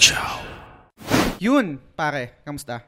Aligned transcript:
Show. 0.00 0.40
Yun, 1.36 1.76
pare. 1.92 2.40
Kamusta? 2.40 2.80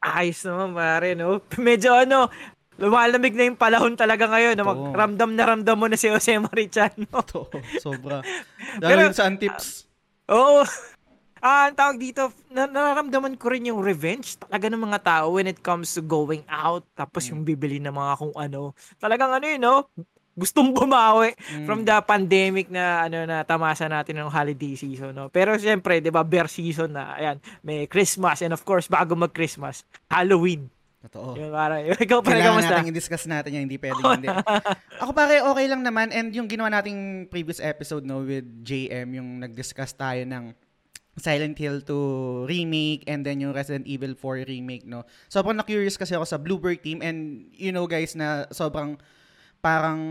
Ayos 0.00 0.40
naman, 0.48 0.72
pare, 0.72 1.12
no? 1.12 1.44
Medyo 1.60 1.92
ano, 1.92 2.32
lumalamig 2.80 3.36
na 3.36 3.44
yung 3.52 3.60
panahon 3.60 3.92
talaga 3.92 4.24
ngayon. 4.24 4.56
Na 4.56 4.64
Oo. 4.64 4.88
ramdam 4.96 5.36
na 5.36 5.44
ramdam 5.44 5.76
mo 5.76 5.92
na 5.92 6.00
si 6.00 6.08
Jose 6.08 6.32
Marichan, 6.40 6.96
no? 6.96 7.20
To, 7.28 7.44
sobra. 7.76 8.24
Dahil 8.80 9.12
sa 9.12 9.28
antips. 9.28 9.84
Oo. 10.32 10.64
Ah, 11.44 11.68
ang 11.68 11.76
tawag 11.76 12.00
dito, 12.00 12.32
na- 12.48 12.70
nararamdaman 12.70 13.36
ko 13.36 13.52
rin 13.52 13.68
yung 13.68 13.84
revenge 13.84 14.40
talaga 14.40 14.72
ng 14.72 14.78
mga 14.88 15.00
tao 15.04 15.36
when 15.36 15.50
it 15.50 15.60
comes 15.60 15.92
to 15.92 16.00
going 16.00 16.40
out, 16.48 16.88
tapos 16.96 17.28
yung 17.28 17.44
bibili 17.44 17.82
ng 17.82 17.92
mga 17.92 18.12
kung 18.16 18.32
ano. 18.38 18.72
Talagang 18.96 19.28
ano 19.28 19.44
yun, 19.44 19.60
no? 19.60 19.92
Gustong 20.32 20.72
bumawi 20.72 21.36
Mm. 21.36 21.66
from 21.66 21.80
the 21.82 21.96
pandemic 22.00 22.66
na 22.66 23.04
ano 23.04 23.24
na 23.24 23.42
tamasa 23.42 23.84
natin 23.84 24.16
ng 24.16 24.28
holiday 24.28 24.72
season, 24.72 25.12
no? 25.12 25.28
Pero 25.28 25.52
siyempre, 25.54 26.00
'di 26.00 26.08
ba, 26.08 26.24
bear 26.24 26.48
season 26.48 26.92
na. 26.92 27.12
Ayan, 27.14 27.36
may 27.60 27.84
Christmas 27.84 28.40
and 28.40 28.50
of 28.50 28.62
course, 28.62 28.88
bago 28.88 29.12
mag-Christmas, 29.12 29.84
Halloween. 30.08 30.72
Totoo. 31.02 31.34
Yung 31.34 31.50
parang, 31.50 31.82
ikaw 31.98 32.22
pa 32.22 32.30
rin 32.30 32.40
Kailangan 32.40 32.48
kamusta? 32.56 32.72
natin 32.72 32.88
i-discuss 32.88 33.24
natin 33.26 33.50
yan, 33.52 33.62
hindi 33.66 33.76
pwedeng 33.76 34.04
hindi. 34.16 34.28
Ako 35.02 35.10
pare, 35.10 35.42
okay 35.42 35.66
lang 35.66 35.82
naman. 35.82 36.08
And 36.08 36.30
yung 36.30 36.46
ginawa 36.46 36.70
nating 36.70 37.26
previous 37.26 37.58
episode 37.58 38.02
no 38.02 38.22
with 38.22 38.46
JM, 38.62 39.12
yung 39.12 39.42
nag-discuss 39.42 39.92
tayo 39.92 40.22
ng 40.22 40.54
Silent 41.12 41.58
Hill 41.58 41.84
2 41.84 42.48
remake 42.48 43.04
and 43.04 43.20
then 43.20 43.36
yung 43.36 43.52
Resident 43.52 43.84
Evil 43.84 44.14
4 44.14 44.48
remake, 44.48 44.86
no. 44.86 45.02
Sobrang 45.26 45.52
na-curious 45.54 45.98
kasi 45.98 46.14
ako 46.14 46.24
sa 46.24 46.38
Bluebird 46.38 46.80
team 46.80 47.02
and 47.02 47.50
you 47.52 47.68
know 47.68 47.84
guys 47.84 48.14
na 48.14 48.46
sobrang 48.48 48.96
parang 49.62 50.02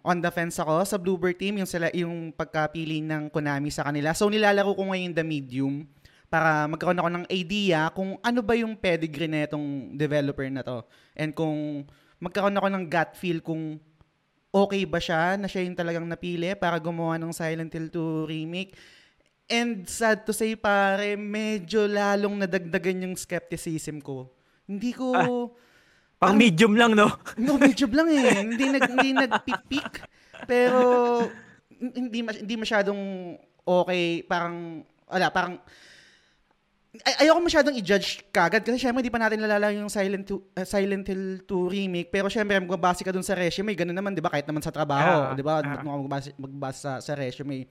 on 0.00 0.18
the 0.24 0.32
fence 0.32 0.56
ako 0.56 0.80
sa 0.88 0.96
Bluebird 0.96 1.36
team 1.36 1.60
yung 1.60 1.68
sila 1.68 1.92
yung 1.92 2.32
pagkapili 2.32 3.04
ng 3.04 3.28
Konami 3.28 3.68
sa 3.68 3.84
kanila. 3.84 4.16
So 4.16 4.32
nilalaro 4.32 4.72
ko 4.72 4.88
ngayon 4.88 5.12
the 5.12 5.20
medium 5.20 5.84
para 6.32 6.64
magkaroon 6.64 6.96
ako 6.96 7.10
ng 7.12 7.24
idea 7.28 7.92
kung 7.92 8.16
ano 8.24 8.40
ba 8.40 8.56
yung 8.56 8.72
pedigree 8.72 9.28
na 9.28 9.44
itong 9.44 9.92
developer 10.00 10.48
na 10.48 10.64
to. 10.64 10.80
And 11.12 11.36
kung 11.36 11.84
magkaroon 12.24 12.56
ako 12.56 12.68
ng 12.72 12.84
gut 12.88 13.10
feel 13.20 13.44
kung 13.44 13.76
okay 14.48 14.88
ba 14.88 14.96
siya 14.96 15.36
na 15.36 15.44
siya 15.44 15.68
yung 15.68 15.76
talagang 15.76 16.08
napili 16.08 16.56
para 16.56 16.80
gumawa 16.80 17.20
ng 17.20 17.36
Silent 17.36 17.76
Hill 17.76 17.92
2 17.92 18.32
remake. 18.32 18.72
And 19.46 19.84
sad 19.84 20.24
to 20.24 20.32
say 20.32 20.56
pare, 20.56 21.20
medyo 21.20 21.84
lalong 21.84 22.48
nadagdagan 22.48 23.04
yung 23.04 23.14
skepticism 23.14 24.00
ko. 24.00 24.32
Hindi 24.64 24.96
ko... 24.96 25.12
Pang 26.16 26.36
medium 26.36 26.72
lang, 26.72 26.96
no? 26.96 27.12
No, 27.36 27.60
medyo 27.60 27.84
lang 27.92 28.08
eh. 28.08 28.40
hindi 28.40 28.64
nag 28.72 28.82
hindi 28.88 29.10
nagpipik. 29.12 30.00
Pero 30.48 30.80
hindi 31.76 32.24
mas, 32.24 32.40
hindi 32.40 32.56
masyadong 32.56 33.00
okay, 33.64 34.24
parang 34.24 34.80
wala, 35.10 35.28
parang 35.28 35.60
ay, 37.04 37.28
ayoko 37.28 37.44
masyadong 37.44 37.76
i-judge 37.76 38.24
kagad 38.32 38.64
kasi 38.64 38.80
syempre 38.80 39.04
hindi 39.04 39.12
pa 39.12 39.20
natin 39.20 39.44
lalala 39.44 39.68
yung 39.74 39.92
Silent, 39.92 40.24
Hill- 40.24 40.48
uh, 40.56 40.64
Silent 40.64 41.04
Hill 41.04 41.44
2 41.44 41.68
remake 41.68 42.08
pero 42.08 42.32
syempre 42.32 42.56
magbabase 42.56 43.04
ka 43.04 43.12
dun 43.12 43.26
sa 43.26 43.36
resume 43.36 43.76
ganun 43.76 43.92
naman 43.92 44.16
'di 44.16 44.24
ba 44.24 44.32
kahit 44.32 44.48
naman 44.48 44.64
sa 44.64 44.72
trabaho 44.72 45.28
Ah, 45.28 45.36
'di 45.36 45.44
ba 45.44 45.60
ah. 45.60 45.84
magbabase, 45.84 46.32
magbabase 46.40 46.78
sa, 46.80 46.92
sa 47.04 47.12
resume 47.12 47.68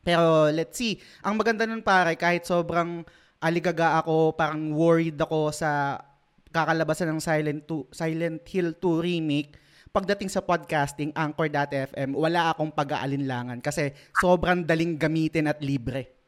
pero 0.00 0.48
let's 0.48 0.80
see 0.80 0.96
ang 1.20 1.36
maganda 1.36 1.68
nun 1.68 1.84
pare 1.84 2.16
kahit 2.16 2.48
sobrang 2.48 3.04
aligaga 3.44 4.00
ako 4.00 4.32
parang 4.32 4.72
worried 4.72 5.20
ako 5.20 5.52
sa 5.52 6.00
kakalabasan 6.52 7.08
ng 7.16 7.20
Silent 7.24 7.64
2 7.64 7.90
Silent 7.90 8.44
Hill 8.44 8.76
2 8.76 9.00
remake 9.00 9.56
pagdating 9.92 10.28
sa 10.28 10.44
podcasting 10.44 11.10
Anchor.fm 11.16 12.12
wala 12.12 12.52
akong 12.52 12.72
pag-aalinlangan 12.72 13.64
kasi 13.64 13.92
sobrang 14.20 14.62
daling 14.62 15.00
gamitin 15.00 15.48
at 15.48 15.64
libre 15.64 16.22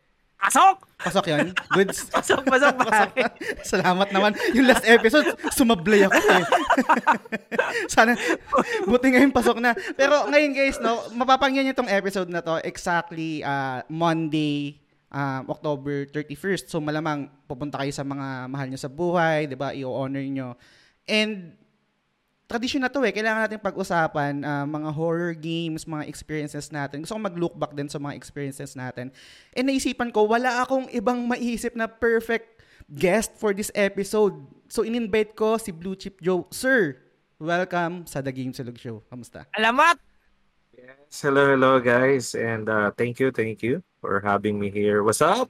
Pasok! 0.44 0.77
pasok 1.00 1.25
yun 1.33 1.47
goods 1.72 2.05
Pasok, 2.14 2.44
pasok, 2.44 2.75
pare. 2.84 3.33
Salamat 3.64 4.08
naman. 4.12 4.36
Yung 4.53 4.69
last 4.69 4.84
episode, 4.84 5.33
sumablay 5.53 6.05
ako 6.05 6.20
eh. 6.20 6.44
Sana, 7.93 8.12
buti 8.84 9.09
ngayon 9.12 9.32
pasok 9.32 9.60
na. 9.60 9.72
Pero 9.97 10.28
ngayon 10.28 10.53
guys, 10.53 10.77
no, 10.84 11.00
mapapangyan 11.16 11.69
nyo 11.69 11.75
tong 11.77 11.88
episode 11.88 12.28
na 12.28 12.44
to 12.44 12.60
exactly 12.60 13.41
uh, 13.41 13.81
Monday, 13.88 14.77
um, 15.14 15.42
October 15.47 16.10
31st. 16.10 16.66
So 16.66 16.82
malamang 16.82 17.30
pupunta 17.47 17.78
kayo 17.78 17.94
sa 17.94 18.02
mga 18.02 18.50
mahal 18.50 18.66
nyo 18.66 18.80
sa 18.80 18.91
buhay, 18.91 19.47
di 19.47 19.54
ba? 19.54 19.70
I-honor 19.70 20.26
nyo. 20.26 20.58
And 21.06 21.54
tradisyon 22.50 22.84
na 22.84 22.91
to 22.91 23.00
eh. 23.06 23.14
Kailangan 23.14 23.47
natin 23.47 23.60
pag-usapan 23.62 24.42
ah, 24.42 24.66
mga 24.66 24.91
horror 24.91 25.32
games, 25.38 25.86
mga 25.86 26.10
experiences 26.10 26.69
natin. 26.74 27.06
Gusto 27.06 27.16
ko 27.16 27.22
mag-look 27.22 27.54
back 27.54 27.72
din 27.72 27.86
sa 27.86 28.03
mga 28.03 28.19
experiences 28.19 28.74
natin. 28.74 29.14
And 29.54 29.70
naisipan 29.70 30.10
ko, 30.10 30.26
wala 30.26 30.66
akong 30.66 30.91
ibang 30.91 31.24
maisip 31.30 31.78
na 31.78 31.86
perfect 31.86 32.60
guest 32.91 33.32
for 33.38 33.54
this 33.56 33.72
episode. 33.72 34.34
So 34.69 34.82
in-invite 34.82 35.38
ko 35.38 35.56
si 35.56 35.70
Blue 35.72 35.97
Chip 35.97 36.20
Joe. 36.20 36.44
Sir, 36.53 37.00
welcome 37.41 38.04
sa 38.04 38.20
The 38.20 38.34
Game 38.34 38.53
Silog 38.53 38.76
Show. 38.76 39.00
Kamusta? 39.08 39.48
Alamat! 39.54 40.13
Yes, 40.84 41.25
hello, 41.25 41.49
hello, 41.49 41.81
guys, 41.81 42.37
and 42.37 42.69
uh, 42.69 42.93
thank 42.93 43.17
you, 43.17 43.33
thank 43.33 43.65
you 43.65 43.81
for 44.05 44.21
having 44.21 44.61
me 44.61 44.69
here. 44.69 45.00
What's 45.00 45.25
up? 45.25 45.49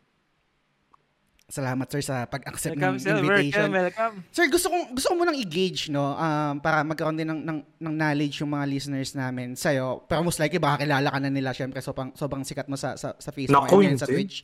Salamat 1.44 1.90
sir 1.90 2.00
sa 2.00 2.22
pag-accept 2.24 2.78
Welcome, 2.78 2.96
ng 2.96 3.02
sir. 3.02 3.14
invitation. 3.18 3.68
Welcome, 3.68 3.74
welcome. 3.74 4.14
Sir, 4.30 4.46
gusto 4.48 4.70
kong 4.70 4.84
gusto 4.94 5.06
ko 5.10 5.14
munang 5.14 5.36
i-gauge 5.36 5.90
no 5.90 6.14
um, 6.14 6.56
para 6.56 6.80
magkaroon 6.80 7.14
din 7.14 7.26
ng, 7.26 7.40
ng 7.42 7.58
ng 7.84 7.94
knowledge 7.94 8.40
yung 8.40 8.54
mga 8.54 8.64
listeners 8.64 9.10
namin 9.12 9.52
sa'yo. 9.52 10.06
Pero 10.06 10.22
most 10.22 10.38
likely 10.38 10.56
baka 10.56 10.86
kilala 10.86 11.10
ka 11.10 11.18
na 11.18 11.28
nila 11.28 11.50
syempre 11.52 11.82
sobrang 11.82 12.14
sobrang 12.14 12.46
sikat 12.46 12.64
mo 12.64 12.78
sa 12.78 12.94
sa, 12.94 13.12
sa 13.18 13.30
Facebook 13.30 13.66
Naku, 13.66 13.84
and 13.84 13.98
sa. 14.00 14.06
Twitch. 14.08 14.40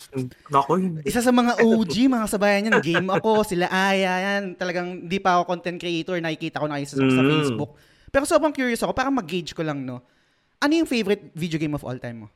Naku, 0.53 0.73
hindi. 0.77 1.01
Isa 1.07 1.23
sa 1.23 1.33
mga 1.33 1.63
OG, 1.63 1.95
mga 2.11 2.25
kasabayan 2.27 2.67
yan, 2.69 2.79
game 2.83 3.09
ako, 3.09 3.31
sila 3.55 3.71
Aya, 3.71 4.13
yan. 4.37 4.55
Talagang 4.55 5.07
di 5.07 5.23
pa 5.23 5.39
ako 5.41 5.49
content 5.49 5.79
creator, 5.79 6.19
nakikita 6.21 6.61
ko 6.61 6.67
na 6.69 6.77
kayo 6.77 6.87
sa, 6.91 7.01
sa 7.01 7.23
Mm. 7.23 7.31
Facebook. 7.33 7.71
Pero 8.11 8.27
sobrang 8.29 8.53
curious 8.53 8.83
ako, 8.83 8.93
para 8.93 9.09
mag-gauge 9.09 9.55
ko 9.55 9.65
lang, 9.65 9.83
no. 9.83 10.05
Ano 10.61 10.73
yung 10.77 10.89
favorite 10.89 11.33
video 11.33 11.57
game 11.57 11.73
of 11.73 11.81
all 11.83 11.97
time 11.97 12.25
mo? 12.25 12.29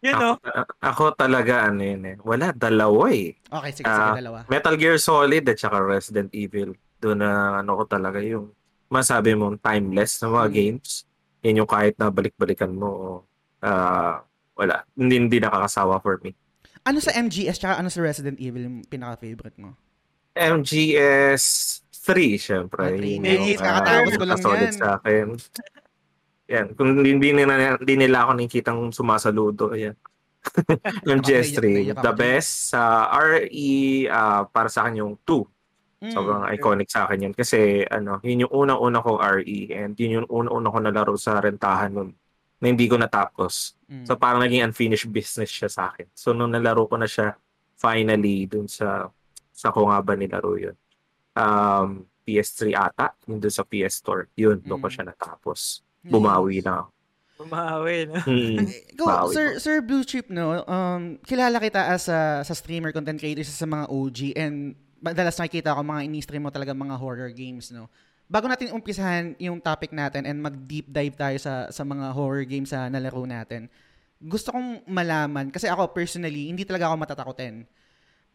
Yun, 0.00 0.16
no? 0.16 0.32
Ako, 0.40 0.72
ako 0.80 1.02
talaga, 1.12 1.66
ano 1.66 1.82
yun 1.82 2.02
eh. 2.06 2.16
Wala, 2.22 2.54
dalawa 2.54 3.10
eh. 3.12 3.36
Okay, 3.36 3.70
sige, 3.74 3.84
sige, 3.84 3.90
Ah, 3.90 4.16
dalawa. 4.16 4.38
Metal 4.48 4.76
Gear 4.78 4.96
Solid 4.96 5.44
at 5.44 5.58
saka 5.60 5.76
Resident 5.82 6.30
Evil. 6.32 6.72
Doon 7.02 7.20
na 7.20 7.60
ano 7.60 7.76
ko 7.76 7.84
talaga 7.84 8.22
yung 8.22 8.54
masabi 8.88 9.36
mong 9.36 9.60
timeless 9.60 10.22
na 10.22 10.30
mga 10.30 10.48
Mm. 10.48 10.54
games. 10.56 10.90
Yan 11.42 11.60
yung 11.60 11.68
kahit 11.68 11.98
na 11.98 12.08
balik-balikan 12.08 12.72
mo, 12.72 13.22
ah, 13.60 14.22
wala. 14.56 14.86
Hindi, 14.94 15.14
hindi 15.18 15.38
nakakasawa 15.42 16.00
for 16.00 16.16
me. 16.22 16.32
Ano 16.86 16.96
sa 16.96 17.12
MGS 17.12 17.60
tsaka 17.60 17.76
ano 17.76 17.92
sa 17.92 18.00
Resident 18.00 18.40
Evil 18.40 18.64
yung 18.64 18.78
pinaka-favorite 18.88 19.58
mo? 19.60 19.76
MGS 20.32 21.44
3, 21.92 22.40
syempre. 22.40 22.80
Ah, 22.80 22.94
three. 22.96 23.20
Yun 23.20 23.26
Nice, 23.26 23.60
yung, 23.60 23.68
kakatapos 23.68 24.12
ah, 24.14 24.16
ko 24.16 24.24
lang 24.24 24.40
yan. 24.40 24.72
Sa 24.72 24.88
akin. 24.96 25.24
Yan. 26.50 26.74
Kung 26.74 26.98
hindi, 26.98 27.30
nila, 27.30 27.78
hindi 27.78 27.94
nila 27.96 28.26
ako 28.26 28.30
nakikitang 28.34 28.80
sumasaludo, 28.90 29.70
yan. 29.72 29.94
MGS 31.06 31.54
Naiyak- 31.54 31.62
naiyak 31.62 31.94
3. 31.94 31.94
ako 31.94 32.02
The 32.02 32.12
best. 32.16 32.50
Sa 32.72 32.80
RE, 33.12 33.70
ah, 34.08 34.42
para 34.44 34.66
sa 34.66 34.84
akin 34.84 34.98
yung 34.98 35.14
2. 35.22 35.46
Mm. 36.00 36.10
Sobrang 36.10 36.42
iconic 36.50 36.88
sa 36.88 37.04
akin 37.04 37.28
yun. 37.28 37.34
Kasi, 37.36 37.84
ano, 37.84 38.18
yun 38.24 38.48
yung 38.48 38.52
unang-una 38.56 38.98
kong 38.98 39.20
RE. 39.20 39.58
And 39.70 39.92
yun 39.94 40.24
yung 40.24 40.28
unang-una 40.28 40.68
ko 40.68 40.78
nalaro 40.80 41.14
sa 41.14 41.38
rentahan 41.38 41.92
nun 41.92 42.10
na 42.56 42.66
hindi 42.68 42.88
ko 42.88 42.96
natapos. 42.96 43.76
Mm. 43.84 44.04
So 44.04 44.16
parang 44.16 44.40
naging 44.40 44.64
unfinished 44.64 45.08
business 45.08 45.48
siya 45.48 45.68
sa 45.68 45.92
akin. 45.92 46.08
So 46.12 46.32
nung 46.32 46.52
nalaro 46.52 46.84
ko 46.84 46.96
na 46.96 47.04
siya 47.04 47.36
finally 47.76 48.44
dun 48.44 48.64
sa 48.64 49.08
sa 49.48 49.72
ko 49.72 49.88
nga 49.88 50.00
ba 50.00 50.12
nilaro 50.12 50.56
yun. 50.56 50.76
Um, 51.32 52.04
PS3 52.20 52.72
ata, 52.72 53.12
yun 53.24 53.40
dun 53.40 53.48
sa 53.48 53.64
PS 53.64 54.00
Store. 54.00 54.28
Yun, 54.36 54.60
doon 54.60 54.76
ko 54.76 54.88
Mm. 54.88 54.92
siya 54.92 55.04
natapos. 55.04 55.80
Bumawi 56.04 56.64
na 56.64 56.84
ako. 56.84 56.90
Bumawi, 57.40 58.04
no? 58.04 58.20
Mm. 58.28 58.68
Go, 59.00 59.04
Bawi 59.08 59.32
Sir, 59.32 59.46
ko. 59.56 59.58
Sir 59.64 59.76
Blue 59.80 60.04
Chip, 60.04 60.28
no, 60.28 60.60
um, 60.68 61.16
kilala 61.24 61.56
kita 61.56 61.88
as 61.88 62.04
a, 62.12 62.44
sa 62.44 62.52
streamer, 62.52 62.92
content 62.92 63.16
creator 63.16 63.44
sa 63.48 63.64
mga 63.64 63.88
OG 63.88 64.18
and 64.36 64.76
madalas 65.00 65.40
nakikita 65.40 65.72
ko 65.72 65.80
mga 65.80 66.04
ini-stream 66.04 66.44
mo 66.44 66.52
talaga 66.52 66.76
mga 66.76 67.00
horror 67.00 67.32
games, 67.32 67.72
no. 67.72 67.88
Bago 68.30 68.46
natin 68.46 68.76
umpisahan 68.76 69.34
yung 69.40 69.58
topic 69.58 69.90
natin 69.90 70.28
and 70.28 70.38
mag-deep 70.38 70.86
dive 70.92 71.16
tayo 71.16 71.34
sa, 71.40 71.72
sa 71.72 71.82
mga 71.82 72.12
horror 72.12 72.44
games 72.44 72.70
sa 72.70 72.92
nalaro 72.92 73.24
natin, 73.24 73.72
gusto 74.20 74.52
kong 74.52 74.84
malaman, 74.84 75.48
kasi 75.48 75.64
ako 75.64 75.96
personally, 75.96 76.52
hindi 76.52 76.68
talaga 76.68 76.92
ako 76.92 76.94
matatakotin. 77.00 77.64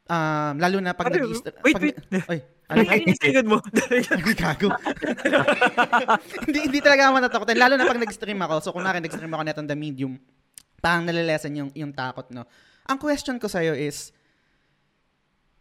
Um, 0.06 0.56
lalo 0.62 0.78
na 0.82 0.94
pag 0.94 1.10
Ano? 1.10 1.34
nag 1.34 1.42
Wait, 1.66 1.74
pag, 1.74 1.82
wait. 1.82 1.98
Ay, 2.30 2.40
Ano 2.66 2.82
yung 2.82 3.06
inisingod 3.06 3.46
mo? 3.46 3.58
Gago. 4.42 4.74
hindi, 6.50 6.60
hindi 6.66 6.80
talaga 6.82 7.02
ako 7.06 7.12
matatakotin. 7.22 7.62
Lalo 7.62 7.78
na 7.78 7.86
pag 7.86 8.02
nag-stream 8.02 8.42
ako. 8.42 8.54
So, 8.58 8.74
kunwari 8.74 8.98
nag-stream 8.98 9.30
ako 9.30 9.44
netong 9.46 9.70
The 9.70 9.78
Medium, 9.78 10.18
parang 10.82 11.06
nalilesen 11.06 11.54
yung, 11.54 11.70
yung 11.78 11.94
takot, 11.94 12.26
no? 12.34 12.50
Ang 12.90 12.98
question 12.98 13.38
ko 13.38 13.46
sa'yo 13.46 13.78
is, 13.78 14.10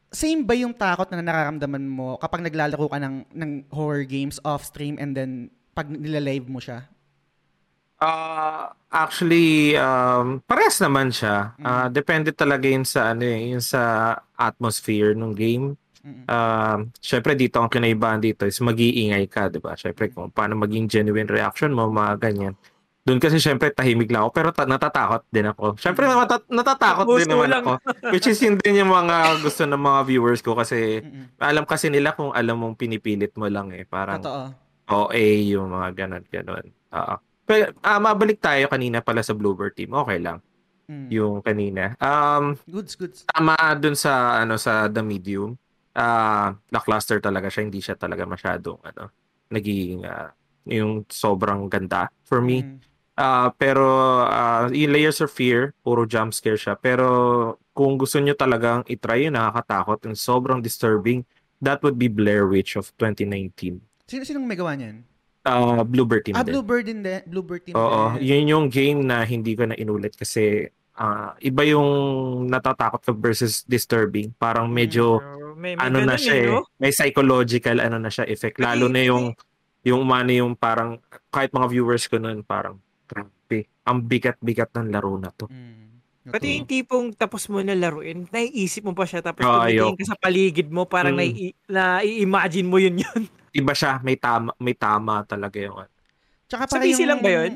same 0.09 0.49
ba 0.49 0.57
yung 0.57 0.73
takot 0.73 1.11
na 1.13 1.21
nararamdaman 1.21 1.85
mo 1.85 2.17
kapag 2.17 2.41
naglalaro 2.41 2.89
ka 2.89 2.97
ng, 2.97 3.17
ng 3.37 3.51
horror 3.69 4.09
games 4.09 4.41
off-stream 4.41 4.97
and 4.97 5.13
then 5.13 5.53
pag 5.77 5.93
nilalive 5.93 6.49
mo 6.49 6.57
siya? 6.57 6.89
Ah, 7.97 8.75
actually, 8.91 9.79
um, 9.79 10.43
parehas 10.45 10.83
naman 10.83 11.15
siya. 11.15 11.55
Mm. 11.57 11.65
Ah, 11.65 11.89
depende 11.89 12.35
talaga 12.35 12.67
yun 12.67 12.83
sa 12.83 13.15
ano 13.15 13.23
eh, 13.23 13.55
yun 13.55 13.63
sa 13.63 14.13
atmosphere 14.35 15.15
ng 15.15 15.33
game. 15.33 15.79
Mm. 16.05 16.25
Um, 16.29 16.79
syempre 17.01 17.33
dito 17.33 17.57
ang 17.57 17.73
kinaibahan 17.73 18.21
dito 18.21 18.45
is 18.45 18.61
mag-iingay 18.61 19.25
ka, 19.25 19.49
'di 19.49 19.57
ba? 19.57 19.73
Syempre 19.73 20.13
kung 20.13 20.29
paano 20.29 20.53
maging 20.61 20.85
genuine 20.85 21.25
reaction 21.25 21.73
mo, 21.73 21.89
mga 21.89 22.21
ganyan. 22.21 22.55
Doon 23.05 23.21
kasi 23.21 23.41
syempre 23.41 23.73
tahimik 23.73 24.13
lang 24.13 24.29
ako 24.29 24.31
pero 24.33 24.49
ta- 24.53 24.69
natatakot 24.69 25.25
din 25.33 25.49
ako. 25.49 25.77
Syempre 25.81 26.05
nata- 26.05 26.45
natatakot 26.45 27.05
din 27.09 27.25
Puso 27.25 27.33
naman 27.33 27.49
lang. 27.49 27.65
ako. 27.65 27.73
Which 28.13 28.29
is 28.29 28.37
yun 28.41 28.61
din 28.61 28.85
yung 28.85 28.93
mga 28.93 29.41
gusto 29.41 29.65
ng 29.65 29.81
mga 29.81 30.01
viewers 30.05 30.41
ko 30.45 30.53
kasi 30.53 31.01
alam 31.41 31.65
kasi 31.65 31.89
nila 31.89 32.13
kung 32.13 32.37
alam 32.37 32.61
mong 32.61 32.77
pinipilit 32.77 33.33
mo 33.41 33.49
lang 33.49 33.73
eh. 33.73 33.89
Parang 33.89 34.21
Totoo. 34.21 34.53
OA 35.09 35.25
yung 35.57 35.73
mga 35.73 36.05
ganon 36.05 36.25
ganon. 36.29 36.67
Oo. 36.93 37.15
Pero 37.45 37.73
ah, 37.81 37.97
mabalik 37.99 38.39
tayo 38.39 38.67
kanina 38.67 38.99
pala 38.99 39.21
sa 39.21 39.33
Bluebird 39.33 39.75
team. 39.75 39.93
Okay 39.95 40.19
lang 40.19 40.41
Mm. 40.85 41.09
yung 41.09 41.35
kanina. 41.41 41.97
Um 41.97 42.61
Goods, 42.69 42.93
goods. 42.93 43.25
tama 43.25 43.57
dun 43.75 43.97
sa 43.97 44.37
ano 44.39 44.61
sa 44.61 44.85
The 44.85 45.01
Medium. 45.01 45.57
Ah, 45.91 46.53
lackluster 46.69 47.25
talaga 47.25 47.49
siya, 47.49 47.65
hindi 47.65 47.81
siya 47.81 47.97
talaga 47.97 48.29
masyadong 48.29 48.85
ano 48.85 49.09
naging 49.49 50.05
ah, 50.05 50.37
yung 50.69 51.09
sobrang 51.09 51.69
ganda 51.69 52.13
for 52.25 52.45
me. 52.45 52.61
Mm. 52.61 52.77
Ah, 53.15 53.49
pero 53.51 53.87
ah, 54.27 54.69
yung 54.69 54.93
Layers 54.93 55.25
of 55.25 55.31
Fear, 55.31 55.73
puro 55.81 56.05
jump 56.05 56.37
scare 56.37 56.61
siya. 56.61 56.75
Pero 56.75 57.07
kung 57.73 57.97
gusto 57.97 58.21
nyo 58.21 58.35
talagang 58.35 58.85
i-try 58.85 59.25
yung 59.25 59.41
nakakatakot 59.41 60.05
and 60.05 60.21
sobrang 60.21 60.61
disturbing, 60.61 61.25
that 61.61 61.81
would 61.81 61.97
be 61.97 62.13
Blair 62.13 62.45
Witch 62.45 62.77
of 62.77 62.93
2019. 62.99 63.81
Sino 64.05 64.21
sinong 64.21 64.45
may 64.45 64.59
gawa 64.59 64.77
niyan? 64.77 65.01
Ah, 65.45 65.85
Bluebird 65.85 66.25
team 66.25 66.35
Ah, 66.35 66.41
din. 66.41 66.57
Bluebird 66.57 66.85
din, 66.85 67.01
din. 67.01 67.21
Bluebird 67.29 67.63
team. 67.63 67.77
Oo, 67.77 68.17
din. 68.17 68.25
yun 68.25 68.45
yung 68.49 68.67
game 68.67 69.05
na 69.05 69.23
hindi 69.23 69.53
ko 69.53 69.69
na 69.69 69.77
inulit 69.77 70.17
kasi 70.17 70.65
ah, 70.97 71.37
iba 71.39 71.63
yung 71.63 71.89
natatakot 72.49 73.05
ka 73.05 73.13
versus 73.13 73.61
disturbing. 73.65 74.33
Parang 74.35 74.67
medyo 74.67 75.21
Uh, 75.21 75.53
may, 75.55 75.77
may 75.77 75.85
ano 75.85 76.01
na 76.01 76.17
ganun 76.17 76.19
siya 76.19 76.35
eh, 76.35 76.45
eh, 76.45 76.51
no? 76.51 76.61
may 76.77 76.91
psychological 76.91 77.77
ano 77.79 77.97
na 77.99 78.09
siya 78.09 78.25
effect. 78.25 78.57
Lalo 78.59 78.89
na 78.89 79.01
yung 79.01 79.37
yung 79.85 80.01
umano 80.03 80.33
yung 80.33 80.57
parang 80.57 80.97
kahit 81.29 81.53
mga 81.53 81.69
viewers 81.69 82.09
ko 82.09 82.17
noon 82.17 82.41
parang 82.41 82.81
grabe, 83.05 83.69
ang 83.85 84.01
bigat-bigat 84.01 84.73
ng 84.73 84.89
laro 84.89 85.15
na 85.15 85.29
to. 85.29 85.45
Mm. 85.47 85.85
Pati 86.25 86.57
yung 86.57 86.65
tipong 86.65 87.07
tapos 87.13 87.45
mo 87.47 87.61
na 87.61 87.77
laruin, 87.77 88.25
naiisip 88.33 88.81
mo 88.81 88.97
pa 88.97 89.05
siya 89.05 89.21
tapos 89.21 89.45
Oo, 89.45 89.61
tumitingin 89.61 89.93
ka 89.95 90.05
sa 90.09 90.17
paligid 90.17 90.73
mo 90.73 90.89
parang 90.89 91.13
Mm. 91.13 91.21
nai- 91.21 91.55
na-imagine 91.69 92.65
mo 92.65 92.81
yun 92.81 92.97
yun. 92.99 93.23
Iba 93.55 93.71
siya, 93.71 94.03
may 94.03 94.19
tama, 94.19 94.51
may 94.59 94.75
tama 94.75 95.23
talaga 95.23 95.57
yung 95.57 95.79
ano. 95.79 95.93
Tsaka 96.45 96.67
Sa 96.67 96.79
PC 96.79 97.01
yung... 97.01 97.09
lang 97.09 97.21
ba 97.23 97.31
yun? 97.31 97.53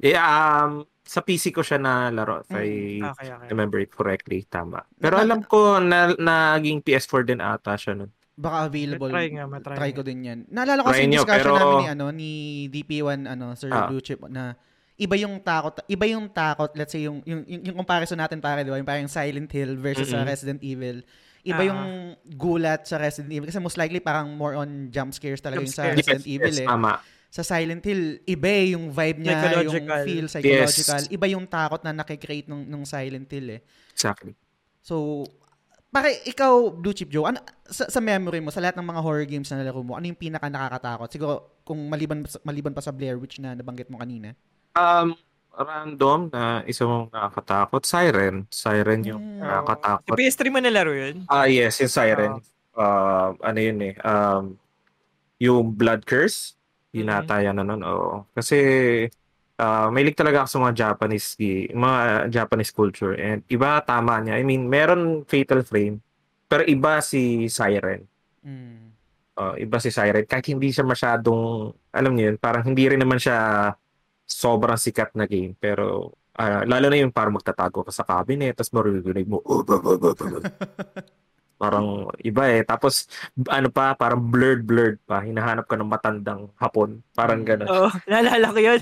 Eh, 0.00 0.16
um, 0.16 0.70
sa 1.04 1.20
PC 1.20 1.52
ko 1.52 1.60
siya 1.60 1.76
na 1.76 2.08
laro, 2.08 2.40
if 2.40 2.48
I 2.48 2.96
Okay, 3.04 3.28
okay. 3.28 3.48
remember 3.52 3.76
it 3.76 3.92
correctly, 3.92 4.48
tama. 4.48 4.80
Pero 4.96 5.20
alam 5.20 5.44
ko 5.44 5.76
na 5.76 6.16
naging 6.16 6.80
PS4 6.80 7.20
din 7.26 7.40
ata 7.44 7.76
siya 7.76 7.92
nun. 7.94 8.10
Baka 8.32 8.72
available. 8.72 9.12
Try 9.12 9.28
nga, 9.36 9.44
matry 9.44 9.76
Try 9.76 9.90
ko 9.92 10.00
din 10.00 10.24
yan. 10.24 10.38
Naalala 10.48 10.80
ko 10.80 10.88
Try 10.88 11.04
sa 11.04 11.12
discussion 11.12 11.44
pero- 11.44 11.58
namin 11.60 11.76
ni, 11.76 11.88
ano, 11.92 12.06
ni 12.08 12.30
DP1, 12.72 13.28
ano, 13.28 13.52
Sir 13.52 13.68
Ah. 13.68 13.92
Blue 13.92 14.00
Chip, 14.00 14.24
na 14.32 14.56
iba 14.96 15.16
yung 15.20 15.36
takot, 15.44 15.84
iba 15.84 16.04
yung 16.08 16.32
takot, 16.32 16.72
let's 16.72 16.96
say, 16.96 17.04
yung, 17.04 17.20
yung, 17.28 17.44
yung, 17.44 17.62
yung 17.68 17.76
comparison 17.76 18.16
natin 18.16 18.40
pare, 18.40 18.64
di 18.64 18.72
ba? 18.72 18.80
Yung 18.80 18.88
parang 18.88 19.04
Silent 19.04 19.52
Hill 19.52 19.76
versus 19.76 20.08
sa 20.08 20.24
Mm-mm. 20.24 20.28
Resident 20.32 20.60
Evil. 20.64 21.04
Iba 21.40 21.62
Ah. 21.64 21.68
yung 21.72 21.82
gulat 22.36 22.84
sa 22.84 23.00
Resident 23.00 23.32
Evil. 23.32 23.48
Kasi 23.48 23.60
most 23.60 23.80
likely 23.80 24.00
parang 24.00 24.36
more 24.36 24.56
on 24.56 24.92
jump 24.92 25.16
scares 25.16 25.40
talaga 25.40 25.64
Jump 25.64 25.68
yung 25.68 25.76
sa 25.76 25.82
scares. 25.88 25.98
Resident 26.04 26.24
Evil 26.28 26.54
yes, 26.54 26.62
eh. 26.62 26.68
tama. 26.68 26.92
Sa 27.30 27.42
Silent 27.46 27.84
Hill, 27.86 28.26
iba 28.26 28.50
eh, 28.50 28.74
yung 28.74 28.90
vibe 28.90 29.18
niya, 29.22 29.62
yung 29.62 29.86
feel 30.02 30.26
psychological. 30.26 30.98
Yes. 31.06 31.14
Iba 31.14 31.26
yung 31.30 31.46
takot 31.46 31.78
na 31.86 31.94
nakikreate 31.94 32.50
nung, 32.50 32.66
nung 32.66 32.82
Silent 32.82 33.30
Hill 33.30 33.54
eh. 33.54 33.60
Exactly. 33.94 34.34
So, 34.82 35.22
pare, 35.94 36.10
ikaw, 36.26 36.74
Blue 36.74 36.90
Chip 36.90 37.06
Joe, 37.06 37.30
ano, 37.30 37.38
sa, 37.70 37.86
sa 37.86 38.02
memory 38.02 38.42
mo, 38.42 38.50
sa 38.50 38.58
lahat 38.58 38.74
ng 38.74 38.86
mga 38.86 39.00
horror 39.06 39.26
games 39.30 39.46
na 39.54 39.62
nalaro 39.62 39.78
mo, 39.86 39.94
ano 39.94 40.10
yung 40.10 40.18
pinaka 40.18 40.50
nakakatakot? 40.50 41.06
Siguro, 41.06 41.32
kung 41.62 41.78
maliban, 41.86 42.26
maliban 42.42 42.74
pa 42.74 42.82
sa 42.82 42.90
Blair 42.90 43.14
Witch 43.14 43.38
na 43.38 43.54
nabanggit 43.54 43.86
mo 43.94 44.02
kanina. 44.02 44.34
Um, 44.74 45.14
random 45.52 46.30
na 46.30 46.62
isa 46.64 46.84
mong 46.84 47.10
nakakatakot. 47.10 47.82
Siren. 47.82 48.46
Siren 48.48 49.00
yung 49.02 49.20
Mm. 49.20 49.38
Sa 49.38 49.44
nakakatakot. 49.44 50.14
PS3 50.14 50.40
mo 50.48 50.58
nalaro 50.58 50.92
yun? 50.92 51.24
Ah, 51.26 51.44
yes, 51.44 51.78
yung 51.78 51.90
Siren. 51.90 52.32
Uh, 52.72 53.34
ano 53.38 53.58
yun 53.58 53.78
eh. 53.82 53.94
Um, 54.00 54.56
yung 55.36 55.72
Blood 55.72 56.04
Curse. 56.04 56.54
Yun 56.90 57.06
Mhm. 57.06 57.16
ata 57.16 57.34
yan 57.38 57.54
na 57.54 57.62
nun. 57.62 57.82
Oo. 57.82 58.26
Kasi 58.30 58.58
uh, 59.56 59.86
may 59.88 60.08
talaga 60.10 60.42
ako 60.42 60.48
sa 60.48 60.60
mga 60.60 60.74
Japanese 60.74 61.28
gi- 61.34 61.70
mga 61.70 62.00
Japanese 62.28 62.70
culture 62.70 63.14
and 63.14 63.44
iba 63.46 63.78
tama 63.80 64.18
niya. 64.18 64.34
I 64.34 64.42
mean, 64.42 64.66
meron 64.66 65.22
Fatal 65.24 65.62
Frame 65.62 66.00
pero 66.44 66.64
iba 66.64 66.98
si 66.98 67.46
Siren. 67.46 68.02
Mm. 68.40 68.90
Uh, 69.36 69.54
iba 69.56 69.76
si 69.76 69.88
Siren 69.88 70.24
kahit 70.24 70.48
hindi 70.48 70.68
siya 70.68 70.82
masyadong 70.82 71.70
alam 71.90 72.12
niyo 72.12 72.32
yun, 72.32 72.36
parang 72.36 72.62
hindi 72.62 72.84
rin 72.84 72.98
naman 72.98 73.16
siya 73.16 73.70
sobrang 74.30 74.78
sikat 74.78 75.10
na 75.12 75.26
game 75.26 75.58
pero 75.58 76.14
ah, 76.34 76.62
lalo 76.62 76.86
na 76.86 76.96
yung 76.96 77.10
parang 77.10 77.34
magtatago 77.34 77.82
ka 77.82 77.92
sa 77.92 78.06
cabinet 78.06 78.54
tapos 78.54 78.70
maririnig 78.70 79.26
mo 79.26 79.42
parang 81.60 82.08
iba 82.24 82.48
eh 82.48 82.64
tapos 82.64 83.04
ano 83.52 83.68
pa 83.68 83.92
parang 83.92 84.16
blurred 84.16 84.64
blurred 84.64 84.96
pa 85.04 85.20
hinahanap 85.20 85.68
ka 85.68 85.76
ng 85.76 85.84
matandang 85.84 86.48
hapon 86.56 87.04
parang 87.12 87.44
gano'n 87.44 87.68
Oo, 87.68 87.90
naalala 88.08 88.48
ko 88.48 88.60
yun. 88.62 88.80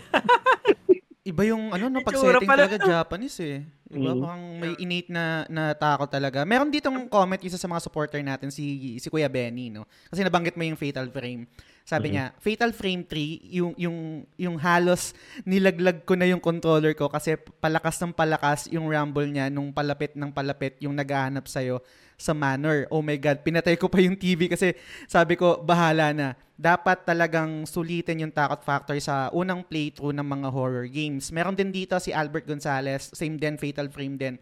Iba 1.26 1.42
yung 1.44 1.74
ano 1.74 1.90
no 1.90 2.00
Itsura 2.00 2.38
pag-setting 2.40 2.48
pala. 2.48 2.60
talaga 2.64 2.76
Japanese 2.80 3.38
eh. 3.42 3.58
Iba 3.88 4.12
Mm. 4.12 4.20
parang 4.20 4.42
may 4.60 4.72
innate 4.78 5.08
na 5.08 5.48
na 5.48 5.72
takot 5.72 6.04
talaga. 6.06 6.44
Meron 6.44 6.68
ditong 6.68 7.08
comment 7.08 7.40
isa 7.40 7.56
sa 7.56 7.64
mga 7.64 7.80
supporter 7.80 8.20
natin 8.20 8.52
si 8.52 8.96
si 9.00 9.08
Kuya 9.08 9.32
Benny 9.32 9.72
no. 9.72 9.88
Kasi 10.12 10.20
nabanggit 10.20 10.60
mo 10.60 10.62
yung 10.62 10.76
Fatal 10.76 11.08
Frame. 11.08 11.48
Sabi 11.88 12.08
Mhm. 12.08 12.12
niya, 12.12 12.24
Fatal 12.36 12.72
Frame 12.76 13.00
3, 13.08 13.40
yung 13.48 13.72
yung 13.80 13.96
yung 14.36 14.60
halos 14.60 15.16
nilaglag 15.48 16.04
ko 16.04 16.20
na 16.20 16.28
yung 16.28 16.36
controller 16.36 16.92
ko 16.92 17.08
kasi 17.08 17.40
palakas 17.64 17.96
ng 18.04 18.12
palakas 18.12 18.68
yung 18.68 18.92
rumble 18.92 19.24
niya 19.24 19.48
nung 19.48 19.72
palapit 19.72 20.12
ng 20.12 20.28
palapit 20.28 20.76
yung 20.84 20.92
naghahanap 20.92 21.48
sa'yo 21.48 21.80
sa 22.18 22.34
manor. 22.34 22.84
Oh 22.90 23.00
my 23.00 23.14
God, 23.14 23.46
pinatay 23.46 23.78
ko 23.78 23.86
pa 23.86 24.02
yung 24.02 24.18
TV 24.18 24.50
kasi 24.50 24.74
sabi 25.06 25.38
ko, 25.38 25.62
bahala 25.62 26.10
na. 26.10 26.34
Dapat 26.58 27.06
talagang 27.06 27.62
sulitin 27.70 28.26
yung 28.26 28.34
takot 28.34 28.58
factor 28.66 28.98
sa 28.98 29.30
unang 29.30 29.62
playthrough 29.62 30.10
ng 30.10 30.26
mga 30.26 30.48
horror 30.50 30.90
games. 30.90 31.30
Meron 31.30 31.54
din 31.54 31.70
dito 31.70 31.94
si 32.02 32.10
Albert 32.10 32.50
Gonzalez, 32.50 33.14
same 33.14 33.38
din, 33.38 33.54
Fatal 33.54 33.86
Frame 33.86 34.18
din. 34.18 34.34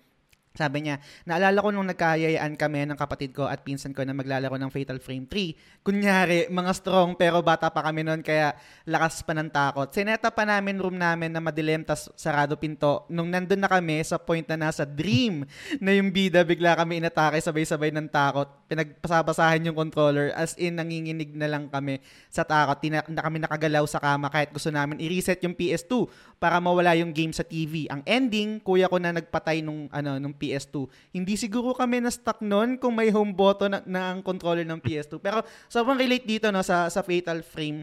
Sabi 0.57 0.89
niya, 0.89 0.97
naalala 1.29 1.61
ko 1.61 1.69
nung 1.69 1.85
nagkayayaan 1.93 2.57
kami 2.57 2.89
ng 2.89 2.97
kapatid 2.97 3.37
ko 3.37 3.45
at 3.45 3.61
pinsan 3.61 3.93
ko 3.93 4.01
na 4.09 4.17
maglalaro 4.17 4.57
ng 4.57 4.73
Fatal 4.73 4.97
Frame 4.97 5.29
3. 5.29 5.85
Kunyari, 5.85 6.49
mga 6.49 6.73
strong 6.73 7.13
pero 7.13 7.45
bata 7.45 7.69
pa 7.69 7.85
kami 7.85 8.01
noon 8.01 8.25
kaya 8.25 8.57
lakas 8.89 9.21
pa 9.21 9.37
ng 9.37 9.53
takot. 9.53 9.93
Sineta 9.93 10.33
pa 10.33 10.49
namin 10.49 10.81
room 10.81 10.97
namin 10.97 11.29
na 11.29 11.45
madilim 11.45 11.85
tas 11.85 12.09
sarado 12.17 12.57
pinto. 12.57 13.05
Nung 13.13 13.29
nandun 13.29 13.61
na 13.61 13.69
kami 13.69 14.01
sa 14.01 14.17
point 14.17 14.49
na 14.49 14.57
nasa 14.57 14.89
dream 14.89 15.45
na 15.77 15.93
yung 15.93 16.09
bida, 16.09 16.41
bigla 16.41 16.73
kami 16.73 17.05
inatake 17.05 17.37
sabay-sabay 17.45 17.93
ng 17.93 18.09
takot. 18.09 18.49
Pinagpasabasahan 18.67 19.69
yung 19.69 19.77
controller 19.77 20.33
as 20.33 20.57
in 20.57 20.81
nanginginig 20.81 21.37
na 21.37 21.53
lang 21.53 21.69
kami 21.69 22.01
sa 22.33 22.49
takot. 22.49 22.81
Di 22.81 22.89
na, 22.89 23.05
kami 23.05 23.45
nakagalaw 23.45 23.85
sa 23.85 24.01
kama 24.01 24.33
kahit 24.33 24.51
gusto 24.57 24.73
namin 24.73 24.97
i-reset 25.05 25.39
yung 25.45 25.53
PS2 25.53 26.09
para 26.41 26.57
mawala 26.59 26.97
yung 26.97 27.13
game 27.13 27.37
sa 27.37 27.45
TV. 27.45 27.85
Ang 27.93 28.01
ending, 28.09 28.59
kuya 28.65 28.89
ko 28.89 28.97
na 28.97 29.13
nagpatay 29.13 29.61
nung 29.61 29.93
ano 29.93 30.17
nung 30.17 30.33
PS2. 30.47 30.87
Hindi 31.11 31.35
siguro 31.35 31.75
kami 31.75 31.99
na 31.99 32.15
stuck 32.15 32.39
noon 32.39 32.79
kung 32.79 32.95
may 32.95 33.11
home 33.11 33.35
button 33.35 33.75
na, 33.75 33.81
na 33.83 34.01
ang 34.15 34.23
controller 34.23 34.63
ng 34.63 34.79
PS2. 34.79 35.19
Pero 35.19 35.43
sobrang 35.67 35.99
relate 35.99 36.23
dito 36.23 36.47
no 36.55 36.63
sa 36.63 36.87
sa 36.87 37.03
Fatal 37.03 37.43
Frame. 37.43 37.83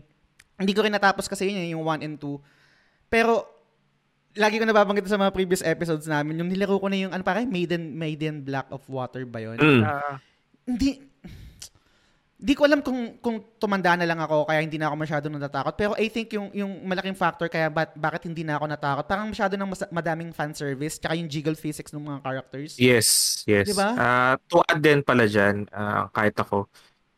Hindi 0.55 0.71
ko 0.71 0.87
rin 0.87 0.95
natapos 0.95 1.27
kasi 1.27 1.51
yun 1.51 1.59
eh, 1.59 1.75
yung 1.75 1.83
1 1.83 2.05
and 2.05 2.17
2. 2.17 2.39
Pero 3.11 3.53
lagi 4.33 4.57
ko 4.57 4.65
nababanggit 4.65 5.05
sa 5.05 5.21
mga 5.21 5.33
previous 5.33 5.61
episodes 5.61 6.09
namin, 6.09 6.41
yung 6.41 6.49
nilaro 6.49 6.77
ko 6.81 6.89
na 6.89 6.97
yung, 6.97 7.13
ano 7.13 7.21
parang 7.21 7.45
Maiden, 7.45 7.93
Maiden 7.93 8.41
Black 8.41 8.69
of 8.73 8.81
Water 8.89 9.25
ba 9.29 9.41
yun? 9.41 9.57
Mm. 9.61 9.81
Ah, 9.85 10.17
Hindi, 10.65 11.01
hindi 12.43 12.59
ko 12.59 12.67
alam 12.67 12.83
kung 12.83 13.15
kung 13.23 13.39
tumanda 13.55 13.95
na 13.95 14.03
lang 14.03 14.19
ako 14.19 14.43
kaya 14.43 14.59
hindi 14.59 14.75
na 14.75 14.91
ako 14.91 14.95
masyado 14.99 15.25
natatakot 15.31 15.73
pero 15.79 15.91
I 15.95 16.11
think 16.11 16.35
yung 16.35 16.51
yung 16.51 16.83
malaking 16.83 17.15
factor 17.15 17.47
kaya 17.47 17.71
bat, 17.71 17.95
bakit 17.95 18.27
hindi 18.27 18.43
na 18.43 18.59
ako 18.59 18.67
natakot 18.67 19.07
parang 19.07 19.31
masyado 19.31 19.55
nang 19.55 19.71
mas- 19.71 19.87
madaming 19.87 20.35
fan 20.35 20.51
service 20.51 20.99
tsaka 20.99 21.15
yung 21.15 21.31
jiggle 21.31 21.55
physics 21.55 21.95
ng 21.95 22.03
mga 22.03 22.19
characters 22.19 22.75
Yes, 22.75 23.07
yes. 23.47 23.71
Diba? 23.71 23.95
Ah, 23.95 24.35
to 24.51 24.59
add 24.67 24.83
din 24.83 24.99
pala 24.99 25.23
dyan, 25.23 25.71
ah, 25.71 26.11
kahit 26.11 26.35
ako, 26.35 26.67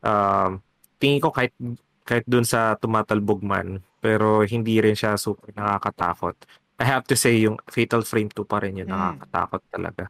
um, 0.05 0.62
tingin 1.01 1.17
ko 1.17 1.34
kahit, 1.34 1.58
kahit 2.05 2.25
dun 2.29 2.46
sa 2.46 2.77
tumatalbog 2.77 3.41
man, 3.41 3.82
pero 3.98 4.46
hindi 4.46 4.77
rin 4.77 4.94
siya 4.94 5.17
super 5.17 5.50
nakakatakot. 5.58 6.38
I 6.77 6.86
have 6.86 7.08
to 7.10 7.15
say, 7.15 7.39
yung 7.41 7.58
Fatal 7.65 8.03
Frame 8.03 8.29
2 8.29 8.46
pa 8.46 8.62
rin 8.62 8.77
yung 8.77 8.91
Mm. 8.91 8.94
nakakatakot 8.94 9.62
talaga. 9.74 10.03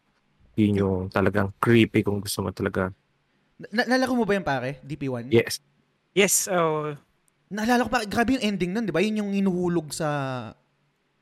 Yun 0.58 0.74
yung 0.76 1.00
talagang 1.08 1.54
creepy 1.62 2.02
kung 2.02 2.20
gusto 2.20 2.42
mo 2.42 2.50
talaga. 2.52 2.90
Na- 3.56 3.88
nalaro 3.88 4.14
mo 4.14 4.28
ba 4.28 4.36
yun 4.36 4.44
pare 4.44 4.84
DP1 4.84 5.32
Yes. 5.32 5.64
yes, 6.12 6.52
oh, 6.52 6.92
naalala 7.48 7.88
ko 7.88 7.90
pa, 7.90 8.04
grabe 8.04 8.36
yung 8.36 8.44
ending 8.44 8.76
nun, 8.76 8.84
di 8.84 8.92
ba? 8.92 9.00
Yun 9.00 9.24
yung 9.24 9.32
inuhulog 9.32 9.96
sa 9.96 10.08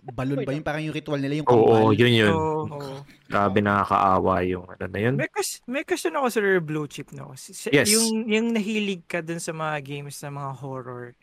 balon 0.02 0.42
ba? 0.42 0.52
Yung 0.52 0.66
parang 0.66 0.82
yung 0.82 0.96
ritual 0.96 1.22
nila, 1.22 1.38
yung 1.38 1.48
Oo, 1.48 1.94
kambal. 1.94 1.94
yun 1.96 2.12
yun. 2.12 2.34
Oo, 2.34 2.66
oo. 2.68 2.96
Grabe 3.30 3.62
nakakaawa 3.62 4.42
yung 4.44 4.66
ano 4.66 4.86
na 4.88 5.00
yun. 5.00 5.14
May, 5.16 5.30
kas- 5.30 5.62
may 5.64 5.86
question 5.86 6.18
ako 6.18 6.28
sa 6.28 6.40
Blue 6.60 6.88
Chip, 6.90 7.14
no? 7.14 7.32
Si- 7.38 7.54
Yes. 7.70 7.88
Yung, 7.88 8.26
yung 8.26 8.52
nahilig 8.52 9.06
ka 9.06 9.22
dun 9.22 9.40
sa 9.40 9.54
mga 9.54 9.80
games 9.80 10.18
na 10.20 10.34
mga 10.34 10.52
horror, 10.58 11.14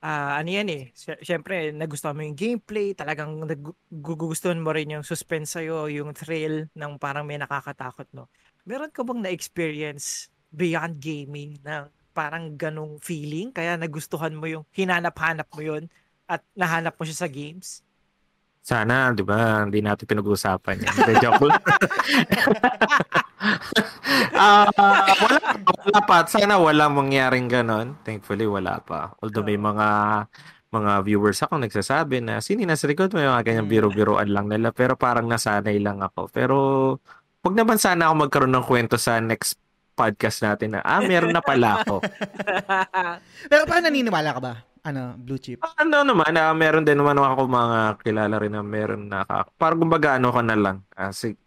ah 0.00 0.36
ano 0.36 0.48
yan 0.48 0.68
eh, 0.68 0.84
sy- 0.92 1.20
syempre, 1.20 1.72
nagustuhan 1.72 2.14
mo 2.14 2.22
yung 2.22 2.36
gameplay, 2.36 2.92
talagang 2.92 3.40
nagugustuhan 3.40 4.60
mo 4.60 4.70
rin 4.70 4.92
yung 4.92 5.04
suspense 5.04 5.56
sa'yo, 5.56 5.88
yung 5.88 6.12
thrill 6.12 6.68
ng 6.70 6.92
parang 6.96 7.24
may 7.24 7.36
nakakatakot, 7.36 8.06
no? 8.12 8.28
Meron 8.64 8.92
ka 8.92 9.00
bang 9.02 9.20
na-experience 9.20 10.28
beyond 10.54 11.02
gaming 11.02 11.58
na 11.66 11.90
parang 12.14 12.54
ganong 12.54 13.02
feeling, 13.02 13.50
kaya 13.50 13.74
nagustuhan 13.74 14.32
mo 14.32 14.46
yung, 14.46 14.62
hinanap-hanap 14.70 15.50
mo 15.50 15.60
yun, 15.60 15.90
at 16.24 16.40
nahanap 16.54 16.94
mo 16.94 17.02
siya 17.02 17.26
sa 17.26 17.28
games? 17.28 17.82
Sana, 18.64 19.12
di 19.12 19.20
ba, 19.20 19.60
hindi 19.66 19.84
natin 19.84 20.08
pinag-uusapan 20.08 20.80
yan. 20.80 20.94
Hindi, 20.94 21.14
joke 21.20 21.44
lang. 21.44 21.62
Ah, 24.34 24.64
wala, 25.20 25.38
wala 25.84 26.00
pa. 26.08 26.24
Sana 26.24 26.56
walang 26.56 26.96
mangyaring 26.96 27.44
ganon. 27.44 27.92
Thankfully, 28.02 28.48
wala 28.48 28.80
pa. 28.80 29.12
Although 29.20 29.44
may 29.44 29.60
mga 29.60 29.88
mga 30.74 30.92
viewers 31.06 31.38
ako 31.38 31.62
nagsasabi 31.62 32.18
na 32.18 32.42
sini 32.42 32.66
nasa 32.66 32.90
likod 32.90 33.14
may 33.14 33.30
mga 33.30 33.46
ganyan 33.46 33.66
Mm. 33.70 33.72
biro-biroan 33.72 34.26
lang 34.26 34.50
nila 34.50 34.74
pero 34.74 34.98
parang 34.98 35.30
nasanay 35.30 35.78
lang 35.78 36.02
ako. 36.02 36.26
Pero 36.34 36.56
wag 37.46 37.54
naman 37.54 37.78
sana 37.78 38.10
ako 38.10 38.14
magkaroon 38.26 38.54
ng 38.58 38.66
kwento 38.66 38.96
sa 38.98 39.22
next 39.22 39.60
podcast 39.94 40.42
natin 40.42 40.74
na 40.74 40.80
ah 40.80 41.00
meron 41.00 41.30
na 41.30 41.40
pala 41.40 41.80
ako. 41.80 42.02
Pero 43.50 43.62
parang 43.64 43.86
naniniwala 43.86 44.30
ka 44.30 44.40
ba? 44.40 44.54
Ano, 44.84 45.16
blue 45.16 45.38
chip? 45.38 45.64
Ano 45.78 46.04
naman, 46.04 46.34
ah, 46.34 46.52
meron 46.52 46.84
din 46.84 46.94
naman 46.94 47.16
ako 47.16 47.46
mga 47.46 47.78
kilala 48.02 48.36
rin 48.36 48.52
na 48.52 48.60
meron 48.60 49.08
na 49.08 49.24
parang 49.54 49.80
kumbaga 49.80 50.18
ano 50.18 50.28
ka 50.28 50.42
na 50.42 50.54
lang. 50.54 50.76
ah, 50.92 51.08
si- 51.08 51.38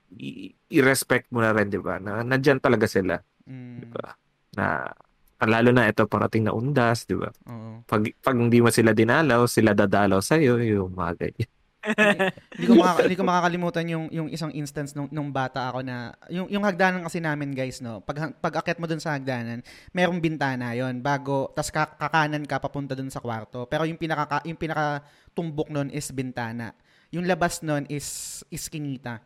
i-respect 0.68 1.30
mo 1.30 1.39
na 1.39 1.51
rin, 1.51 1.68
di 1.68 1.77
ba? 1.77 2.00
Na 2.00 2.24
nandyan 2.24 2.58
talaga 2.58 2.88
sila, 2.88 3.20
di 3.44 3.86
Mm, 3.86 3.92
ba? 3.92 4.16
Na 4.56 4.89
ah, 5.38 5.46
lalo 5.46 5.70
na 5.70 5.86
ito 5.86 6.04
parating 6.04 6.44
na 6.44 6.51
undas, 6.51 7.04
di 7.04 7.13
ba? 7.13 7.30
oo. 7.46 7.86
Pag, 7.86 8.10
pag 8.18 8.34
hindi 8.34 8.58
mo 8.58 8.68
sila 8.68 8.92
dinalaw, 8.92 9.46
sila 9.46 9.72
dadalaw 9.72 10.18
sa'yo, 10.18 10.58
yung 10.58 10.92
mga 10.92 11.13
ganyan. 11.20 11.51
hindi 12.58 12.66
ko 12.68 12.74
makaka- 12.76 13.04
hindi 13.06 13.18
ko 13.18 13.24
makakalimutan 13.24 13.86
yung 13.88 14.06
yung 14.12 14.28
isang 14.28 14.52
instance 14.52 14.98
nung 14.98 15.08
nung 15.14 15.30
bata 15.30 15.70
ako 15.72 15.86
na 15.86 16.12
yung 16.28 16.50
yung 16.52 16.66
hagdanan 16.66 17.06
kasi 17.06 17.22
namin 17.22 17.54
guys 17.54 17.80
no? 17.80 18.02
Pag 18.04 18.34
pag 18.42 18.60
akyat 18.60 18.82
mo 18.82 18.90
dun 18.90 19.00
sa 19.00 19.16
hagdanan 19.16 19.62
merong 19.94 20.20
bintana 20.20 20.74
yon 20.74 21.00
bago 21.00 21.54
tas 21.54 21.70
ka- 21.70 21.96
kakanan 21.96 22.44
ka 22.44 22.58
papunta 22.60 22.98
dun 22.98 23.14
sa 23.14 23.22
kwarto. 23.22 23.70
Pero 23.70 23.86
yung 23.86 24.00
pinaka 24.00 24.42
yung 24.44 24.60
pinaka 24.60 25.06
tumbok 25.32 25.70
nun 25.70 25.94
is 25.94 26.10
bintana. 26.12 26.74
Yung 27.14 27.24
labas 27.24 27.62
nun 27.64 27.86
is 27.88 28.42
is 28.52 28.68
kinita. 28.68 29.22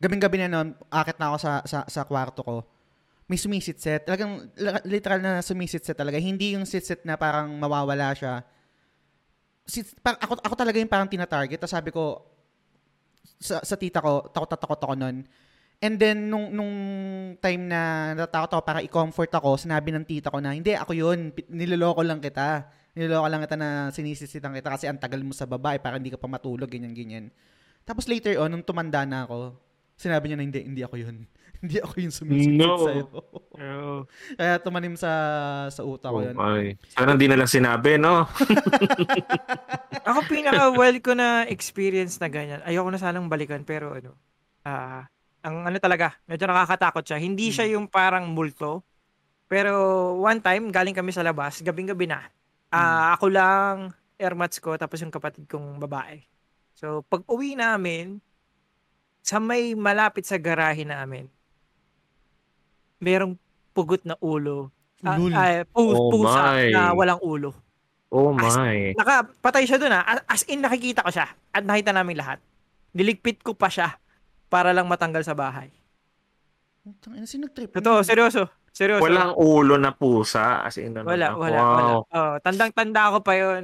Gabing-gabi 0.00 0.46
na 0.46 0.48
nun 0.48 0.78
akyat 0.88 1.18
na 1.18 1.26
ako 1.34 1.36
sa 1.42 1.52
sa 1.66 1.78
sa 1.90 2.02
kwarto 2.06 2.40
ko. 2.40 2.56
May 3.24 3.40
sumisitset. 3.40 4.04
Talagang 4.04 4.52
la- 4.60 4.84
literal 4.84 5.20
na 5.20 5.40
sumisitset 5.40 5.96
talaga. 5.96 6.20
Hindi 6.20 6.56
yung 6.56 6.68
sitset 6.68 7.08
na 7.08 7.16
parang 7.16 7.56
mawawala 7.56 8.12
siya 8.12 8.44
si, 9.64 9.84
par, 10.00 10.20
ako, 10.20 10.40
ako 10.40 10.54
talaga 10.54 10.76
yung 10.78 10.92
parang 10.92 11.08
tina-target. 11.08 11.58
Tapos 11.58 11.74
sabi 11.74 11.90
ko, 11.90 12.24
sa, 13.40 13.60
sa 13.64 13.76
tita 13.76 14.00
ko, 14.00 14.28
takot 14.30 14.48
na 14.48 14.58
takot 14.60 14.80
ako 14.80 14.94
nun. 14.96 15.16
And 15.84 15.94
then, 16.00 16.30
nung, 16.32 16.48
nung 16.54 16.74
time 17.42 17.68
na 17.68 18.12
natatakot 18.16 18.56
ako 18.56 18.62
para 18.64 18.80
i-comfort 18.80 19.32
ako, 19.36 19.60
sinabi 19.60 19.92
ng 19.92 20.06
tita 20.06 20.32
ko 20.32 20.40
na, 20.40 20.56
hindi, 20.56 20.72
ako 20.72 20.92
yun. 20.96 21.34
Niloloko 21.50 22.00
lang 22.00 22.22
kita. 22.24 22.70
Niloloko 22.94 23.26
lang 23.28 23.42
kita 23.44 23.56
na 23.58 23.90
sinisisitan 23.90 24.54
kita 24.54 24.70
kasi 24.70 24.86
ang 24.86 24.96
tagal 24.96 25.20
mo 25.20 25.34
sa 25.34 25.44
babae 25.44 25.82
para 25.82 25.98
hindi 25.98 26.14
ka 26.14 26.16
pa 26.16 26.30
matulog, 26.30 26.70
ganyan, 26.70 26.94
ganyan. 26.94 27.28
Tapos 27.84 28.08
later 28.08 28.38
on, 28.40 28.48
nung 28.54 28.64
tumanda 28.64 29.04
na 29.04 29.28
ako, 29.28 29.58
sinabi 29.98 30.30
niya 30.30 30.38
na 30.40 30.44
hindi, 30.46 30.60
hindi 30.62 30.82
ako 30.86 30.96
yun. 30.96 31.28
Hindi 31.64 31.80
ako 31.80 31.94
yung 31.96 32.12
sumisipit 32.12 32.60
No. 32.60 32.76
sa'yo. 32.78 33.04
Oh. 33.54 34.00
Kaya 34.36 34.60
tumanim 34.60 34.94
sa 34.94 35.10
sa 35.68 35.80
utak 35.80 36.12
ko 36.12 36.20
Oh, 36.20 36.22
yun. 36.22 36.36
ay. 36.36 36.76
Sana 36.92 37.16
hindi 37.16 37.24
na 37.24 37.40
lang 37.40 37.48
sinabi, 37.48 37.96
no? 37.96 38.28
Ako 40.04 40.28
pinaka-well 40.28 41.00
ko 41.00 41.16
na 41.16 41.48
experience 41.48 42.20
na 42.20 42.28
ganyan. 42.28 42.60
Ayoko 42.62 42.92
na 42.92 43.00
sanang 43.00 43.26
balikan 43.26 43.64
pero 43.64 43.96
ano, 43.96 44.12
ah, 44.62 45.08
ang 45.40 45.64
ano 45.64 45.76
talaga, 45.78 46.12
medyo 46.24 46.44
nakakatakot 46.44 47.00
siya. 47.02 47.16
Hindi 47.16 47.48
siya 47.48 47.64
yung 47.70 47.88
parang 47.88 48.28
multo. 48.28 48.84
Pero 49.46 49.72
one 50.18 50.40
time, 50.40 50.68
galing 50.68 50.92
kami 50.92 51.12
sa 51.12 51.24
labas, 51.24 51.60
gabing-gabi 51.60 52.04
na. 52.04 52.20
Ah, 52.68 53.14
ako 53.14 53.26
lang, 53.30 53.76
airmats 54.16 54.58
ko, 54.58 54.74
tapos 54.74 55.00
yung 55.00 55.12
kapatid 55.12 55.46
kong 55.46 55.78
babae. 55.78 56.20
So, 56.74 57.06
pag 57.06 57.22
uwi 57.24 57.54
namin, 57.54 58.18
sa 59.22 59.38
may 59.38 59.72
malapit 59.72 60.26
sa 60.26 60.36
garahe 60.36 60.84
namin, 60.84 61.30
merong 62.98 63.34
pugot 63.72 64.02
na 64.02 64.14
ulo. 64.18 64.70
Ulul. 65.04 65.32
ah, 65.36 65.62
pu- 65.68 65.92
Oh 65.92 66.08
pusa 66.08 66.56
my. 66.56 66.72
na 66.72 66.96
walang 66.96 67.20
ulo. 67.20 67.52
Oh 68.08 68.32
As- 68.38 68.56
my. 68.56 68.96
Nakapatay 68.96 69.64
siya 69.66 69.76
doon 69.76 69.92
ah. 69.92 70.04
As 70.24 70.46
in 70.46 70.64
nakikita 70.64 71.04
ko 71.04 71.10
siya 71.12 71.28
at 71.28 71.62
nakita 71.62 71.92
namin 71.92 72.16
lahat. 72.16 72.38
Niligpit 72.94 73.42
ko 73.42 73.52
pa 73.52 73.68
siya 73.68 73.98
para 74.46 74.70
lang 74.70 74.86
matanggal 74.86 75.26
sa 75.26 75.34
bahay. 75.34 75.68
Tang 77.00 77.16
ina, 77.16 77.24
sino 77.24 77.48
nag-trip? 77.48 77.72
Totoo, 77.74 78.04
seryoso. 78.04 78.44
Seryoso. 78.70 79.02
Walang 79.02 79.34
ulo 79.34 79.80
na 79.80 79.90
pusa. 79.90 80.62
As 80.62 80.76
in, 80.76 80.94
ano 80.94 81.08
wala, 81.08 81.26
na. 81.32 81.36
wala, 81.36 81.58
wow. 81.58 81.74
wala. 81.74 81.92
Oh, 82.12 82.34
tandang-tanda 82.42 83.14
ko 83.14 83.18
pa 83.20 83.32
'yon. 83.34 83.62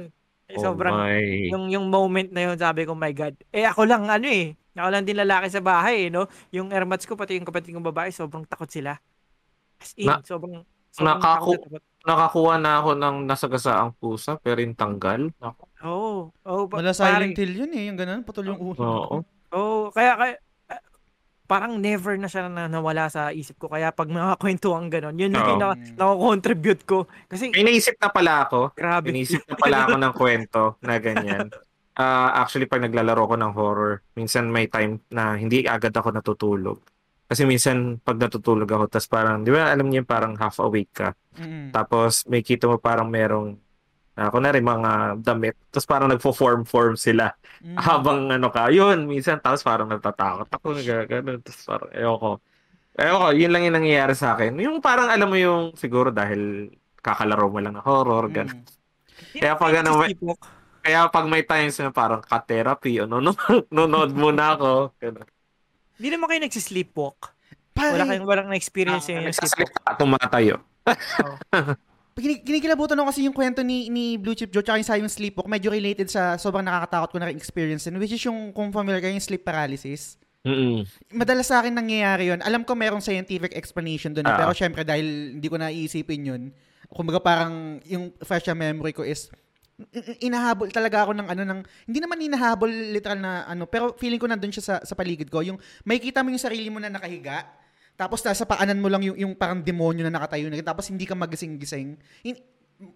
Eh, 0.51 0.57
Oh 0.59 0.63
sobrang 0.67 0.91
my. 0.93 1.47
yung 1.47 1.71
yung 1.71 1.85
moment 1.87 2.27
na 2.31 2.49
'yon, 2.49 2.57
sabi 2.59 2.83
ko, 2.83 2.91
my 2.91 3.11
god. 3.15 3.35
Eh 3.51 3.63
ako 3.63 3.87
lang 3.87 4.07
ano 4.07 4.27
eh. 4.27 4.55
Ako 4.71 4.87
lang 4.87 5.03
din 5.03 5.19
lalaki 5.19 5.51
sa 5.51 5.59
bahay, 5.59 6.07
eh, 6.07 6.09
no? 6.11 6.27
Yung 6.55 6.71
airmats 6.71 7.03
ko 7.03 7.19
pati 7.19 7.35
yung 7.35 7.47
kapatid 7.47 7.75
kong 7.75 7.87
babae, 7.87 8.07
sobrang 8.11 8.47
takot 8.47 8.67
sila. 8.71 8.95
As 9.81 9.91
in, 9.97 10.05
Na- 10.05 10.21
sobrang 10.21 10.61
sobrang 10.93 11.17
nakaku- 11.17 11.57
takot 11.57 11.71
na 11.73 11.79
takot. 11.79 11.89
Nakakuha 12.01 12.53
na 12.57 12.81
ako 12.81 12.89
ng 12.97 13.15
nasagasaang 13.29 13.93
pusa, 13.93 14.33
pero 14.37 14.57
yung 14.57 14.73
tanggal. 14.73 15.29
Oo. 15.37 15.65
Oh, 15.85 16.19
oh, 16.41 16.65
Wala 16.65 16.93
Silent 16.93 17.37
Hill 17.37 17.53
yun 17.53 17.71
eh, 17.77 17.89
yung 17.89 17.97
ganun, 17.97 18.25
putol 18.25 18.49
yung 18.49 18.57
ulo. 18.57 18.81
Oo. 18.81 19.15
Oo, 19.53 19.93
kaya, 19.93 20.17
kaya 20.17 20.33
ah, 20.65 20.81
parang 21.45 21.77
never 21.77 22.17
na 22.17 22.25
siya 22.25 22.49
na 22.49 22.65
nawala 22.65 23.05
sa 23.05 23.29
isip 23.29 23.61
ko. 23.61 23.69
Kaya 23.69 23.93
pag 23.93 24.09
mga 24.09 24.33
kwentuhan 24.41 24.89
ganon, 24.89 25.13
yun 25.13 25.29
yung 25.29 25.45
Oo. 25.45 25.61
na, 25.61 25.77
nako-contribute 25.77 26.89
ko. 26.89 27.05
Kasi, 27.29 27.53
May 27.53 27.69
naisip 27.69 28.01
na 28.01 28.09
pala 28.09 28.49
ako. 28.49 28.73
grabe. 28.73 29.13
Inisip 29.13 29.45
na 29.45 29.53
pala 29.53 29.77
ako 29.85 29.95
ng 30.01 30.13
kwento 30.17 30.61
na 30.81 30.97
ganyan. 30.97 31.53
Ah, 31.93 32.41
actually, 32.41 32.65
pag 32.65 32.81
naglalaro 32.81 33.29
ko 33.29 33.35
ng 33.37 33.51
horror, 33.53 34.01
minsan 34.15 34.49
may 34.49 34.65
time 34.65 35.03
na 35.11 35.37
hindi 35.37 35.67
agad 35.67 35.91
ako 35.91 36.09
natutulog. 36.09 36.81
Kasi 37.31 37.47
minsan, 37.47 37.95
pag 38.03 38.19
natutulog 38.19 38.67
ako, 38.67 38.91
tas 38.91 39.07
parang, 39.07 39.47
di 39.47 39.55
ba, 39.55 39.71
alam 39.71 39.87
niyo 39.87 40.03
parang 40.03 40.35
half 40.35 40.59
awake 40.59 40.91
ka. 40.91 41.15
Mm. 41.39 41.71
Tapos, 41.71 42.27
may 42.27 42.43
kita 42.43 42.67
mo 42.67 42.75
parang 42.75 43.07
merong, 43.07 43.55
uh, 44.19 44.29
kunwari 44.35 44.59
mga 44.59 45.15
damit. 45.23 45.55
Tapos 45.71 45.87
parang 45.87 46.11
nagfo-form-form 46.11 46.99
sila. 46.99 47.31
Mm. 47.63 47.79
Habang 47.79 48.19
ano 48.35 48.51
ka, 48.51 48.67
yun, 48.67 49.07
minsan, 49.07 49.39
tapos 49.39 49.63
parang 49.63 49.87
natatakot 49.87 50.51
ako, 50.51 50.75
gano'n. 50.83 51.39
Tapos 51.39 51.63
parang, 51.63 51.89
ayoko. 51.95 52.31
Ayoko, 52.99 53.27
yun 53.31 53.51
lang 53.55 53.63
yung 53.63 53.77
nangyayari 53.79 54.11
sa 54.11 54.35
akin. 54.35 54.51
Yung 54.59 54.83
parang, 54.83 55.07
alam 55.07 55.31
mo 55.31 55.39
yung, 55.39 55.71
siguro 55.79 56.11
dahil 56.11 56.67
kakalaro 56.99 57.47
mo 57.47 57.63
lang 57.63 57.79
ng 57.79 57.85
horror, 57.87 58.27
gano'n. 58.27 58.59
Mm. 58.59 59.39
Kaya 59.39 59.55
pag 59.55 59.73
ano, 59.79 60.03
may-. 60.03 60.19
Kaya 60.83 61.07
pag 61.07 61.31
may 61.31 61.47
times 61.47 61.79
na 61.79 61.95
parang 61.95 62.19
ka-therapy, 62.19 63.07
ano, 63.07 63.23
no, 63.23 63.31
muna 64.19 64.59
ako. 64.59 64.99
Ganun. 64.99 65.23
Hindi 66.01 66.17
naman 66.17 66.25
kayo 66.25 66.41
nagsisleepwalk. 66.41 67.19
Pare, 67.71 67.93
Wala 67.93 68.09
kayong 68.09 68.25
walang 68.25 68.49
na-experience 68.49 69.05
Ah, 69.05 69.21
yung 69.21 69.29
sleepwalk. 69.29 69.95
Tumatayo. 69.95 70.57
Kinig- 72.11 72.41
kinikilabutan 72.43 72.97
ako 72.97 73.07
kasi 73.07 73.23
yung 73.23 73.31
kwento 73.31 73.61
ni, 73.61 73.87
ni 73.87 74.17
Blue 74.17 74.33
Chip 74.33 74.49
Joe 74.49 74.59
tsaka 74.59 74.81
yung 74.81 74.89
sa 74.89 74.97
yung 74.97 75.07
sleepwalk, 75.07 75.45
medyo 75.45 75.69
related 75.69 76.09
sa 76.09 76.35
sobrang 76.35 76.65
nakakatakot 76.65 77.13
ko 77.13 77.17
na 77.21 77.29
experience 77.29 77.85
din, 77.85 77.95
which 77.95 78.11
is 78.11 78.19
yung, 78.19 78.51
kung 78.51 78.73
familiar 78.73 78.99
kayo, 78.99 79.13
yung 79.13 79.23
sleep 79.23 79.45
paralysis. 79.45 80.17
Mm-mm. 80.41 80.83
Madalas 81.13 81.47
sa 81.47 81.61
akin 81.61 81.71
nangyayari 81.71 82.33
yun. 82.33 82.41
Alam 82.41 82.65
ko 82.65 82.73
merong 82.73 82.99
scientific 82.99 83.53
explanation 83.53 84.09
doon, 84.11 84.25
eh, 84.25 84.33
Ah. 84.33 84.39
pero 84.41 84.51
syempre 84.51 84.81
dahil 84.81 85.37
hindi 85.37 85.47
ko 85.47 85.55
naiisipin 85.55 86.21
yun, 86.25 86.41
kumbaga 86.89 87.21
parang 87.21 87.53
yung 87.85 88.09
fresh 88.19 88.49
na 88.49 88.57
memory 88.57 88.91
ko 88.91 89.05
is 89.05 89.29
inahabol 90.21 90.69
talaga 90.69 91.07
ako 91.07 91.11
ng 91.17 91.27
ano 91.27 91.41
ng 91.45 91.59
hindi 91.89 91.99
naman 91.99 92.17
inahabol 92.21 92.69
literal 92.69 93.19
na 93.19 93.45
ano 93.45 93.65
pero 93.65 93.93
feeling 93.97 94.21
ko 94.21 94.27
nandun 94.27 94.53
siya 94.53 94.63
sa, 94.63 94.75
sa 94.81 94.93
paligid 94.93 95.29
ko 95.31 95.41
yung 95.41 95.57
may 95.85 95.97
kita 95.97 96.21
mo 96.21 96.29
yung 96.29 96.41
sarili 96.41 96.69
mo 96.69 96.77
na 96.81 96.89
nakahiga 96.89 97.45
tapos 97.95 98.23
nasa 98.25 98.47
paanan 98.47 98.81
mo 98.81 98.89
lang 98.89 99.03
yung, 99.05 99.17
yung 99.17 99.33
parang 99.37 99.61
demonyo 99.61 100.01
na 100.07 100.13
nakatayo 100.13 100.49
na 100.49 100.57
tapos 100.63 100.89
hindi 100.89 101.05
ka 101.05 101.13
magising-gising 101.13 101.99
Hin- 102.25 102.43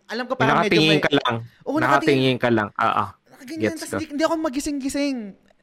alam 0.09 0.25
ko 0.25 0.33
parang 0.33 0.65
medyo 0.65 0.81
Nakatingin 0.81 0.97
may 0.97 1.01
ka 1.01 1.11
lang. 1.13 1.35
Oo, 1.65 1.77
Nakatingin 1.77 2.37
ka 2.41 2.49
lang. 2.49 2.69
Ah. 2.73 3.13
Nakaganyan, 3.35 3.77
Gets 3.77 3.81
tas 3.85 3.91
ko. 3.93 3.97
hindi, 4.01 4.05
hindi 4.17 4.23
ako 4.25 4.35
magising-gising. 4.41 5.17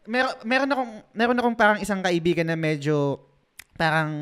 Meron, 0.07 0.35
meron 0.47 0.71
akong, 0.71 0.93
meron 1.15 1.39
akong 1.39 1.57
parang 1.59 1.79
isang 1.83 2.01
kaibigan 2.03 2.47
na 2.47 2.59
medyo 2.59 3.23
parang 3.75 4.13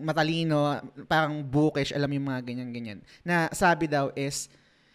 matalino, 0.00 0.80
parang 1.10 1.42
bookish, 1.44 1.92
alam 1.92 2.08
yung 2.08 2.30
mga 2.30 2.40
ganyan-ganyan. 2.46 2.98
Na 3.26 3.50
sabi 3.52 3.90
daw 3.90 4.14
is, 4.14 4.48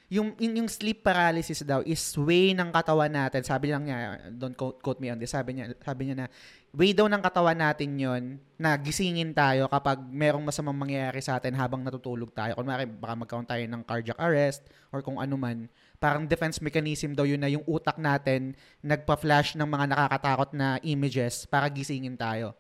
yung, 0.10 0.34
yung, 0.42 0.66
yung 0.66 0.70
sleep 0.70 1.06
paralysis 1.06 1.62
daw 1.62 1.86
is 1.86 2.02
way 2.18 2.58
ng 2.58 2.74
katawan 2.74 3.14
natin. 3.14 3.46
Sabi 3.46 3.70
lang 3.70 3.86
niya, 3.86 4.18
don't 4.34 4.58
quote, 4.58 4.82
quote 4.82 4.98
me 4.98 5.14
on 5.14 5.22
this. 5.22 5.38
Sabi 5.38 5.62
niya, 5.62 5.70
sabi 5.86 6.10
niya 6.10 6.26
na, 6.26 6.28
way 6.74 6.98
daw 6.98 7.06
ng 7.06 7.22
katawan 7.22 7.54
natin 7.54 7.94
yon 7.94 8.24
na 8.58 8.74
gisingin 8.74 9.30
tayo 9.38 9.70
kapag 9.70 10.02
merong 10.10 10.42
masamang 10.42 10.74
mangyayari 10.74 11.22
sa 11.22 11.38
atin 11.38 11.54
habang 11.54 11.86
natutulog 11.86 12.34
tayo. 12.34 12.58
Kunwari, 12.58 12.90
baka 12.90 13.14
magkaroon 13.22 13.46
tayo 13.46 13.62
ng 13.70 13.82
cardiac 13.86 14.18
arrest 14.18 14.66
or 14.90 15.06
kung 15.06 15.22
ano 15.22 15.38
man. 15.38 15.70
Parang 16.02 16.26
defense 16.26 16.58
mechanism 16.58 17.14
daw 17.14 17.30
yun 17.30 17.42
na 17.42 17.50
yung 17.54 17.66
utak 17.70 18.02
natin 18.02 18.58
nagpa-flash 18.82 19.54
ng 19.62 19.70
mga 19.70 19.86
nakakatakot 19.94 20.50
na 20.58 20.82
images 20.82 21.46
para 21.46 21.70
gisingin 21.70 22.18
tayo. 22.18 22.58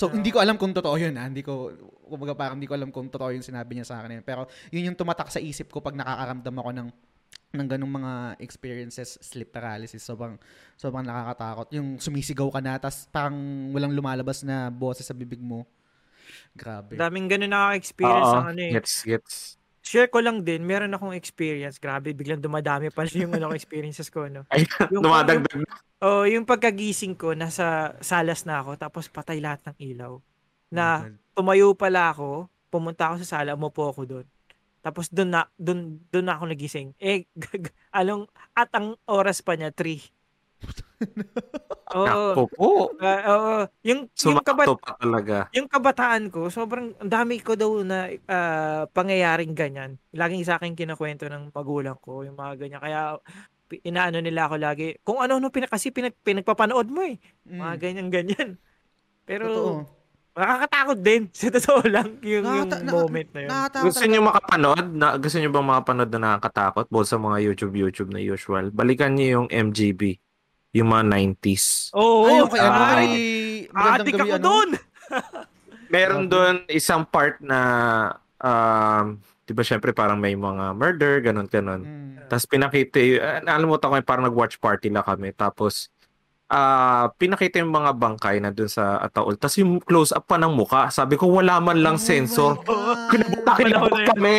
So, 0.00 0.08
Oo. 0.08 0.16
hindi 0.16 0.32
ko 0.32 0.40
alam 0.40 0.56
kung 0.56 0.72
totoo 0.72 0.96
yun. 0.96 1.12
Ha? 1.20 1.28
Hindi 1.28 1.44
ko, 1.44 1.76
kumbaga 2.08 2.32
parang 2.32 2.56
hindi 2.56 2.64
ko 2.64 2.72
alam 2.72 2.88
kung 2.88 3.12
totoo 3.12 3.36
yung 3.36 3.44
sinabi 3.44 3.76
niya 3.76 3.84
sa 3.84 4.00
akin. 4.00 4.24
Pero 4.24 4.48
yun 4.72 4.88
yung 4.88 4.96
tumatak 4.96 5.28
sa 5.28 5.36
isip 5.36 5.68
ko 5.68 5.84
pag 5.84 5.92
nakakaramdam 5.92 6.56
ako 6.56 6.70
ng 6.72 6.88
ng 7.50 7.66
ganung 7.66 7.90
mga 7.90 8.38
experiences, 8.38 9.18
sleep 9.20 9.50
paralysis. 9.50 10.00
Sobrang, 10.00 10.38
sobrang 10.78 11.02
nakakatakot. 11.04 11.66
Yung 11.74 11.98
sumisigaw 12.00 12.48
ka 12.48 12.62
na, 12.62 12.78
tas 12.78 13.10
parang 13.10 13.34
walang 13.74 13.92
lumalabas 13.92 14.40
na 14.46 14.70
boses 14.70 15.04
sa 15.04 15.12
bibig 15.12 15.42
mo. 15.42 15.66
Grabe. 16.54 16.94
Daming 16.94 17.26
ganun 17.26 17.50
nakaka-experience 17.50 18.30
Oo, 18.30 18.38
ng 18.38 18.48
ano 18.54 18.60
eh. 18.62 18.72
gets, 18.78 19.02
gets. 19.02 19.34
Share 19.82 20.06
ko 20.06 20.22
lang 20.22 20.46
din, 20.46 20.62
meron 20.62 20.94
akong 20.94 21.12
experience. 21.12 21.82
Grabe, 21.82 22.14
biglang 22.14 22.38
dumadami 22.38 22.88
pa 22.94 23.02
yung 23.10 23.34
ano, 23.34 23.50
experiences 23.58 24.06
ko. 24.08 24.30
No? 24.30 24.46
Ay, 24.46 24.64
Yung 24.94 25.02
dumadagdag 25.02 25.58
na. 25.58 25.89
Oh, 26.00 26.24
yung 26.24 26.48
pagkagising 26.48 27.12
ko, 27.12 27.36
nasa 27.36 27.92
salas 28.00 28.48
na 28.48 28.64
ako, 28.64 28.80
tapos 28.80 29.04
patay 29.12 29.36
lahat 29.36 29.60
ng 29.68 29.76
ilaw. 29.92 30.16
Na 30.72 31.04
tumayo 31.36 31.76
pala 31.76 32.08
ako, 32.08 32.48
pumunta 32.72 33.12
ako 33.12 33.20
sa 33.20 33.40
sala, 33.40 33.52
umupo 33.52 33.84
ako 33.92 34.02
doon. 34.08 34.26
Tapos 34.80 35.12
doon 35.12 35.28
na 35.28 35.44
doon 35.60 36.00
doon 36.08 36.24
na 36.24 36.40
ako 36.40 36.44
nagising. 36.48 36.96
Eh 36.96 37.28
gag- 37.36 37.76
along 37.92 38.24
at 38.56 38.72
ang 38.72 38.96
oras 39.04 39.44
pa 39.44 39.52
niya 39.60 39.68
3. 39.76 40.00
Oo. 42.00 42.06
Naku 42.06 42.44
po. 42.54 42.70
Ah, 43.02 43.20
oo. 43.34 43.54
Yung 43.82 44.06
yung 44.08 44.40
kabat 44.40 44.68
pa 44.78 44.94
talaga. 44.94 45.36
yung 45.50 45.66
kabataan 45.66 46.30
ko, 46.30 46.46
sobrang 46.46 46.94
ang 47.02 47.10
dami 47.10 47.42
ko 47.42 47.58
daw 47.58 47.82
na 47.82 48.08
ah, 48.30 48.86
pangyayaring 48.88 49.52
ganyan. 49.52 50.00
Laging 50.16 50.46
sa 50.46 50.56
akin 50.56 50.78
kinukwento 50.78 51.26
ng 51.28 51.50
magulang 51.52 51.98
ko 51.98 52.22
yung 52.24 52.38
mga 52.38 52.56
ganyan. 52.56 52.80
Kaya 52.80 53.18
inaano 53.80 54.18
nila 54.18 54.46
ako 54.46 54.56
lagi. 54.56 54.98
Kung 55.00 55.18
ano-ano 55.18 55.48
pinag 55.48 55.68
kasi 55.68 55.88
pinag, 55.88 56.18
pinagpapanood 56.18 56.86
mo 56.86 57.00
eh. 57.00 57.16
Mga 57.44 57.58
Mm. 57.68 57.78
ganyan-ganyan. 57.78 58.48
Pero 59.22 59.44
Totoo. 59.46 59.72
nakakatakot 60.32 60.98
din. 60.98 61.22
Sa 61.36 61.48
totoo 61.48 61.82
lang 61.84 62.18
yung, 62.20 62.42
yung 62.42 62.66
Nakata- 62.66 62.82
na- 62.82 62.92
moment 62.92 63.28
na 63.28 63.40
yun. 63.40 63.48
Nakakatakot 63.48 63.84
Gusto 63.86 64.04
niyo 64.04 64.20
makapanood? 64.20 64.86
Na, 64.90 65.06
gusto 65.14 65.36
niyo 65.36 65.50
bang 65.50 65.68
makapanood 65.68 66.10
na 66.10 66.18
nakakatakot? 66.20 66.84
Both 66.88 67.08
sa 67.08 67.18
mga 67.18 67.38
YouTube, 67.40 67.74
YouTube 67.74 68.10
na 68.10 68.18
usual. 68.18 68.70
Balikan 68.70 69.14
niyo 69.14 69.26
yung 69.38 69.48
MGB. 69.48 70.18
Yung 70.72 70.86
mga 70.88 71.02
90s. 71.04 71.90
Oo. 71.92 72.26
Ay, 72.26 72.38
okay. 72.40 72.60
Ano 72.60 72.74
ay, 72.76 72.86
kay 72.86 73.14
Magandang 73.70 73.94
Atik 74.00 74.12
Gabi, 74.12 74.20
ako 74.20 74.30
ano? 74.32 74.44
doon. 74.44 74.68
Meron 75.88 76.24
doon 76.26 76.54
isang 76.68 77.02
part 77.02 77.38
na, 77.40 77.58
um, 78.38 79.18
di 79.50 79.52
ba 79.58 79.66
syempre 79.66 79.90
parang 79.90 80.14
may 80.14 80.38
mga 80.38 80.78
murder, 80.78 81.18
ganun-ganun. 81.26 81.82
Mm. 81.82 82.30
Tapos 82.30 82.46
pinakita, 82.46 83.02
uh, 83.02 83.38
nakalimutan 83.42 83.90
ko 83.90 83.94
yung 83.98 84.06
parang 84.06 84.26
nag-watch 84.30 84.62
party 84.62 84.94
lang 84.94 85.02
kami. 85.02 85.34
Tapos, 85.34 85.90
ah 86.46 87.10
pinakita 87.14 87.62
yung 87.62 87.74
mga 87.74 87.94
bangkay 87.98 88.38
na 88.38 88.54
dun 88.54 88.70
sa 88.70 89.02
ataol. 89.02 89.34
Tapos 89.34 89.58
yung 89.58 89.82
close-up 89.82 90.22
pa 90.22 90.38
ng 90.38 90.54
muka. 90.54 90.86
Sabi 90.94 91.18
ko, 91.18 91.26
wala 91.26 91.58
man 91.58 91.82
lang 91.82 91.98
Oh 91.98 92.02
sensor. 92.02 92.62
Kinabuta 93.58 93.58
yun. 93.58 94.06
kami. 94.14 94.38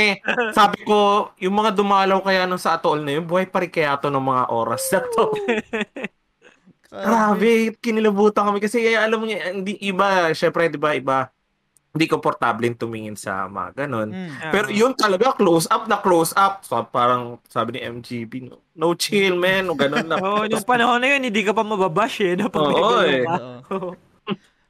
Sabi 0.55 0.79
ko, 0.87 1.31
yung 1.43 1.55
mga 1.59 1.75
dumalaw 1.75 2.23
kaya 2.23 2.47
nung 2.47 2.59
sa 2.59 2.79
atol 2.79 3.03
na 3.03 3.19
yun, 3.19 3.27
buhay 3.27 3.51
pa 3.51 3.63
rin 3.63 3.71
kaya 3.71 3.99
to 3.99 4.07
ng 4.07 4.23
mga 4.23 4.43
oras 4.47 4.83
na 4.95 4.99
to. 5.11 5.23
Grabe, 6.91 7.75
kinilabutan 7.79 8.47
kami 8.47 8.59
kasi 8.59 8.83
eh, 8.83 8.99
alam 8.99 9.19
mo 9.19 9.27
niya, 9.27 9.55
hindi 9.55 9.79
iba, 9.79 10.31
syempre, 10.35 10.67
di 10.67 10.75
ba, 10.75 10.91
iba, 10.91 11.31
hindi 11.91 12.05
komportable 12.07 12.71
tumingin 12.79 13.19
sa 13.19 13.51
mga 13.51 13.83
ganun. 13.83 14.15
Mm. 14.15 14.51
Pero 14.51 14.67
yun 14.71 14.95
talaga, 14.95 15.35
close 15.35 15.67
up 15.67 15.91
na 15.91 15.99
close 15.99 16.31
up. 16.39 16.63
So, 16.63 16.79
parang 16.87 17.35
sabi 17.51 17.75
ni 17.75 17.79
MGB, 17.83 18.47
no, 18.47 18.63
no 18.79 18.95
chill, 18.95 19.35
man, 19.35 19.67
o 19.67 19.75
ganun 19.75 20.07
lang. 20.07 20.19
Oo, 20.23 20.47
yung 20.47 20.63
panahon 20.63 21.03
na 21.03 21.11
yun, 21.11 21.27
hindi 21.27 21.43
ka 21.43 21.51
pa 21.51 21.67
mababash 21.67 22.23
eh. 22.23 22.39
No? 22.39 22.47
Oo, 22.47 23.03
ganun 23.03 23.07
eh. 23.11 23.23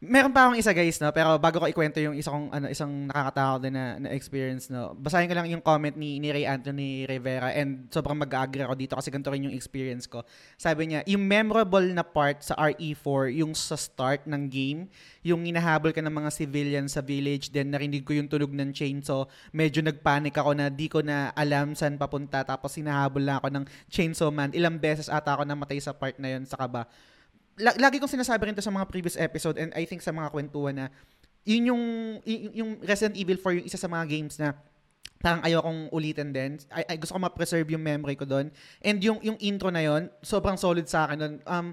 Meron 0.01 0.33
pa 0.33 0.49
akong 0.49 0.57
isa 0.57 0.73
guys, 0.73 0.97
no? 0.97 1.13
Pero 1.13 1.37
bago 1.37 1.61
ko 1.61 1.69
ikwento 1.69 2.01
yung 2.01 2.17
isa 2.17 2.33
kong, 2.33 2.49
ano, 2.49 2.65
isang 2.73 2.89
nakakatakot 3.05 3.61
din 3.61 3.77
na, 3.77 4.01
na 4.01 4.09
experience, 4.17 4.73
no? 4.73 4.97
Basahin 4.97 5.29
ko 5.29 5.37
lang 5.37 5.45
yung 5.45 5.61
comment 5.61 5.93
ni, 5.93 6.17
ni 6.17 6.33
Ray 6.33 6.41
Anthony 6.49 7.05
Rivera 7.05 7.53
and 7.53 7.85
sobrang 7.93 8.17
mag-agree 8.17 8.65
ako 8.65 8.73
dito 8.73 8.97
kasi 8.97 9.13
ganito 9.13 9.29
rin 9.29 9.45
yung 9.45 9.53
experience 9.53 10.09
ko. 10.09 10.25
Sabi 10.57 10.89
niya, 10.89 11.05
yung 11.05 11.21
memorable 11.21 11.85
na 11.93 12.01
part 12.01 12.41
sa 12.41 12.57
RE4, 12.57 13.45
yung 13.45 13.53
sa 13.53 13.77
start 13.77 14.25
ng 14.25 14.49
game, 14.49 14.89
yung 15.21 15.45
hinahabol 15.45 15.93
ka 15.93 16.01
ng 16.01 16.17
mga 16.17 16.33
civilian 16.33 16.89
sa 16.89 17.05
village, 17.05 17.53
then 17.53 17.69
narinig 17.69 18.01
ko 18.01 18.17
yung 18.17 18.25
tunog 18.25 18.49
ng 18.57 18.73
chainsaw, 18.73 19.29
medyo 19.53 19.85
nagpanic 19.85 20.33
ako 20.33 20.57
na 20.57 20.73
di 20.73 20.89
ko 20.89 21.05
na 21.05 21.29
alam 21.37 21.77
saan 21.77 22.01
papunta, 22.01 22.41
tapos 22.41 22.73
hinahabol 22.73 23.21
lang 23.21 23.37
ako 23.37 23.53
ng 23.53 23.65
chainsaw 23.93 24.33
man. 24.33 24.49
Ilang 24.49 24.81
beses 24.81 25.13
ata 25.13 25.37
ako 25.37 25.45
namatay 25.45 25.77
sa 25.77 25.93
part 25.93 26.17
na 26.17 26.33
yun 26.33 26.49
sa 26.49 26.57
kaba 26.57 26.89
la- 27.59 27.77
lagi 27.79 27.99
kong 27.99 28.11
sinasabi 28.11 28.51
rin 28.51 28.55
to 28.55 28.63
sa 28.63 28.71
mga 28.71 28.87
previous 28.87 29.17
episode 29.19 29.59
and 29.59 29.73
I 29.75 29.83
think 29.83 29.99
sa 29.99 30.13
mga 30.13 30.31
kwentuhan 30.31 30.75
na 30.77 30.87
yun 31.41 31.73
yung, 31.73 31.83
y- 32.21 32.53
yung 32.61 32.77
Resident 32.85 33.17
Evil 33.17 33.41
4 33.41 33.57
yung 33.59 33.67
isa 33.67 33.79
sa 33.79 33.89
mga 33.89 34.05
games 34.05 34.37
na 34.37 34.53
parang 35.21 35.41
ayokong 35.45 35.93
ulitin 35.93 36.33
din. 36.33 36.57
I, 36.73 36.83
I 36.89 36.95
gusto 36.97 37.13
ko 37.13 37.21
ma-preserve 37.21 37.69
yung 37.69 37.85
memory 37.85 38.17
ko 38.17 38.25
doon. 38.25 38.49
And 38.81 38.97
yung 39.05 39.21
yung 39.21 39.37
intro 39.37 39.69
na 39.69 39.85
yon 39.85 40.09
sobrang 40.25 40.57
solid 40.57 40.89
sa 40.89 41.05
akin 41.05 41.17
doon. 41.17 41.35
Um, 41.45 41.67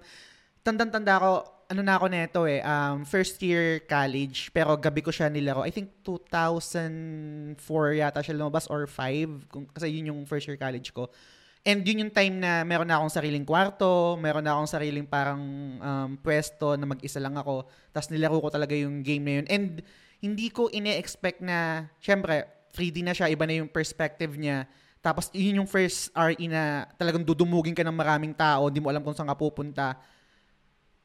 tandang-tanda 0.60 1.16
ko, 1.16 1.32
ano 1.68 1.80
na 1.84 1.96
ako 1.96 2.06
neto 2.08 2.40
eh, 2.48 2.60
um, 2.64 3.04
first 3.04 3.40
year 3.44 3.80
college, 3.84 4.52
pero 4.52 4.76
gabi 4.76 5.00
ko 5.04 5.12
siya 5.12 5.28
nilaro. 5.32 5.64
I 5.64 5.72
think 5.72 6.00
2004 6.04 7.56
yata 8.00 8.20
siya 8.24 8.36
lumabas 8.36 8.68
or 8.72 8.88
5, 8.88 9.48
kung, 9.52 9.64
kasi 9.68 9.92
yun 9.92 10.12
yung 10.12 10.20
first 10.24 10.48
year 10.48 10.56
college 10.60 10.92
ko. 10.92 11.08
And 11.66 11.82
yun 11.82 12.06
yung 12.06 12.12
time 12.14 12.38
na 12.38 12.62
meron 12.62 12.86
na 12.86 12.98
akong 13.02 13.12
sariling 13.12 13.46
kwarto, 13.46 14.14
meron 14.16 14.46
na 14.46 14.54
akong 14.54 14.70
sariling 14.70 15.06
parang 15.06 15.42
um, 15.82 16.10
pwesto 16.22 16.78
na 16.78 16.86
mag-isa 16.86 17.18
lang 17.18 17.34
ako. 17.34 17.66
Tapos 17.90 18.08
nilaro 18.08 18.38
ko 18.38 18.48
talaga 18.48 18.74
yung 18.78 19.02
game 19.02 19.24
na 19.24 19.32
yun. 19.42 19.46
And 19.50 19.68
hindi 20.18 20.50
ko 20.50 20.70
ine-expect 20.70 21.42
na, 21.42 21.90
syempre, 21.98 22.46
3D 22.74 23.02
na 23.02 23.14
siya, 23.14 23.30
iba 23.30 23.46
na 23.46 23.58
yung 23.58 23.70
perspective 23.70 24.34
niya. 24.38 24.66
Tapos 24.98 25.30
yun 25.30 25.62
yung 25.62 25.70
first 25.70 26.10
RE 26.14 26.46
na 26.50 26.86
talagang 26.98 27.22
dudumugin 27.22 27.74
ka 27.74 27.86
ng 27.86 27.94
maraming 27.94 28.34
tao, 28.34 28.66
hindi 28.66 28.82
mo 28.82 28.90
alam 28.90 29.02
kung 29.02 29.14
saan 29.14 29.30
ka 29.30 29.38
pupunta. 29.38 29.94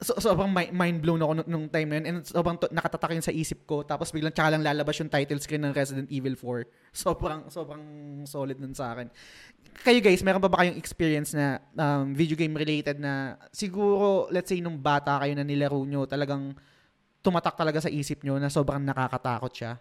So, 0.03 0.19
sobrang 0.19 0.51
mi- 0.51 0.73
mind 0.73 0.99
blown 0.99 1.21
ako 1.23 1.33
nung, 1.39 1.47
nung 1.47 1.65
time 1.71 1.87
na 1.87 1.95
yun. 2.01 2.05
And 2.09 2.17
sobrang 2.25 2.59
to- 2.59 2.73
nakatatak 2.73 3.15
yun 3.15 3.23
sa 3.23 3.31
isip 3.31 3.63
ko. 3.63 3.87
Tapos 3.87 4.11
biglang 4.11 4.35
tsaka 4.35 4.51
lang 4.51 4.65
lalabas 4.65 4.99
yung 4.99 5.07
title 5.07 5.39
screen 5.39 5.63
ng 5.63 5.71
Resident 5.71 6.09
Evil 6.11 6.35
4. 6.35 6.67
Sobrang, 7.07 7.41
sobrang 7.49 7.83
solid 8.27 8.59
nun 8.59 8.75
sa 8.75 8.93
akin. 8.93 9.07
Kayo 9.81 9.99
guys, 10.05 10.21
meron 10.21 10.43
pa 10.43 10.51
ba 10.51 10.61
kayong 10.61 10.77
experience 10.77 11.33
na 11.33 11.57
um, 11.73 12.13
video 12.13 12.37
game 12.37 12.53
related 12.53 13.01
na 13.01 13.41
siguro, 13.49 14.29
let's 14.29 14.53
say, 14.53 14.61
nung 14.61 14.77
bata 14.77 15.17
kayo 15.17 15.33
na 15.33 15.41
nilaro 15.41 15.81
nyo, 15.81 16.05
talagang 16.05 16.53
tumatak 17.25 17.57
talaga 17.57 17.81
sa 17.81 17.89
isip 17.89 18.21
nyo 18.21 18.37
na 18.37 18.53
sobrang 18.53 18.83
nakakatakot 18.85 19.49
siya? 19.49 19.73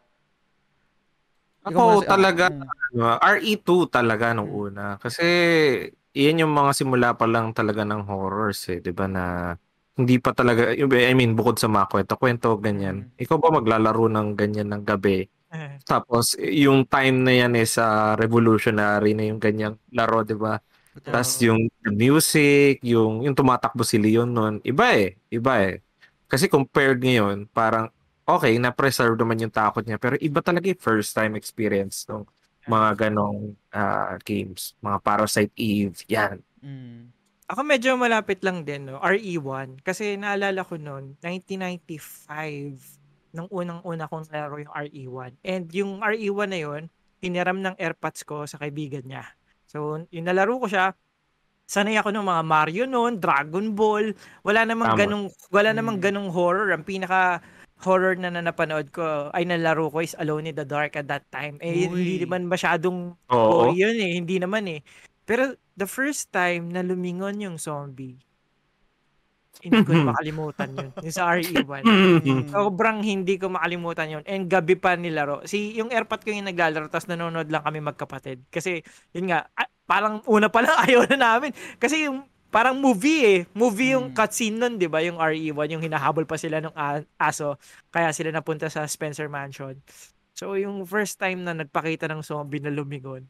Ako 1.69 1.79
muna 1.79 2.01
si- 2.01 2.09
talaga, 2.09 2.45
Mm. 2.49 2.63
ano, 2.97 3.05
RE2 3.21 3.87
talaga 3.87 4.33
nung 4.33 4.49
una. 4.51 4.97
Kasi, 4.97 5.27
iyan 6.17 6.49
yung 6.49 6.55
mga 6.57 6.73
simula 6.73 7.13
pa 7.13 7.29
lang 7.29 7.53
talaga 7.53 7.85
ng 7.85 8.03
horrors 8.09 8.67
eh, 8.73 8.81
di 8.81 8.91
ba 8.97 9.05
na 9.07 9.55
hindi 9.93 10.17
pa 10.17 10.33
talaga, 10.33 10.73
I 10.73 11.13
mean, 11.13 11.37
bukod 11.37 11.61
sa 11.61 11.69
mga 11.69 11.93
kwento-kwento, 11.93 12.57
ganyan. 12.57 13.13
Ikaw 13.21 13.37
ba 13.37 13.53
maglalaro 13.53 14.09
ng 14.09 14.29
ganyan 14.41 14.73
ng 14.73 14.83
gabi? 14.89 15.29
Eh, 15.53 15.77
Tapos, 15.93 16.35
yung 16.41 16.89
time 16.89 17.21
na 17.21 17.33
yan 17.45 17.53
is 17.61 17.77
sa 17.77 18.17
revolutionary 18.17 19.13
na 19.13 19.29
yung 19.29 19.39
ganyang 19.39 19.77
laro, 19.93 20.25
di 20.25 20.35
ba? 20.35 20.57
Tapos 20.93 21.41
yung 21.41 21.73
music, 21.89 22.85
yung, 22.85 23.25
yung 23.25 23.33
tumatakbo 23.33 23.81
si 23.81 23.97
Leon 23.97 24.29
nun, 24.29 24.61
iba 24.61 24.93
eh, 24.93 25.17
iba 25.33 25.65
eh. 25.65 25.81
Kasi 26.29 26.53
compared 26.53 27.01
ngayon, 27.01 27.49
parang, 27.49 27.89
okay, 28.29 28.61
na-preserve 28.61 29.17
naman 29.17 29.41
yung 29.41 29.53
takot 29.53 29.85
niya, 29.85 29.97
pero 29.97 30.21
iba 30.21 30.45
talaga 30.45 30.69
yung 30.69 30.81
first 30.81 31.17
time 31.17 31.33
experience 31.37 32.05
ng 32.13 32.29
mga 32.69 33.09
ganong 33.09 33.57
ah, 33.73 34.21
games. 34.21 34.77
Mga 34.85 34.99
Parasite 35.01 35.55
Eve, 35.57 35.97
yan. 36.13 36.45
Mm. 36.61 37.09
Ako 37.53 37.61
medyo 37.69 37.97
malapit 38.01 38.41
lang 38.41 38.65
din, 38.65 38.89
no? 38.89 39.01
RE1. 39.01 39.85
Kasi 39.85 40.17
naalala 40.17 40.65
ko 40.65 40.81
noon, 40.81 41.21
1995, 41.21 43.02
nung 43.33 43.49
unang-una 43.49 44.07
kong 44.07 44.29
laro 44.29 44.61
yung 44.61 44.73
RE1. 44.73 45.33
And 45.43 45.65
yung 45.73 46.01
RE1 46.01 46.49
na 46.49 46.61
yun, 46.61 46.83
hiniram 47.19 47.59
ng 47.59 47.75
airpods 47.77 48.23
ko 48.23 48.45
sa 48.45 48.61
kaibigan 48.61 49.05
niya. 49.05 49.25
So, 49.67 50.05
yung 50.13 50.27
nalaro 50.29 50.61
ko 50.61 50.69
siya, 50.69 50.93
sanay 51.65 51.97
ako 51.97 52.13
ng 52.13 52.27
mga 52.27 52.43
Mario 52.45 52.85
noon, 52.85 53.17
Dragon 53.17 53.73
Ball. 53.73 54.13
Wala 54.45 54.69
namang 54.69 54.93
Tama. 54.95 55.01
ganong, 55.01 55.27
wala 55.49 55.71
namang 55.73 55.97
Mm. 55.97 56.05
ganong 56.05 56.29
horror. 56.29 56.69
Ang 56.71 56.85
pinaka 56.85 57.41
horror 57.83 58.15
na, 58.15 58.29
na 58.29 58.45
napanood 58.45 58.93
ko 58.93 59.33
ay 59.33 59.43
nalaro 59.43 59.89
ko 59.89 60.05
is 60.05 60.15
Alone 60.21 60.53
in 60.53 60.57
the 60.57 60.63
Dark 60.63 60.95
at 60.95 61.09
that 61.09 61.25
time. 61.33 61.57
Eh, 61.59 61.89
Uy. 61.89 61.91
hindi 61.91 62.15
naman 62.23 62.47
masyadong 62.47 63.17
Oo. 63.33 63.73
Oo, 63.73 63.73
yun 63.73 63.97
eh. 63.97 64.21
Hindi 64.21 64.37
naman 64.39 64.69
eh. 64.69 64.85
Pero 65.25 65.57
the 65.75 65.89
first 65.89 66.29
time 66.29 66.69
na 66.69 66.85
lumingon 66.85 67.41
yung 67.41 67.57
zombie, 67.57 68.21
hindi 69.63 69.81
ko 69.87 69.91
na 69.95 70.03
makalimutan 70.13 70.69
yun. 70.75 70.91
Yung 70.99 71.15
sa 71.15 71.31
RE1. 71.33 71.83
Mm. 71.87 72.51
Sobrang 72.51 72.99
hindi 73.01 73.39
ko 73.39 73.47
makalimutan 73.47 74.11
yun. 74.11 74.23
And 74.27 74.51
gabi 74.51 74.75
pa 74.75 74.99
nilaro. 74.99 75.47
Si, 75.47 75.79
yung 75.79 75.95
airpot 75.95 76.19
ko 76.19 76.35
yung 76.35 76.51
naglalaro, 76.51 76.91
tapos 76.91 77.07
nanonood 77.07 77.47
lang 77.47 77.63
kami 77.63 77.79
magkapatid. 77.79 78.43
Kasi, 78.51 78.83
yun 79.15 79.31
nga, 79.31 79.47
ah, 79.55 79.71
parang 79.87 80.19
una 80.27 80.51
pa 80.51 80.67
lang 80.67 80.75
ayaw 80.91 81.07
na 81.15 81.39
namin. 81.39 81.55
Kasi 81.79 82.11
yung 82.11 82.27
parang 82.51 82.77
movie 82.77 83.23
eh. 83.25 83.41
Movie 83.55 83.95
yung 83.95 84.11
Mm. 84.11 84.17
cutscene 84.19 84.57
nun, 84.59 84.75
di 84.77 84.91
ba? 84.91 85.01
Yung 85.01 85.17
RE1, 85.17 85.73
yung 85.73 85.81
hinahabol 85.81 86.27
pa 86.27 86.35
sila 86.37 86.61
ng 86.61 86.75
aso. 87.17 87.57
Kaya 87.89 88.11
sila 88.13 88.29
napunta 88.29 88.67
sa 88.69 88.85
Spencer 88.85 89.31
Mansion. 89.31 89.79
So, 90.35 90.59
yung 90.59 90.83
first 90.85 91.17
time 91.17 91.47
na 91.47 91.55
nagpakita 91.55 92.11
ng 92.11 92.21
zombie 92.21 92.59
na 92.59 92.69
lumingon, 92.69 93.25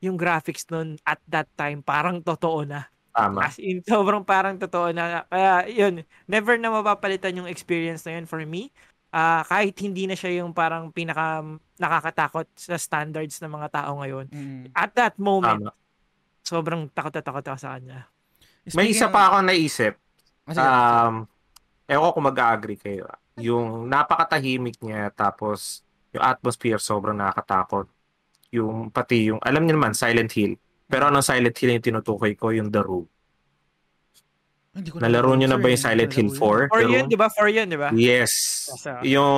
yung 0.00 0.16
graphics 0.16 0.64
nun 0.68 0.96
at 1.02 1.20
that 1.28 1.48
time, 1.56 1.80
parang 1.80 2.20
totoo 2.20 2.64
na. 2.64 2.88
Tama. 3.20 3.40
As 3.44 3.56
in, 3.60 3.84
sobrang 3.88 4.24
parang 4.24 4.56
totoo 4.56 4.90
na. 4.96 5.28
Kaya, 5.28 5.68
yun, 5.68 6.04
never 6.24 6.56
na 6.56 6.72
mapapalitan 6.72 7.36
yung 7.36 7.48
experience 7.50 8.04
na 8.08 8.16
yun 8.16 8.24
for 8.24 8.40
me. 8.48 8.72
Ah, 9.10 9.42
kahit 9.42 9.74
hindi 9.82 10.06
na 10.06 10.14
siya 10.14 10.40
yung 10.40 10.54
parang 10.54 10.94
pinaka 10.94 11.42
nakakatakot 11.76 12.46
sa 12.54 12.78
standards 12.78 13.42
ng 13.42 13.50
mga 13.50 13.68
tao 13.74 13.98
ngayon. 13.98 14.26
Mm. 14.30 14.64
At 14.70 14.94
that 14.94 15.18
moment, 15.18 15.66
Tama. 15.66 15.74
sobrang 16.46 16.86
takot 16.94 17.12
na 17.18 17.22
takot 17.22 17.44
ako 17.50 17.58
sa 17.58 17.74
kanya. 17.76 18.06
May 18.72 18.94
isa 18.94 19.08
Speaking- 19.08 19.12
pa 19.12 19.20
ako 19.28 19.36
naisip. 19.42 19.94
Ah. 20.54 21.10
Um, 21.10 21.26
ewan 21.90 22.06
ko 22.06 22.10
kung 22.14 22.28
mag-agree 22.30 22.78
kayo. 22.78 23.10
Yung 23.40 23.90
napakatahimik 23.90 24.78
niya, 24.78 25.10
tapos 25.10 25.82
yung 26.14 26.22
atmosphere 26.22 26.78
sobrang 26.78 27.18
nakakatakot. 27.18 27.90
Yung 28.54 28.90
pati 28.94 29.30
yung, 29.30 29.42
alam 29.42 29.66
niyo 29.66 29.78
naman, 29.78 29.94
Silent 29.94 30.30
Hill. 30.34 30.54
Pero 30.90 31.06
anong 31.06 31.22
Silent 31.22 31.54
Hill 31.54 31.78
yung 31.78 31.86
tinutukoy 31.86 32.34
ko? 32.34 32.50
Yung 32.50 32.68
The 32.68 32.82
Room. 32.82 33.06
Hindi 34.70 34.90
ko 34.94 35.02
Nalaro 35.02 35.34
niyo 35.34 35.50
na 35.50 35.58
ba 35.58 35.66
yung 35.66 35.82
Silent 35.82 36.12
Hill 36.14 36.30
nalaro 36.30 36.66
yun. 36.66 36.70
4? 36.70 36.74
For 36.74 36.80
The 36.82 36.86
yun, 36.86 36.94
Room? 37.02 37.10
di 37.10 37.18
ba? 37.18 37.26
For 37.30 37.48
yun, 37.50 37.66
di 37.66 37.78
ba? 37.78 37.88
Yes. 37.94 38.32
Yung 39.02 39.34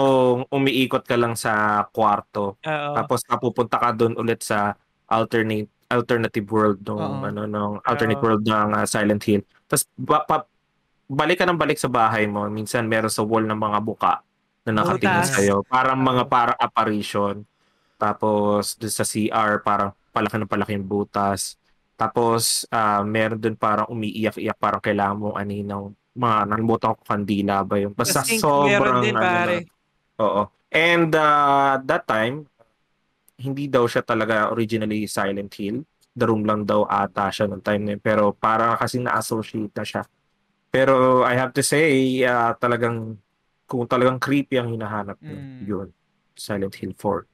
umiikot 0.49 1.05
ka 1.05 1.17
lang 1.17 1.37
sa 1.37 1.85
kwarto. 1.89 2.57
Oo. 2.61 2.91
Tapos 2.97 3.25
napupunta 3.29 3.77
ka 3.77 3.93
doon 3.93 4.17
ulit 4.17 4.41
sa 4.41 4.77
alternate 5.09 5.69
alternative 5.93 6.49
world 6.49 6.81
nung 6.89 7.21
Oo. 7.21 7.29
ano 7.29 7.45
nung 7.45 7.75
alternate 7.85 8.17
Oo. 8.17 8.25
world 8.25 8.45
ng 8.49 8.69
uh, 8.73 8.85
Silent 8.89 9.21
Hill. 9.25 9.45
Tapos 9.69 9.85
ba, 9.97 10.25
pa- 10.25 10.49
balik 11.05 11.41
ka 11.41 11.49
ng 11.49 11.61
balik 11.61 11.77
sa 11.77 11.93
bahay 11.93 12.25
mo. 12.25 12.49
Minsan 12.49 12.89
meron 12.89 13.13
sa 13.13 13.21
wall 13.21 13.45
ng 13.45 13.57
mga 13.61 13.79
buka 13.85 14.25
na 14.65 14.73
nakatingin 14.81 15.29
sa 15.29 15.41
iyo. 15.45 15.61
Parang 15.69 16.01
mga 16.01 16.25
Oo. 16.25 16.33
parang 16.33 16.57
apparition. 16.57 17.45
Tapos 17.97 18.77
doon 18.77 18.93
sa 18.93 19.05
CR 19.05 19.61
parang 19.61 19.93
palaki 20.13 20.37
ng 20.39 20.51
palaki 20.51 20.77
yung 20.77 20.87
butas. 20.87 21.57
Tapos 21.97 22.69
ah, 22.69 23.01
meron 23.03 23.41
doon 23.41 23.57
parang 23.57 23.89
umiiyak-iyak 23.89 24.59
parang 24.61 24.83
kailangan 24.83 25.17
mong 25.19 25.37
aninang 25.37 25.85
mga 26.13 26.37
nanbutan 26.45 26.93
ko 26.93 27.03
kandila 27.03 27.65
ba 27.65 27.81
yun. 27.81 27.97
Basta 27.97 28.21
I 28.21 28.37
think 28.37 28.45
meron 28.45 28.69
sobrang 28.69 28.99
din, 29.01 29.15
ano 29.17 29.25
pare. 29.25 29.57
Oo. 30.21 30.43
And 30.69 31.11
uh, 31.13 31.81
that 31.85 32.05
time, 32.05 32.49
hindi 33.37 33.67
daw 33.67 33.89
siya 33.89 34.05
talaga 34.05 34.53
originally 34.53 35.09
Silent 35.09 35.53
Hill. 35.57 35.85
The 36.13 36.29
Room 36.29 36.45
lang 36.45 36.69
daw 36.69 36.85
ata 36.85 37.33
siya 37.33 37.49
noong 37.49 37.65
time 37.65 37.83
na 37.83 37.91
yun. 37.97 38.03
Pero 38.05 38.37
para 38.37 38.77
kasi 38.77 39.01
na-associate 39.01 39.73
na 39.73 39.85
siya. 39.85 40.03
Pero 40.69 41.25
I 41.25 41.37
have 41.37 41.53
to 41.53 41.65
say, 41.65 42.21
uh, 42.25 42.53
talagang 42.57 43.17
kung 43.65 43.89
talagang 43.89 44.21
creepy 44.21 44.61
ang 44.61 44.69
hinahanap 44.69 45.17
niyo, 45.21 45.37
Mm. 45.37 45.61
yun. 45.65 45.89
Silent 46.37 46.77
Hill 46.77 46.93
4, 46.93 47.25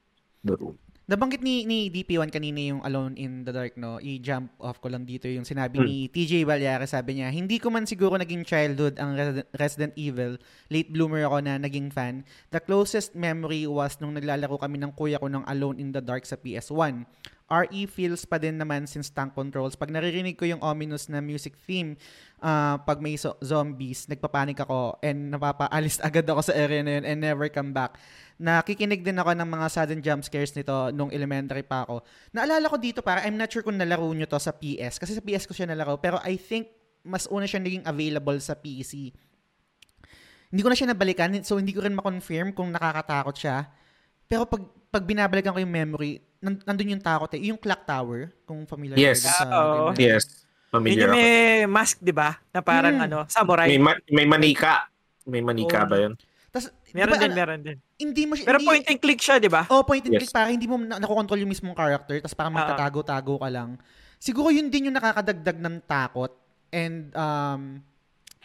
The 0.43 0.55
Room. 0.55 0.75
Nabanggit 1.09 1.41
ni, 1.41 1.65
ni 1.65 1.89
DP1 1.89 2.29
kanina 2.29 2.61
yung 2.61 2.85
Alone 2.85 3.17
in 3.17 3.41
the 3.41 3.49
Dark, 3.49 3.73
no? 3.81 3.97
I-jump 3.97 4.53
off 4.61 4.77
ko 4.77 4.93
lang 4.93 5.09
dito 5.09 5.25
yung 5.25 5.41
sinabi 5.41 5.81
Hmm. 5.81 5.89
ni 5.89 6.05
TJ 6.05 6.45
Valyara. 6.45 6.85
Sabi 6.85 7.17
niya, 7.17 7.33
hindi 7.33 7.57
ko 7.57 7.73
man 7.73 7.89
siguro 7.89 8.13
naging 8.13 8.45
childhood 8.45 9.01
ang 9.01 9.17
Resident, 9.57 9.97
Evil. 9.97 10.37
Late 10.69 10.93
bloomer 10.93 11.25
ako 11.25 11.41
na 11.41 11.57
naging 11.57 11.89
fan. 11.89 12.21
The 12.53 12.61
closest 12.61 13.17
memory 13.17 13.65
was 13.65 13.97
nung 13.97 14.13
naglalaro 14.13 14.61
kami 14.61 14.77
ng 14.77 14.93
kuya 14.93 15.17
ko 15.17 15.25
ng 15.25 15.49
Alone 15.49 15.81
in 15.81 15.89
the 15.89 16.03
Dark 16.05 16.29
sa 16.29 16.37
PS1. 16.37 17.09
RE 17.49 17.81
feels 17.89 18.29
pa 18.29 18.37
din 18.37 18.61
naman 18.61 18.85
since 18.85 19.09
tank 19.09 19.33
controls. 19.33 19.73
Pag 19.73 19.89
naririnig 19.89 20.37
ko 20.37 20.45
yung 20.45 20.61
ominous 20.61 21.09
na 21.09 21.17
music 21.17 21.57
theme, 21.65 21.97
ah, 22.37 22.77
pag 22.77 23.01
may 23.01 23.17
so- 23.17 23.41
zombies, 23.41 24.05
nagpapanik 24.05 24.61
ako 24.61 25.01
and 25.01 25.33
napapaalis 25.33 25.97
agad 26.05 26.29
ako 26.29 26.45
sa 26.45 26.53
area 26.53 26.85
na 26.85 27.01
yun 27.01 27.05
and 27.09 27.17
never 27.17 27.49
come 27.49 27.73
back. 27.73 27.97
Nakikinig 28.39 29.03
din 29.03 29.19
ako 29.19 29.35
ng 29.35 29.49
mga 29.49 29.67
sudden 29.67 29.99
jump 29.99 30.23
scares 30.23 30.55
nito 30.55 30.71
nung 30.89 31.11
elementary 31.11 31.59
pa 31.59 31.83
ako. 31.83 32.01
Naalala 32.31 32.65
ko 32.65 32.79
dito 32.79 33.03
para 33.03 33.21
I'm 33.21 33.35
not 33.35 33.47
sure 33.47 33.59
kung 33.59 33.75
nalaro 33.75 34.07
nyo 34.07 34.23
to 34.25 34.39
sa 34.39 34.51
PS 34.51 34.95
kasi 34.95 35.11
sa 35.11 35.19
PS 35.19 35.43
ko 35.43 35.51
siya 35.51 35.67
nalaro 35.67 35.99
pero 35.99 36.23
I 36.23 36.35
think 36.35 36.71
mas 37.01 37.27
una 37.27 37.43
siya 37.43 37.59
naging 37.59 37.83
available 37.83 38.39
sa 38.39 38.55
PC. 38.55 39.11
Hindi 40.49 40.61
ko 40.61 40.71
na 40.71 40.77
siya 40.77 40.87
nabalikan 40.87 41.35
so 41.43 41.59
hindi 41.59 41.71
ko 41.71 41.83
rin 41.83 41.93
ma-confirm 41.93 42.55
kung 42.55 42.71
nakakatakot 42.71 43.35
siya. 43.35 43.67
Pero 44.23 44.47
pag 44.47 44.63
pag 44.87 45.03
binabalikan 45.03 45.51
ko 45.51 45.59
yung 45.59 45.69
memory, 45.69 46.17
nan- 46.39 46.63
nandun 46.63 46.95
yung 46.95 47.03
takot 47.03 47.29
eh. 47.35 47.41
Yung 47.43 47.59
clock 47.59 47.83
tower, 47.83 48.33
kung 48.43 48.65
familiar 48.65 48.97
Yes. 48.97 49.21
kayo 49.21 49.35
sa 49.35 49.45
game 49.45 49.59
na- 49.85 49.99
Yes. 49.99 50.23
Yun 50.25 50.71
Familiar 50.71 50.97
yung 51.03 51.11
ako. 51.11 51.17
may 51.19 51.37
mask, 51.67 51.97
di 51.99 52.13
ba? 52.13 52.29
Na 52.49 52.61
parang 52.61 52.95
Hmm. 52.95 53.05
ano, 53.05 53.17
samurai. 53.27 53.67
May, 53.67 53.77
ma- 53.79 54.01
may 54.07 54.25
manika. 54.25 54.85
May 55.25 55.41
manika 55.41 55.83
Oo. 55.83 55.89
ba 55.89 55.97
yun? 55.99 56.13
Meron 56.95 57.13
di 57.13 57.15
ba, 57.15 57.21
din, 57.21 57.31
ano, 57.31 57.39
meron 57.39 57.59
din. 57.61 57.77
Hindi 57.99 58.23
mo 58.25 58.33
siya, 58.33 58.45
Pero 58.47 58.57
hindi- 58.59 58.69
point 58.69 58.85
and 58.87 58.99
click 58.99 59.19
siya, 59.19 59.35
di 59.37 59.51
ba? 59.51 59.63
Oh, 59.69 59.83
point 59.83 60.03
and 60.05 60.13
Yes. 60.15 60.21
click 60.27 60.33
para 60.33 60.47
hindi 60.49 60.65
mo 60.65 60.75
na- 60.77 60.97
nakokontrol 60.97 61.39
yung 61.39 61.51
mismong 61.51 61.75
character 61.75 62.15
tapos 62.21 62.35
parang 62.37 62.53
magtatago-tago 62.55 63.35
ka 63.39 63.49
lang. 63.49 63.75
Siguro 64.17 64.49
yun 64.49 64.67
din 64.67 64.91
yung 64.91 64.97
nakakadagdag 64.97 65.57
ng 65.57 65.75
takot 65.85 66.31
and 66.69 67.09
um 67.15 67.79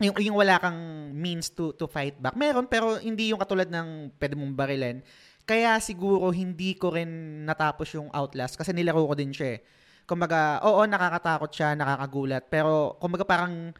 yung, 0.03 0.15
yung 0.19 0.35
wala 0.35 0.59
kang 0.59 0.75
means 1.15 1.55
to 1.55 1.71
to 1.79 1.87
fight 1.87 2.19
back. 2.19 2.35
Meron 2.35 2.67
pero 2.67 2.99
hindi 2.99 3.31
yung 3.31 3.39
katulad 3.39 3.71
ng 3.71 4.11
pwede 4.19 4.35
mong 4.35 4.55
barilin. 4.55 4.99
Kaya 5.45 5.77
siguro 5.79 6.33
hindi 6.33 6.75
ko 6.75 6.91
rin 6.91 7.45
natapos 7.45 7.95
yung 7.95 8.09
Outlast 8.11 8.57
kasi 8.57 8.73
nilaro 8.73 9.05
ko 9.05 9.15
din 9.15 9.31
siya 9.31 9.55
eh. 9.55 9.61
Kumbaga, 10.05 10.61
oo, 10.65 10.85
nakakatakot 10.85 11.49
siya, 11.49 11.73
nakakagulat. 11.73 12.45
Pero, 12.53 12.97
kumbaga 13.01 13.25
parang 13.25 13.73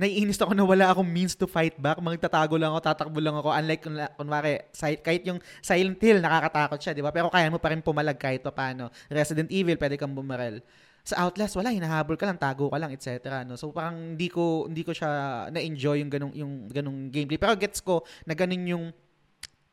naiinis 0.00 0.40
ako 0.40 0.56
na 0.56 0.64
wala 0.64 0.88
akong 0.88 1.04
means 1.04 1.36
to 1.36 1.44
fight 1.44 1.76
back. 1.76 2.00
Magtatago 2.00 2.56
lang 2.56 2.72
ako, 2.72 2.80
tatakbo 2.80 3.20
lang 3.20 3.36
ako. 3.36 3.52
Unlike, 3.52 3.82
kunwa- 3.84 4.12
kunwari, 4.16 4.64
kahit 5.04 5.22
yung 5.28 5.36
Silent 5.60 6.00
Hill, 6.00 6.24
nakakatakot 6.24 6.80
siya, 6.80 6.96
di 6.96 7.04
ba? 7.04 7.12
Pero 7.12 7.28
kaya 7.28 7.52
mo 7.52 7.60
pa 7.60 7.68
rin 7.68 7.84
pumalag 7.84 8.16
kahit 8.16 8.40
pa 8.40 8.48
paano. 8.48 8.88
Resident 9.12 9.52
Evil, 9.52 9.76
pwede 9.76 10.00
kang 10.00 10.16
bumarel. 10.16 10.64
Sa 11.04 11.28
Outlast, 11.28 11.52
wala, 11.60 11.68
hinahabol 11.68 12.16
ka 12.16 12.24
lang, 12.24 12.40
tago 12.40 12.72
ka 12.72 12.80
lang, 12.80 12.96
etc. 12.96 13.44
No? 13.44 13.60
So, 13.60 13.72
parang 13.76 14.16
hindi 14.16 14.32
ko, 14.32 14.64
hindi 14.64 14.80
ko 14.80 14.96
siya 14.96 15.48
na-enjoy 15.52 16.00
yung 16.00 16.12
ganong, 16.12 16.32
yung 16.32 16.52
ganong 16.72 16.98
gameplay. 17.12 17.36
Pero 17.36 17.52
gets 17.60 17.84
ko 17.84 18.00
na 18.24 18.32
ganun 18.32 18.64
yung, 18.64 18.84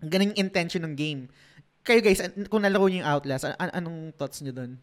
ganun 0.04 0.36
yung 0.36 0.40
intention 0.44 0.84
ng 0.84 0.96
game. 0.96 1.22
Kayo 1.88 2.04
guys, 2.04 2.20
kung 2.52 2.68
nalaro 2.68 2.92
niyo 2.92 3.00
yung 3.00 3.10
Outlast, 3.16 3.48
an- 3.48 3.76
anong 3.76 4.12
thoughts 4.20 4.44
niyo 4.44 4.52
doon? 4.52 4.76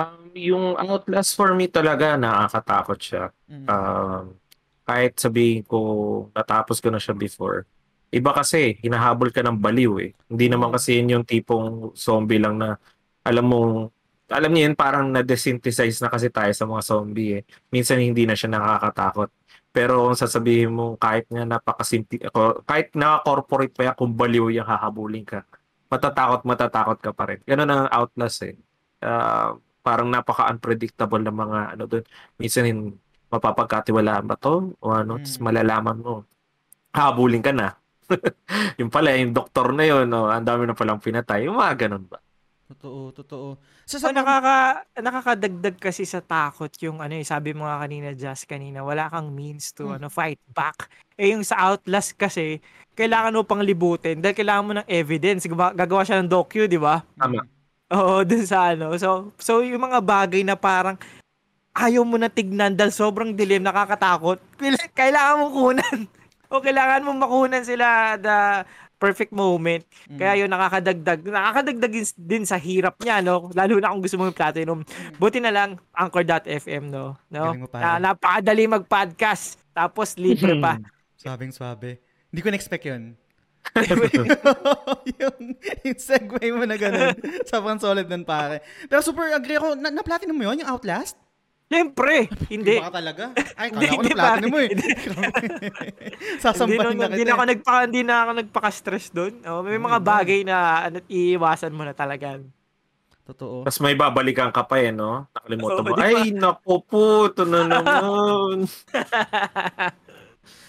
Um, 0.00 0.32
yung 0.32 0.64
Outlast 0.80 1.36
for 1.36 1.52
me 1.52 1.68
talaga 1.68 2.16
nakakatakot 2.16 2.96
siya. 2.96 3.24
Mm. 3.44 3.66
Um, 3.68 4.24
kahit 4.88 5.20
sabihin 5.20 5.60
ko 5.68 5.78
natapos 6.32 6.80
ko 6.80 6.88
na 6.88 6.96
siya 6.96 7.12
before. 7.12 7.68
Iba 8.10 8.32
kasi, 8.32 8.80
hinahabol 8.80 9.30
ka 9.30 9.44
ng 9.44 9.60
baliw 9.60 9.92
eh. 10.02 10.10
Hindi 10.26 10.46
naman 10.48 10.72
kasi 10.72 10.98
yun 10.98 11.20
yung 11.20 11.26
tipong 11.28 11.92
zombie 11.94 12.40
lang 12.40 12.58
na 12.58 12.80
alam 13.22 13.44
mong 13.46 13.92
alam 14.30 14.50
niyo 14.54 14.70
yun, 14.70 14.78
parang 14.78 15.10
na-desynthesize 15.10 15.98
na 15.98 16.06
kasi 16.06 16.30
tayo 16.30 16.54
sa 16.54 16.62
mga 16.62 16.82
zombie 16.86 17.42
eh. 17.42 17.44
Minsan 17.74 17.98
hindi 17.98 18.22
na 18.24 18.38
siya 18.38 18.54
nakakatakot. 18.54 19.28
Pero 19.74 20.06
kung 20.06 20.18
sasabihin 20.18 20.70
mo 20.70 20.94
kahit 20.94 21.26
nga 21.26 21.42
napakasimple, 21.42 22.30
kahit 22.62 22.94
na-corporate 22.94 23.74
pa 23.74 23.90
yan, 23.90 23.94
kung 23.98 24.14
baliw 24.14 24.54
yung 24.54 24.66
hahabulin 24.66 25.26
ka, 25.26 25.42
matatakot, 25.90 26.46
matatakot 26.46 26.98
ka 27.02 27.10
pa 27.10 27.34
rin. 27.34 27.42
Ganun 27.42 27.70
ang 27.70 27.90
Outlast 27.90 28.46
eh. 28.46 28.54
Ah, 29.02 29.58
parang 29.80 30.08
napaka-unpredictable 30.08 31.20
na 31.20 31.32
mga 31.32 31.58
ano 31.74 31.84
doon. 31.86 32.04
Minsan 32.36 32.64
hin- 32.64 32.96
mapapagkatiwalaan 33.30 34.26
ba 34.26 34.34
to? 34.34 34.74
O 34.78 34.90
ano, 34.90 35.16
Mm. 35.16 35.22
tapos 35.22 35.38
malalaman 35.38 35.96
mo. 35.98 36.14
Habulin 36.90 37.40
ka 37.40 37.52
na. 37.54 37.78
yung 38.80 38.90
pala, 38.90 39.14
yung 39.14 39.30
doktor 39.30 39.70
na 39.70 39.86
yun, 39.86 40.10
oh, 40.10 40.26
ang 40.26 40.42
dami 40.42 40.66
na 40.66 40.74
palang 40.74 40.98
pinatay. 40.98 41.46
Yung 41.46 41.54
mga 41.56 41.86
ganun 41.86 42.10
ba? 42.10 42.18
Totoo, 42.70 43.10
totoo. 43.10 43.48
Sa 43.82 43.98
So, 43.98 44.10
nakaka, 44.10 44.86
nakakadagdag 44.94 45.76
kasi 45.78 46.06
sa 46.06 46.22
takot 46.22 46.70
yung 46.82 47.02
ano 47.02 47.18
eh, 47.18 47.26
sabi 47.26 47.50
mo 47.50 47.66
nga 47.66 47.82
kanina, 47.82 48.14
Just 48.14 48.46
kanina, 48.46 48.82
wala 48.82 49.10
kang 49.10 49.30
means 49.30 49.74
to 49.74 49.90
Hmm. 49.90 49.98
ano 49.98 50.06
fight 50.06 50.38
back. 50.50 50.86
Eh 51.14 51.34
yung 51.34 51.42
sa 51.42 51.58
Outlast 51.66 52.14
kasi, 52.14 52.62
kailangan 52.94 53.34
mo 53.34 53.42
pang 53.42 53.58
libutin 53.58 54.18
dahil 54.18 54.34
kailangan 54.34 54.66
mo 54.66 54.72
ng 54.76 54.86
evidence. 54.86 55.46
Gagawa, 55.46 55.74
gagawa 55.74 56.02
siya 56.02 56.22
ng 56.22 56.30
docu, 56.30 56.66
di 56.66 56.78
ba? 56.78 57.02
Tama. 57.14 57.42
Oo, 57.90 58.22
dun 58.22 58.46
sa 58.46 58.74
ano. 58.74 58.94
So, 58.94 59.34
so 59.36 59.66
yung 59.66 59.82
mga 59.82 59.98
bagay 59.98 60.46
na 60.46 60.54
parang 60.54 60.94
ayaw 61.74 62.02
mo 62.06 62.18
na 62.18 62.30
tignan 62.30 62.74
dahil 62.74 62.94
sobrang 62.94 63.34
dilim, 63.34 63.62
nakakatakot, 63.62 64.38
kaila- 64.58 64.90
kailangan 64.94 65.40
mo 65.42 65.46
kunan. 65.50 65.98
o 66.50 66.58
kailangan 66.58 67.06
mo 67.06 67.14
makunan 67.14 67.62
sila 67.62 68.18
the 68.18 68.66
perfect 69.00 69.32
moment. 69.32 69.86
Mm. 70.10 70.18
Kaya 70.18 70.32
yun 70.44 70.50
nakakadagdag, 70.50 71.20
nakakadagdag 71.24 71.92
din- 72.18 72.44
sa 72.44 72.60
hirap 72.60 73.00
niya, 73.00 73.24
no? 73.24 73.48
Lalo 73.56 73.80
na 73.80 73.94
kung 73.94 74.04
gusto 74.04 74.18
mo 74.20 74.28
yung 74.28 74.36
platinum. 74.36 74.84
Buti 75.16 75.40
na 75.40 75.54
lang, 75.54 75.80
Anchor.fm, 75.96 76.90
no? 76.90 77.16
no? 77.32 77.44
Na, 77.72 77.96
napakadali 77.96 78.68
mag-podcast. 78.68 79.56
Tapos 79.72 80.18
libre 80.20 80.58
pa. 80.60 80.76
Sabing 81.16 81.54
swabe. 81.54 82.02
Hindi 82.28 82.40
ko 82.44 82.48
na-expect 82.52 82.84
yun. 82.84 83.16
Yung, 85.20 85.38
yung 85.86 85.98
segue 86.00 86.46
mo 86.50 86.64
na 86.66 86.74
ganun. 86.74 87.14
Sobrang 87.46 87.78
solid 87.78 88.08
nun, 88.10 88.26
pare. 88.26 88.64
Pero 88.90 89.00
super 89.04 89.30
agree 89.30 89.60
ako. 89.60 89.78
Na, 89.78 89.94
na-platinum 89.94 90.34
mo 90.34 90.44
yun, 90.50 90.64
yung 90.64 90.70
Outlast? 90.70 91.14
Siyempre, 91.70 92.26
hindi. 92.50 92.82
Baka 92.82 92.98
talaga? 92.98 93.30
Ay, 93.54 93.70
Hindi, 93.70 93.86
kala 93.86 93.94
ko 93.94 94.02
na-platinum 94.02 94.50
mo 94.50 94.58
eh. 94.58 94.70
hindi, 94.74 94.86
na 94.90 95.22
kita. 96.66 97.06
hindi 97.14 97.22
na 97.22 97.32
ako 97.38 97.44
nagpa 97.46 97.74
hindi 97.86 98.02
na 98.02 98.14
ako 98.26 98.30
nagpaka-stress 98.42 99.06
doon. 99.14 99.32
Oh, 99.46 99.62
may 99.62 99.78
mga 99.78 99.98
bagay 100.02 100.42
na 100.42 100.90
ano, 100.90 100.98
iiwasan 101.06 101.70
mo 101.70 101.86
na 101.86 101.94
talaga. 101.94 102.42
Totoo. 103.30 103.62
Tapos 103.62 103.78
may 103.78 103.94
babalikan 103.94 104.50
ka 104.50 104.66
pa 104.66 104.82
eh, 104.82 104.90
no? 104.90 105.30
Nakalimutan 105.30 105.78
Oo, 105.78 105.86
mo. 105.86 105.94
Ay, 105.94 106.34
naku 106.34 106.74
po, 106.82 107.30
ito 107.30 107.46
na 107.46 107.62
naman. 107.62 108.66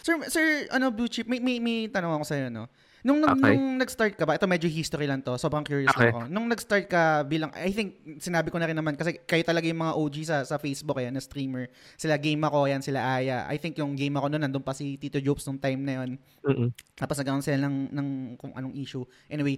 Sir, 0.02 0.16
sir, 0.34 0.46
ano, 0.74 0.90
Blue 0.90 1.06
Chip, 1.06 1.30
may, 1.30 1.38
may, 1.38 1.62
may 1.62 1.86
tanong 1.86 2.18
ako 2.18 2.26
sa'yo, 2.26 2.50
no? 2.50 2.66
Nung, 3.02 3.18
nung, 3.18 3.34
Okay. 3.34 3.58
nung 3.58 3.82
nag-start 3.82 4.14
ka 4.14 4.30
ba, 4.30 4.38
ito 4.38 4.46
medyo 4.46 4.70
history 4.70 5.10
lang 5.10 5.26
to, 5.26 5.34
sobrang 5.34 5.66
curious 5.66 5.90
Okay. 5.94 6.14
ako. 6.14 6.30
Nung 6.30 6.46
nag-start 6.46 6.86
ka 6.86 7.26
bilang, 7.26 7.50
I 7.58 7.74
think, 7.74 7.98
sinabi 8.22 8.54
ko 8.54 8.62
na 8.62 8.70
rin 8.70 8.78
naman, 8.78 8.94
kasi 8.94 9.18
kayo 9.26 9.42
talaga 9.42 9.66
yung 9.66 9.82
mga 9.82 9.94
OG 9.98 10.16
sa, 10.26 10.38
sa 10.46 10.62
Facebook, 10.62 11.02
yan, 11.02 11.14
na 11.14 11.22
streamer. 11.22 11.70
Sila 11.98 12.18
Game 12.22 12.42
Ako, 12.46 12.70
yan, 12.70 12.82
sila 12.86 13.02
Aya. 13.02 13.50
I 13.50 13.58
think 13.58 13.78
yung 13.82 13.98
Game 13.98 14.14
Ako 14.18 14.30
noon, 14.30 14.46
nandun 14.46 14.62
pa 14.62 14.74
si 14.78 15.02
Tito 15.02 15.18
Jobs 15.18 15.46
nung 15.50 15.58
time 15.58 15.82
na 15.82 15.94
yun. 16.02 16.10
Mm-mm. 16.46 16.70
Tapos 16.94 17.18
nagkaroon 17.18 17.42
sila 17.42 17.58
ng, 17.66 17.90
ng 17.90 18.08
kung 18.38 18.54
anong 18.54 18.78
issue. 18.78 19.06
Anyway, 19.26 19.58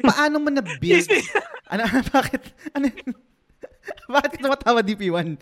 paano 0.00 0.40
mo 0.40 0.48
na-build? 0.48 1.08
ano, 1.72 1.82
bakit? 2.16 2.40
Ano, 2.72 2.88
bakit 4.16 4.40
tumatawa 4.40 4.80
DP1? 4.80 5.36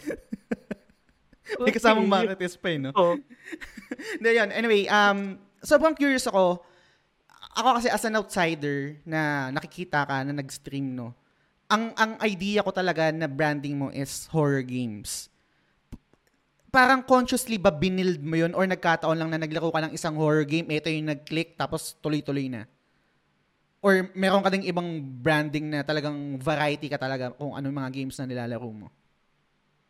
May 1.64 1.72
kasamang 1.72 2.08
Marites 2.08 2.56
pa 2.60 2.68
eh, 2.72 2.78
no? 2.78 2.90
Oh, 2.92 3.16
Hindi, 4.20 4.30
yun. 4.36 4.50
Anyway, 4.52 4.84
um, 4.88 5.40
sobrang 5.64 5.96
curious 5.96 6.28
ako. 6.28 6.60
Ako 7.58 7.68
kasi 7.80 7.88
as 7.90 8.04
an 8.06 8.20
outsider 8.20 9.00
na 9.02 9.50
nakikita 9.50 10.04
ka 10.06 10.22
na 10.22 10.36
nag-stream, 10.36 10.94
no? 10.94 11.16
Ang, 11.68 11.92
ang 11.96 12.16
idea 12.24 12.64
ko 12.64 12.72
talaga 12.72 13.12
na 13.12 13.28
branding 13.28 13.76
mo 13.76 13.88
is 13.92 14.28
horror 14.32 14.64
games. 14.64 15.28
Parang 16.68 17.00
consciously 17.04 17.56
ba 17.56 17.72
binild 17.72 18.20
mo 18.20 18.36
yun 18.36 18.52
or 18.52 18.64
nagkataon 18.68 19.16
lang 19.16 19.32
na 19.32 19.40
naglaro 19.40 19.72
ka 19.72 19.88
ng 19.88 19.92
isang 19.92 20.16
horror 20.16 20.44
game, 20.44 20.68
ito 20.68 20.88
yung 20.88 21.12
nag-click, 21.12 21.56
tapos 21.56 21.96
tuloy-tuloy 22.00 22.48
na? 22.48 22.68
Or 23.78 24.10
meron 24.12 24.42
ka 24.42 24.50
ding 24.50 24.66
ibang 24.66 25.00
branding 25.22 25.70
na 25.70 25.86
talagang 25.86 26.36
variety 26.40 26.90
ka 26.90 26.98
talaga 26.98 27.30
kung 27.36 27.54
ano 27.54 27.70
yung 27.70 27.78
mga 27.78 27.94
games 27.94 28.16
na 28.18 28.26
nilalaro 28.26 28.70
mo? 28.70 28.88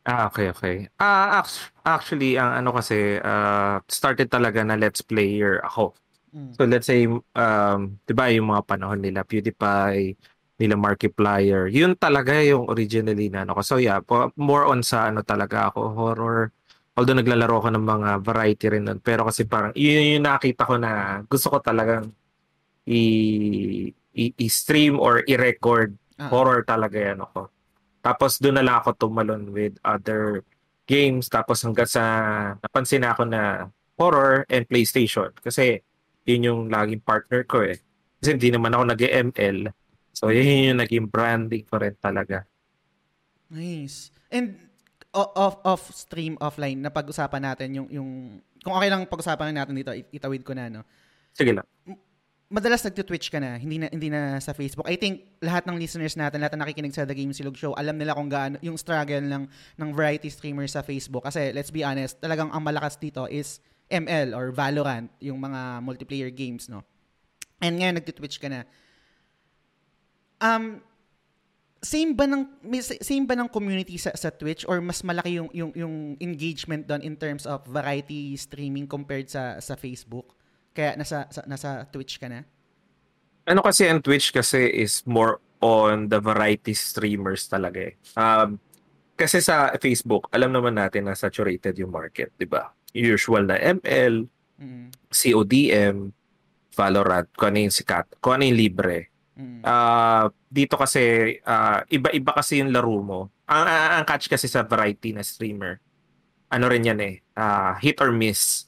Ah, 0.08 0.32
okay, 0.32 0.48
okay. 0.48 0.76
Ah, 0.96 1.44
act- 1.44 1.68
actually, 1.84 2.40
ang 2.40 2.64
ano 2.64 2.72
kasi, 2.72 3.20
ah, 3.20 3.76
started 3.92 4.32
talaga 4.32 4.64
na 4.64 4.80
let's 4.80 5.04
player 5.04 5.60
ako. 5.60 5.92
Mm. 6.32 6.52
So 6.56 6.64
let's 6.64 6.88
say, 6.88 7.04
um, 7.08 7.78
'di 8.08 8.12
ba 8.16 8.32
yung 8.32 8.48
mga 8.48 8.64
panahon 8.64 9.00
nila 9.04 9.20
PewDiePie, 9.24 10.16
nila 10.58 10.74
Markiplier, 10.80 11.68
yun 11.70 11.92
talaga 11.94 12.34
yung 12.40 12.66
originally 12.72 13.28
na 13.28 13.44
ano 13.44 13.52
ko. 13.56 13.60
So 13.62 13.76
yeah, 13.78 14.00
po, 14.00 14.32
more 14.34 14.64
on 14.66 14.80
sa 14.82 15.12
ano 15.12 15.20
talaga 15.22 15.70
ako, 15.72 15.92
horror. 15.92 16.50
Although 16.98 17.14
naglalaro 17.20 17.62
ako 17.62 17.68
ng 17.78 17.84
mga 17.86 18.08
variety 18.26 18.66
rin 18.74 18.82
nun. 18.90 18.98
Pero 18.98 19.22
kasi 19.22 19.46
parang, 19.46 19.70
yun 19.78 20.18
yung 20.18 20.26
nakita 20.26 20.66
ko 20.66 20.74
na 20.80 21.22
gusto 21.30 21.46
ko 21.52 21.62
talagang 21.62 22.10
i- 22.90 23.92
i- 24.18 24.34
i-stream 24.42 24.98
or 24.98 25.22
i-record. 25.30 25.94
Ah. 26.18 26.26
Horror 26.26 26.66
talaga 26.66 26.98
yan 26.98 27.22
ako. 27.22 27.46
Tapos 28.00 28.38
doon 28.38 28.60
na 28.60 28.64
lang 28.64 28.76
ako 28.80 28.94
tumalon 28.94 29.50
with 29.50 29.74
other 29.82 30.42
games. 30.88 31.28
Tapos 31.28 31.60
hanggang 31.62 31.88
sa 31.88 32.02
napansin 32.62 33.04
na 33.04 33.10
ako 33.12 33.22
na 33.28 33.42
horror 33.98 34.46
and 34.48 34.64
PlayStation. 34.70 35.34
Kasi 35.38 35.82
yun 36.24 36.46
yung 36.46 36.60
laging 36.70 37.02
partner 37.02 37.42
ko 37.44 37.66
eh. 37.66 37.80
Kasi 38.18 38.38
hindi 38.38 38.50
naman 38.54 38.74
ako 38.74 38.82
nag-ML. 38.94 39.58
So 40.14 40.30
yun 40.30 40.74
yung 40.74 40.80
naging 40.82 41.06
branding 41.10 41.66
ko 41.66 41.78
rin 41.78 41.94
talaga. 41.98 42.46
Nice. 43.48 44.10
And 44.28 44.68
off 45.14 45.58
off 45.64 45.88
stream 45.96 46.36
offline 46.38 46.84
na 46.84 46.92
pag-usapan 46.92 47.42
natin 47.42 47.68
yung 47.80 47.88
yung 47.88 48.10
kung 48.60 48.76
okay 48.76 48.92
lang 48.92 49.08
pag-usapan 49.08 49.56
natin 49.56 49.74
dito 49.74 49.90
it- 49.96 50.12
itawid 50.12 50.44
ko 50.44 50.52
na 50.52 50.68
no. 50.68 50.82
Sige 51.32 51.56
lang. 51.56 51.66
Madalas 52.48 52.80
nagto-Twitch 52.80 53.28
ka 53.28 53.36
na, 53.36 53.60
hindi 53.60 53.76
na 53.76 53.92
hindi 53.92 54.08
na 54.08 54.40
sa 54.40 54.56
Facebook. 54.56 54.88
I 54.88 54.96
think 54.96 55.36
lahat 55.44 55.68
ng 55.68 55.76
listeners 55.76 56.16
natin, 56.16 56.40
lahat 56.40 56.56
na 56.56 56.64
nakikinig 56.64 56.96
sa 56.96 57.04
The 57.04 57.12
Game 57.12 57.28
Silog 57.36 57.60
Show, 57.60 57.76
alam 57.76 58.00
nila 58.00 58.16
kung 58.16 58.32
gaano 58.32 58.56
yung 58.64 58.80
struggle 58.80 59.20
ng 59.20 59.44
ng 59.76 59.88
variety 59.92 60.32
streamers 60.32 60.72
sa 60.72 60.80
Facebook 60.80 61.28
kasi 61.28 61.52
let's 61.52 61.68
be 61.68 61.84
honest, 61.84 62.16
talagang 62.24 62.48
ang 62.48 62.64
malakas 62.64 62.96
dito 62.96 63.28
is 63.28 63.60
ML 63.92 64.32
or 64.32 64.48
Valorant, 64.48 65.12
yung 65.20 65.36
mga 65.44 65.84
multiplayer 65.84 66.32
games, 66.32 66.72
no. 66.72 66.80
And 67.60 67.76
ngayon 67.84 68.00
nagto-Twitch 68.00 68.40
ka 68.40 68.48
na. 68.48 68.64
Um 70.40 70.80
same 71.84 72.16
ba 72.16 72.24
ng 72.24 72.48
same 72.80 73.28
ba 73.28 73.36
ng 73.36 73.52
community 73.52 74.00
sa 74.00 74.10
sa 74.16 74.32
Twitch 74.32 74.64
or 74.64 74.80
mas 74.80 75.04
malaki 75.04 75.36
yung 75.36 75.52
yung 75.52 75.70
yung 75.76 75.94
engagement 76.16 76.88
doon 76.88 77.04
in 77.04 77.12
terms 77.12 77.44
of 77.44 77.60
variety 77.68 78.34
streaming 78.40 78.88
compared 78.88 79.28
sa 79.28 79.60
sa 79.60 79.76
Facebook? 79.76 80.37
Kaya 80.78 80.94
nasa 80.94 81.26
sa, 81.26 81.42
nasa 81.50 81.82
Twitch 81.90 82.22
ka 82.22 82.30
na? 82.30 82.46
Ano 83.50 83.66
kasi 83.66 83.90
ang 83.90 83.98
Twitch 83.98 84.30
kasi 84.30 84.70
is 84.70 85.02
more 85.02 85.42
on 85.58 86.06
the 86.06 86.22
variety 86.22 86.70
streamers 86.70 87.50
talaga 87.50 87.90
eh. 87.90 87.98
Um, 88.14 88.62
kasi 89.18 89.42
sa 89.42 89.74
Facebook, 89.82 90.30
alam 90.30 90.54
naman 90.54 90.78
natin 90.78 91.10
na 91.10 91.18
saturated 91.18 91.74
yung 91.82 91.90
market, 91.90 92.30
di 92.38 92.46
ba? 92.46 92.70
Usual 92.94 93.50
na 93.50 93.58
ML, 93.58 94.30
Mm. 94.58 94.90
CODM, 95.10 96.10
Valorant, 96.74 97.26
kung 97.34 97.54
ano 97.54 97.58
yung 97.66 97.74
sikat, 97.74 98.06
kung 98.22 98.38
ano 98.38 98.46
yung 98.46 98.58
libre. 98.58 99.10
Mm. 99.38 99.62
Ah, 99.62 100.30
dito 100.50 100.74
kasi 100.78 101.34
ah, 101.46 101.82
iba-iba 101.90 102.34
kasi 102.34 102.58
yung 102.62 102.74
laro 102.74 102.98
mo. 103.02 103.20
Ang, 103.46 103.64
ang, 103.66 103.90
ang 103.98 104.04
catch 104.06 104.26
kasi 104.30 104.46
sa 104.50 104.66
variety 104.66 105.14
na 105.14 105.22
streamer, 105.22 105.78
ano 106.50 106.64
rin 106.66 106.86
yan 106.86 107.00
eh, 107.02 107.22
ah, 107.38 107.78
hit 107.78 107.98
or 108.02 108.10
miss. 108.10 108.67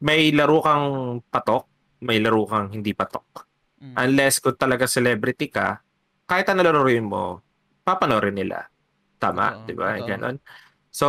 May 0.00 0.32
laro 0.32 0.64
kang 0.64 0.86
patok, 1.28 1.68
may 2.04 2.18
laro 2.20 2.48
kang 2.48 2.72
hindi 2.72 2.96
patok. 2.96 3.44
Mm. 3.80 3.94
Unless 3.96 4.40
kung 4.40 4.56
talaga 4.56 4.88
celebrity 4.88 5.48
ka, 5.48 5.80
kahit 6.28 6.46
ano 6.52 6.60
laruin 6.64 7.04
mo, 7.04 7.40
papanoorin 7.84 8.36
nila. 8.36 8.64
Tama, 9.20 9.68
'di 9.68 9.74
ba? 9.76 10.00
Ganon. 10.00 10.40
So, 10.90 11.06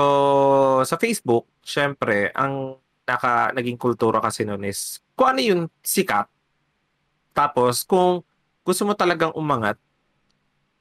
sa 0.86 0.96
Facebook, 1.00 1.48
syempre, 1.64 2.30
ang 2.36 2.78
naka 3.08 3.50
naging 3.56 3.80
kultura 3.82 4.22
kasi 4.22 4.46
noon 4.46 4.68
is 4.68 5.02
kung 5.18 5.36
ano 5.36 5.42
yung 5.42 5.62
sikat. 5.82 6.30
Tapos 7.32 7.88
kung 7.88 8.22
gusto 8.62 8.84
mo 8.86 8.94
talagang 8.94 9.34
umangat, 9.34 9.80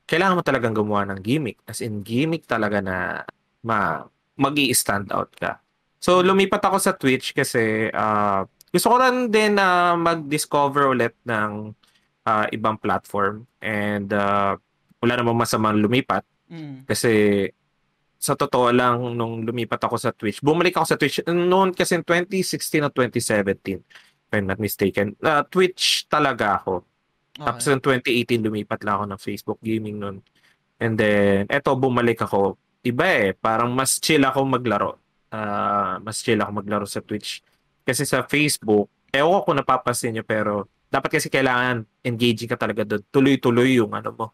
kailangan 0.04 0.38
mo 0.38 0.42
talagang 0.44 0.74
gumawa 0.74 1.06
ng 1.10 1.20
gimmick. 1.22 1.62
As 1.64 1.80
in 1.80 2.02
gimmick 2.02 2.44
talaga 2.44 2.82
na 2.82 3.22
ma 3.62 4.04
magi 4.34 4.72
stand 4.74 5.12
out 5.14 5.30
ka. 5.38 5.62
So 6.00 6.20
lumipat 6.20 6.60
ako 6.60 6.76
sa 6.76 6.92
Twitch 6.92 7.30
kasi 7.30 7.92
ah, 7.92 8.42
gusto 8.66 8.88
ko 8.88 8.96
rin 8.96 9.28
din 9.28 9.54
na 9.54 9.92
mag-discover 9.94 10.88
ulit 10.88 11.12
ng 11.22 11.76
ah, 12.24 12.48
ibang 12.50 12.74
platform 12.74 13.44
and 13.60 14.08
ah, 14.10 14.56
wala 14.98 15.12
namang 15.14 15.38
masamang 15.38 15.76
lumipat 15.76 16.24
Mm. 16.50 16.82
kasi 16.82 17.46
sa 18.18 18.34
totoo 18.34 18.68
lang 18.68 19.14
nung 19.14 19.46
lumipat 19.46 19.80
ako 19.80 19.96
sa 19.96 20.12
Twitch, 20.12 20.42
bumalik 20.42 20.74
ako 20.74 20.84
sa 20.84 20.98
Twitch 20.98 21.22
noon 21.24 21.72
kasi 21.72 21.94
in 21.94 22.04
2016 22.04 22.84
o 22.84 22.90
2017 22.90 23.80
if 23.80 24.30
I'm 24.30 24.44
not 24.44 24.58
mistaken. 24.58 25.16
na 25.16 25.40
Twitch 25.42 26.04
talaga 26.04 26.60
ako. 26.60 26.84
Tapos 27.32 27.64
Okay. 27.64 27.72
in 27.72 27.80
2018 28.36 28.44
lumipat 28.44 28.84
lang 28.84 28.94
ako 28.94 29.04
ng 29.08 29.20
Facebook 29.22 29.58
gaming 29.62 29.96
noon. 29.96 30.20
And 30.76 31.00
then 31.00 31.48
eto 31.48 31.72
bumalik 31.72 32.20
ako. 32.20 32.60
Iba 32.82 33.06
eh, 33.08 33.32
parang 33.32 33.72
mas 33.72 33.96
chill 33.96 34.20
ako 34.20 34.44
maglaro. 34.44 34.99
Ah, 35.30 36.02
mas 36.02 36.20
chill 36.20 36.38
ako 36.42 36.50
maglaro 36.50 36.86
sa 36.86 37.00
Twitch. 37.00 37.42
Kasi 37.86 38.02
sa 38.04 38.26
Facebook, 38.26 38.90
ewan 39.14 39.40
ko 39.40 39.40
kung 39.46 39.58
napapansin 39.58 40.14
nyo 40.14 40.26
pero 40.26 40.66
dapat 40.90 41.18
kasi 41.18 41.30
kailangan 41.30 41.86
engaging 42.02 42.50
ka 42.50 42.58
talaga 42.58 42.82
doon. 42.82 43.02
Tuloy-tuloy 43.14 43.78
yung 43.78 43.94
ano 43.94 44.10
mo. 44.10 44.26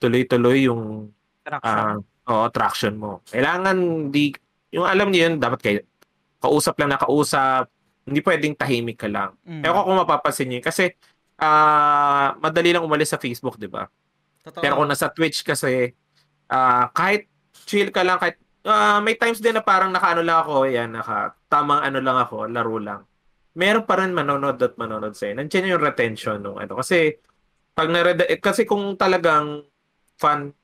Tuloy-tuloy 0.00 0.68
yung 0.68 1.12
Traction. 1.48 1.76
Ah, 1.80 1.96
oo, 2.28 2.44
traction 2.52 2.94
mo. 3.00 3.24
Kailangan 3.32 3.76
di 4.12 4.36
yung 4.68 4.84
alam 4.84 5.08
niyo 5.08 5.32
yun, 5.32 5.40
dapat 5.40 5.60
kayo 5.64 5.80
kausap 6.38 6.78
lang 6.78 6.94
na 6.94 7.00
kausap. 7.00 7.70
Hindi 8.08 8.20
pwedeng 8.24 8.54
tahimik 8.56 8.98
ka 9.04 9.08
lang. 9.10 9.36
Mm. 9.44 9.62
Ewan 9.68 9.76
ko 9.76 9.84
kung 9.84 10.00
mapapansin 10.00 10.48
niyo 10.48 10.60
kasi 10.64 10.96
ah 11.38 12.34
madali 12.40 12.74
lang 12.74 12.82
umalis 12.82 13.14
sa 13.14 13.20
Facebook, 13.20 13.60
'di 13.60 13.68
ba? 13.68 13.86
Pero 14.58 14.80
kung 14.80 14.88
nasa 14.88 15.12
Twitch 15.12 15.44
kasi 15.44 15.92
ah 16.48 16.88
kahit 16.94 17.28
chill 17.68 17.92
ka 17.92 18.00
lang 18.00 18.16
kahit 18.16 18.40
ah, 18.68 19.00
may 19.00 19.16
times 19.16 19.40
din 19.40 19.56
na 19.56 19.64
parang 19.64 19.88
nakaano 19.88 20.20
lang 20.20 20.38
ako, 20.44 20.68
yan, 20.68 20.92
naka 20.92 21.32
tamang 21.48 21.80
ano 21.80 21.98
lang 22.04 22.18
ako, 22.20 22.36
laro 22.52 22.76
lang. 22.76 23.02
meron 23.58 23.82
pa 23.82 23.98
rin 23.98 24.14
manonood 24.14 24.54
at 24.62 24.78
manonood 24.78 25.18
sa'yo. 25.18 25.34
Nandiyan 25.34 25.74
yung 25.74 25.82
retention 25.82 26.38
nung 26.38 26.62
ano. 26.62 26.78
Kasi, 26.78 27.18
pag 27.74 27.90
na 27.90 28.06
kasi 28.38 28.62
kung 28.62 28.94
talagang 28.94 29.66
fan 30.14 30.54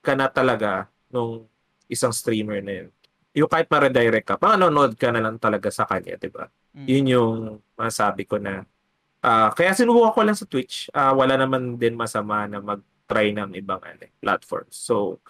ka 0.00 0.16
na 0.16 0.32
talaga 0.32 0.88
nung 1.12 1.44
isang 1.84 2.14
streamer 2.16 2.64
na 2.64 2.72
yun, 2.80 2.88
yung 3.36 3.50
kahit 3.50 3.68
ma-redirect 3.68 4.24
ka, 4.24 4.34
manonood 4.40 4.96
ka 4.96 5.12
na 5.12 5.20
lang 5.20 5.36
talaga 5.36 5.68
sa 5.68 5.84
kanya, 5.84 6.16
di 6.16 6.32
ba? 6.32 6.48
Mm. 6.72 6.86
Yun 6.88 7.06
yung 7.12 7.38
masabi 7.76 8.24
ko 8.24 8.40
na 8.40 8.64
uh, 9.20 9.50
kaya 9.52 9.76
sinubukan 9.76 10.14
ko 10.14 10.20
lang 10.24 10.38
sa 10.38 10.48
Twitch. 10.48 10.88
Uh, 10.90 11.12
wala 11.14 11.36
naman 11.36 11.76
din 11.76 11.94
masama 11.94 12.48
na 12.48 12.58
mag-try 12.58 13.36
ng 13.36 13.52
ibang 13.58 13.80
ano, 13.84 14.08
platforms. 14.18 14.74
So, 14.74 15.20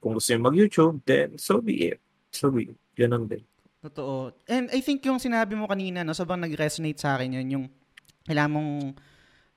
kung 0.00 0.16
gusto 0.16 0.32
nyo 0.32 0.48
mag-YouTube, 0.48 1.02
then 1.04 1.36
so 1.40 1.58
be 1.58 1.92
it. 1.94 1.98
So 2.30 2.52
be 2.52 2.72
it. 2.72 2.78
Ganun 2.96 3.28
din. 3.28 3.42
Totoo. 3.86 4.34
And 4.50 4.66
I 4.74 4.82
think 4.82 5.04
yung 5.06 5.22
sinabi 5.22 5.54
mo 5.54 5.70
kanina, 5.70 6.02
no, 6.02 6.16
sobrang 6.16 6.42
nag-resonate 6.42 6.98
sa 6.98 7.14
akin 7.14 7.38
yun, 7.38 7.46
yung 7.54 7.64
kailangan 8.26 8.52
mong 8.58 8.72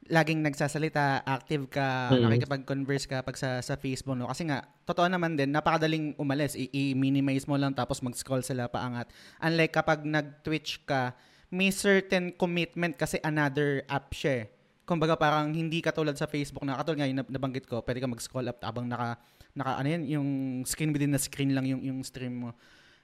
laging 0.10 0.42
nagsasalita, 0.42 1.22
active 1.26 1.70
ka, 1.70 2.10
mm-hmm. 2.10 2.24
nakikipag-converse 2.26 3.06
ka 3.06 3.22
pag 3.22 3.38
sa, 3.38 3.62
sa 3.62 3.78
Facebook, 3.78 4.18
no? 4.18 4.26
Kasi 4.26 4.50
nga, 4.50 4.66
totoo 4.86 5.06
naman 5.06 5.38
din, 5.38 5.54
napakadaling 5.54 6.18
umalis. 6.18 6.58
I- 6.58 6.94
i-minimize 6.94 7.46
mo 7.46 7.58
lang 7.58 7.78
tapos 7.78 8.02
mag-scroll 8.02 8.42
sila 8.42 8.66
paangat. 8.66 9.10
Unlike 9.42 9.74
kapag 9.74 10.06
nag-Twitch 10.06 10.86
ka, 10.86 11.14
may 11.54 11.70
certain 11.70 12.34
commitment 12.34 12.98
kasi 12.98 13.22
another 13.22 13.86
app 13.90 14.14
siya 14.14 14.46
eh. 14.46 14.54
Kumbaga 14.86 15.14
parang 15.14 15.54
hindi 15.54 15.82
katulad 15.86 16.18
sa 16.18 16.26
Facebook 16.26 16.66
na 16.66 16.78
katulad 16.82 17.06
nga 17.06 17.10
yung 17.10 17.22
nabanggit 17.30 17.70
ko, 17.70 17.86
pwede 17.86 18.02
ka 18.02 18.10
mag-scroll 18.10 18.50
up 18.50 18.62
habang 18.66 18.90
naka, 18.90 19.22
naka 19.56 19.82
ano 19.82 19.88
yan, 19.90 20.04
yung 20.06 20.30
screen 20.66 20.92
within 20.94 21.14
the 21.14 21.22
screen 21.22 21.54
lang 21.54 21.66
yung, 21.66 21.82
yung 21.82 22.00
stream 22.06 22.48
mo. 22.48 22.52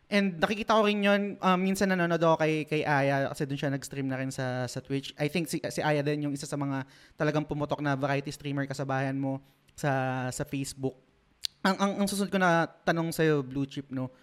And 0.06 0.38
nakikita 0.38 0.78
ko 0.78 0.86
rin 0.86 1.02
yun, 1.02 1.22
um, 1.42 1.58
minsan 1.58 1.90
nanonood 1.90 2.22
ako 2.22 2.46
kay, 2.46 2.62
kay 2.70 2.82
Aya 2.86 3.26
kasi 3.34 3.50
doon 3.50 3.58
siya 3.58 3.74
nag-stream 3.74 4.06
na 4.06 4.22
rin 4.22 4.30
sa, 4.30 4.70
sa 4.70 4.78
Twitch. 4.78 5.18
I 5.18 5.26
think 5.26 5.50
si, 5.50 5.58
si 5.58 5.82
Aya 5.82 6.06
din 6.06 6.30
yung 6.30 6.34
isa 6.38 6.46
sa 6.46 6.54
mga 6.54 6.86
talagang 7.18 7.42
pumutok 7.42 7.82
na 7.82 7.98
variety 7.98 8.30
streamer 8.30 8.70
kasabayan 8.70 9.18
mo 9.18 9.42
sa 9.74 10.30
sa 10.30 10.46
Facebook. 10.46 10.94
Ang, 11.66 11.76
ang, 11.82 11.92
ang 12.06 12.08
susunod 12.08 12.30
ko 12.30 12.38
na 12.38 12.70
tanong 12.86 13.10
sa'yo, 13.10 13.42
Blue 13.42 13.66
Chip, 13.66 13.90
no? 13.90 14.14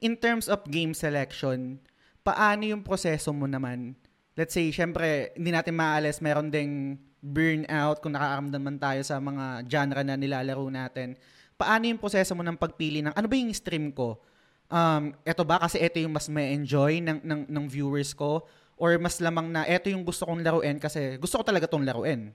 In 0.00 0.16
terms 0.16 0.48
of 0.48 0.64
game 0.64 0.96
selection, 0.96 1.76
paano 2.24 2.64
yung 2.64 2.80
proseso 2.80 3.36
mo 3.36 3.44
naman? 3.44 3.92
Let's 4.32 4.56
say, 4.56 4.72
syempre, 4.72 5.36
hindi 5.36 5.52
natin 5.52 5.76
maalis, 5.76 6.24
meron 6.24 6.48
ding 6.48 6.96
burnout 7.20 8.00
kung 8.00 8.16
nakakaramdam 8.16 8.62
man 8.64 8.76
tayo 8.80 9.00
sa 9.04 9.20
mga 9.20 9.68
genre 9.68 10.00
na 10.04 10.16
nilalaro 10.16 10.64
natin. 10.72 11.20
Paano 11.56 11.88
yung 11.88 12.00
proseso 12.00 12.36
mo 12.36 12.44
ng 12.44 12.60
pagpili 12.60 13.00
ng, 13.00 13.16
ano 13.16 13.26
ba 13.26 13.34
yung 13.36 13.52
stream 13.52 13.92
ko? 13.92 14.20
um, 14.70 15.14
eto 15.22 15.42
ba 15.46 15.62
kasi 15.62 15.78
ito 15.78 15.98
yung 16.02 16.14
mas 16.14 16.26
may 16.26 16.54
enjoy 16.54 16.98
ng, 17.02 17.22
ng, 17.22 17.40
ng 17.50 17.64
viewers 17.70 18.14
ko 18.14 18.42
or 18.76 18.98
mas 19.00 19.18
lamang 19.22 19.48
na 19.48 19.64
eto 19.64 19.88
yung 19.88 20.04
gusto 20.04 20.26
kong 20.28 20.42
laruin 20.44 20.76
kasi 20.76 21.16
gusto 21.16 21.40
ko 21.40 21.44
talaga 21.46 21.64
tong 21.70 21.86
laruin. 21.86 22.34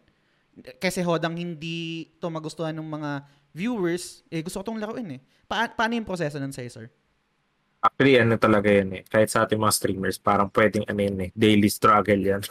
Kasi 0.82 1.00
hodang 1.00 1.40
hindi 1.40 2.12
to 2.20 2.28
magustuhan 2.28 2.76
ng 2.76 2.84
mga 2.84 3.12
viewers, 3.56 4.26
eh 4.28 4.44
gusto 4.44 4.60
ko 4.60 4.74
tong 4.74 4.82
laruin 4.82 5.16
eh. 5.16 5.22
Pa- 5.48 5.72
paano 5.72 5.96
yung 5.96 6.08
proseso 6.08 6.40
nun 6.40 6.52
sa'yo, 6.52 6.72
sir? 6.72 6.88
Actually, 7.82 8.22
ano 8.22 8.38
talaga 8.38 8.70
yan 8.70 9.02
eh. 9.02 9.04
Kahit 9.10 9.30
sa 9.34 9.46
ating 9.46 9.58
mga 9.58 9.74
streamers, 9.74 10.18
parang 10.22 10.50
pwedeng 10.54 10.86
ano 10.86 11.02
yun 11.02 11.18
eh. 11.18 11.30
Daily 11.34 11.70
struggle 11.70 12.22
yan. 12.22 12.42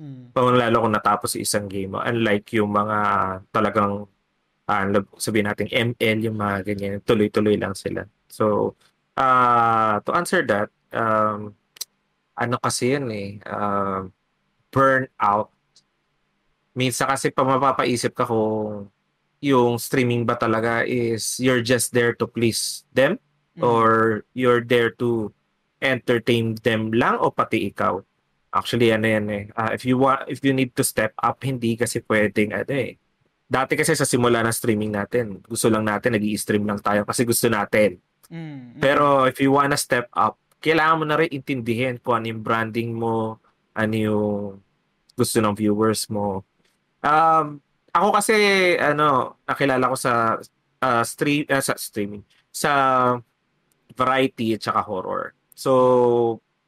hmm. 0.00 0.32
Pag 0.36 0.56
lalo 0.56 0.76
kung 0.84 0.94
natapos 0.96 1.36
isang 1.36 1.68
game. 1.68 1.92
Unlike 1.92 2.56
yung 2.56 2.72
mga 2.72 2.98
talagang, 3.52 4.08
uh, 4.68 5.02
sabihin 5.16 5.48
natin, 5.48 5.66
ML, 5.72 6.18
yung 6.28 6.36
mga 6.36 6.56
ganyan. 6.68 7.00
Tuloy-tuloy 7.02 7.56
lang 7.56 7.72
sila. 7.72 8.04
So, 8.28 8.76
uh, 9.16 9.98
to 10.04 10.10
answer 10.12 10.44
that, 10.44 10.68
um, 10.92 11.56
ano 12.38 12.54
kasi 12.60 12.94
yun 12.94 13.08
eh, 13.10 13.40
uh, 13.48 14.06
burnout. 14.70 15.50
Minsan 16.78 17.10
kasi 17.10 17.34
pa 17.34 17.42
mapapaisip 17.42 18.14
ka 18.14 18.28
kung 18.28 18.86
yung 19.42 19.78
streaming 19.78 20.22
ba 20.22 20.38
talaga 20.38 20.86
is 20.86 21.38
you're 21.42 21.62
just 21.62 21.90
there 21.94 22.14
to 22.14 22.26
please 22.26 22.86
them 22.94 23.18
mm. 23.58 23.62
or 23.62 24.22
you're 24.34 24.62
there 24.62 24.90
to 24.94 25.30
entertain 25.82 26.58
them 26.62 26.90
lang 26.94 27.18
o 27.18 27.30
pati 27.30 27.70
ikaw. 27.70 27.98
Actually, 28.54 28.90
ano 28.90 29.06
yan 29.06 29.26
eh. 29.30 29.44
Uh, 29.54 29.70
if 29.74 29.84
you 29.84 29.98
want, 29.98 30.24
if 30.26 30.42
you 30.42 30.54
need 30.54 30.74
to 30.74 30.82
step 30.82 31.12
up, 31.20 31.38
hindi 31.44 31.76
kasi 31.76 32.02
pwedeng 32.06 32.54
ano 32.54 32.72
eh. 32.74 32.98
Dati 33.48 33.80
kasi 33.80 33.96
sa 33.96 34.04
simula 34.04 34.44
ng 34.44 34.52
streaming 34.52 34.92
natin, 34.92 35.40
gusto 35.40 35.72
lang 35.72 35.88
natin, 35.88 36.12
nag 36.12 36.24
stream 36.36 36.68
lang 36.68 36.84
tayo 36.84 37.08
kasi 37.08 37.24
gusto 37.24 37.48
natin. 37.48 37.96
Mm, 38.28 38.76
Pero 38.76 39.24
if 39.24 39.40
you 39.40 39.56
wanna 39.56 39.80
step 39.80 40.12
up, 40.12 40.36
kailangan 40.60 40.98
mo 41.00 41.04
na 41.08 41.16
rin 41.16 41.32
intindihin 41.32 41.96
kung 41.96 42.20
ano 42.20 42.28
yung 42.28 42.44
branding 42.44 42.92
mo, 42.92 43.40
ano 43.72 43.94
yung 43.96 44.60
gusto 45.16 45.40
ng 45.40 45.56
viewers 45.56 46.12
mo. 46.12 46.44
Um, 47.00 47.64
ako 47.88 48.20
kasi, 48.20 48.36
ano, 48.76 49.40
nakilala 49.48 49.88
ko 49.88 49.96
sa 49.96 50.36
uh, 50.84 51.04
stream, 51.08 51.48
uh, 51.48 51.64
sa 51.64 51.72
streaming, 51.80 52.20
sa 52.52 52.70
variety 53.96 54.54
at 54.54 54.62
saka 54.62 54.84
horror. 54.84 55.32
So, 55.56 55.72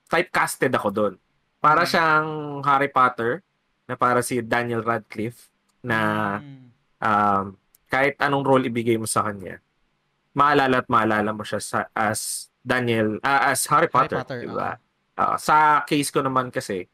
typecasted 0.09 0.73
ako 0.73 0.89
doon. 0.91 1.15
Para 1.61 1.85
mm. 1.85 1.89
siyang 1.93 2.29
Harry 2.65 2.89
Potter, 2.89 3.45
na 3.85 3.99
para 4.01 4.25
si 4.25 4.41
Daniel 4.41 4.81
Radcliffe, 4.81 5.51
na 5.85 6.41
mm. 6.41 6.70
Um, 7.01 7.57
kahit 7.91 8.15
anong 8.23 8.45
role 8.47 8.65
ibigay 8.69 8.97
mo 9.01 9.09
sa 9.09 9.27
kanya, 9.27 9.59
maalala 10.37 10.85
at 10.85 10.89
maalala 10.89 11.35
mo 11.35 11.43
siya 11.43 11.59
sa, 11.59 11.79
as 11.91 12.53
Daniel, 12.61 13.19
uh, 13.25 13.51
as 13.51 13.67
Harry 13.67 13.91
Potter, 13.91 14.23
Harry 14.23 14.29
Potter 14.29 14.41
diba? 14.47 14.71
Uh, 15.19 15.37
sa 15.37 15.83
case 15.85 16.09
ko 16.13 16.23
naman 16.23 16.53
kasi, 16.55 16.87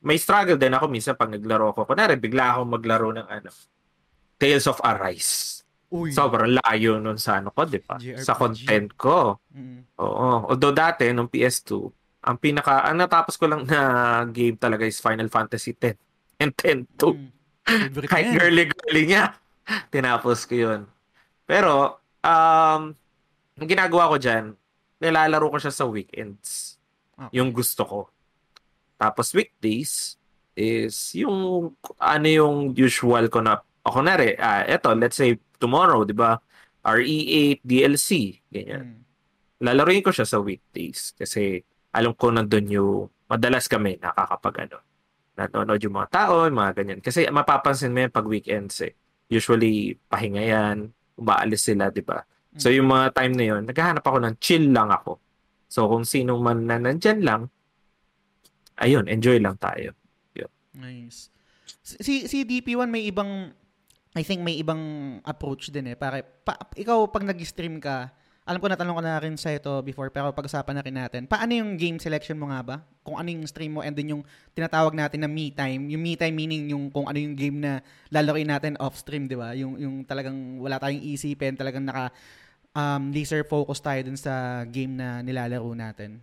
may 0.00 0.16
struggle 0.16 0.56
din 0.56 0.72
ako 0.72 0.88
minsan 0.88 1.12
pag 1.12 1.28
naglaro 1.28 1.76
ko. 1.76 1.84
Kunwari, 1.84 2.16
bigla 2.16 2.56
akong 2.56 2.72
maglaro 2.72 3.12
ng 3.12 3.28
ano, 3.28 3.50
Tales 4.40 4.64
of 4.64 4.80
Arise. 4.80 5.60
Uy. 5.90 6.14
Sobrang 6.14 6.48
layo 6.48 6.96
nun 7.02 7.18
sa 7.18 7.42
ano 7.42 7.52
ko, 7.52 7.66
di 7.66 7.82
ba? 7.82 7.98
Sa 8.22 8.38
content 8.38 8.94
ko. 8.94 9.42
Mm. 9.52 9.98
Oo. 10.00 10.54
Although 10.54 10.72
dati, 10.72 11.10
nung 11.12 11.28
PS2, 11.28 11.70
ang 12.24 12.36
pinaka, 12.40 12.86
ang 12.86 12.96
natapos 12.96 13.34
ko 13.36 13.50
lang 13.50 13.66
na 13.66 14.22
game 14.30 14.56
talaga 14.56 14.86
is 14.86 15.02
Final 15.02 15.28
Fantasy 15.28 15.76
10 15.76 15.98
and 16.40 16.52
10-2. 16.56 16.86
Mm. 16.86 17.28
Kahit 18.10 18.34
girly-girly 18.34 19.04
niya, 19.06 19.36
tinapos 19.92 20.44
ko 20.48 20.54
yun. 20.56 20.80
Pero, 21.46 21.98
um, 22.22 22.82
ang 23.60 23.68
ginagawa 23.68 24.10
ko 24.10 24.16
dyan, 24.16 24.54
nilalaro 25.00 25.50
ko 25.52 25.58
siya 25.58 25.74
sa 25.74 25.84
weekends. 25.88 26.78
Okay. 27.16 27.40
Yung 27.40 27.52
gusto 27.52 27.82
ko. 27.84 28.00
Tapos 29.00 29.32
weekdays 29.32 30.20
is 30.52 31.16
yung 31.16 31.72
ano 31.96 32.26
yung 32.28 32.76
usual 32.76 33.32
ko 33.32 33.40
na 33.40 33.64
ako 33.80 33.98
na 34.04 34.14
rin, 34.20 34.36
ah, 34.36 34.64
eto, 34.68 34.92
let's 34.92 35.16
say 35.16 35.40
tomorrow, 35.56 36.04
di 36.04 36.12
ba? 36.12 36.36
RE8 36.84 37.64
DLC, 37.64 38.40
ganyan. 38.48 38.96
Mm. 38.96 39.00
Lalaruin 39.60 40.04
ko 40.04 40.12
siya 40.12 40.24
sa 40.24 40.40
weekdays 40.40 41.12
kasi 41.16 41.60
alam 41.92 42.16
ko 42.16 42.32
nandun 42.32 42.68
yung 42.68 43.08
madalas 43.28 43.68
kami 43.68 44.00
nakakapag 44.00 44.68
ano, 44.68 44.78
nanonood 45.46 45.80
yung 45.80 45.96
mga 45.96 46.10
tao, 46.12 46.44
yung 46.44 46.58
mga 46.60 46.72
ganyan. 46.76 47.00
Kasi 47.00 47.24
mapapansin 47.32 47.94
mo 47.94 48.04
yan 48.04 48.12
pag 48.12 48.28
weekends 48.28 48.84
eh. 48.84 48.92
Usually, 49.30 49.96
pahinga 50.10 50.42
yan, 50.42 50.92
umaalis 51.16 51.64
sila, 51.64 51.88
di 51.88 52.04
ba? 52.04 52.20
So 52.58 52.68
mm. 52.68 52.74
yung 52.82 52.88
mga 52.90 53.06
time 53.14 53.34
na 53.38 53.44
yun, 53.46 53.62
naghahanap 53.68 54.02
ako 54.02 54.18
ng 54.26 54.34
chill 54.42 54.74
lang 54.74 54.90
ako. 54.90 55.22
So 55.70 55.86
kung 55.86 56.02
sino 56.02 56.34
man 56.42 56.66
na 56.66 56.82
nandyan 56.82 57.22
lang, 57.22 57.42
ayun, 58.80 59.06
enjoy 59.06 59.38
lang 59.38 59.54
tayo. 59.60 59.94
Yun. 60.34 60.50
Nice. 60.74 61.30
Si 61.80 62.26
si 62.26 62.42
DP1 62.42 62.90
may 62.90 63.06
ibang 63.06 63.54
I 64.10 64.22
think 64.26 64.42
may 64.42 64.58
ibang 64.58 64.82
approach 65.22 65.70
din 65.70 65.94
eh. 65.94 65.96
Para 65.96 66.26
pa, 66.26 66.58
ikaw 66.74 67.06
pag 67.06 67.22
nag-stream 67.22 67.78
ka, 67.78 68.10
alam 68.50 68.58
ko 68.58 68.66
natanong 68.66 68.98
ko 68.98 69.02
na 69.06 69.22
rin 69.22 69.38
sa 69.38 69.54
ito 69.54 69.70
before 69.86 70.10
pero 70.10 70.34
pag-usapan 70.34 70.74
na 70.74 70.82
rin 70.82 70.96
natin. 70.98 71.22
Paano 71.30 71.54
yung 71.54 71.78
game 71.78 72.02
selection 72.02 72.34
mo 72.34 72.50
nga 72.50 72.60
ba? 72.66 72.76
Kung 73.06 73.14
ano 73.14 73.30
yung 73.30 73.46
stream 73.46 73.78
mo 73.78 73.80
and 73.86 73.94
then 73.94 74.10
yung 74.10 74.26
tinatawag 74.58 74.90
natin 74.90 75.22
na 75.22 75.30
me 75.30 75.54
time. 75.54 75.86
Yung 75.86 76.02
me 76.02 76.18
time 76.18 76.34
meaning 76.34 76.74
yung 76.74 76.90
kung 76.90 77.06
ano 77.06 77.14
yung 77.14 77.38
game 77.38 77.62
na 77.62 77.78
lalaroin 78.10 78.50
natin 78.50 78.74
off 78.82 78.98
stream, 78.98 79.30
di 79.30 79.38
ba? 79.38 79.54
Yung, 79.54 79.78
yung 79.78 80.02
talagang 80.02 80.58
wala 80.58 80.82
tayong 80.82 80.98
isipin, 80.98 81.54
talagang 81.54 81.86
naka 81.86 82.10
um, 82.74 83.14
laser 83.14 83.46
focus 83.46 83.78
tayo 83.78 84.02
dun 84.02 84.18
sa 84.18 84.66
game 84.66 84.98
na 84.98 85.22
nilalaro 85.22 85.70
natin 85.70 86.18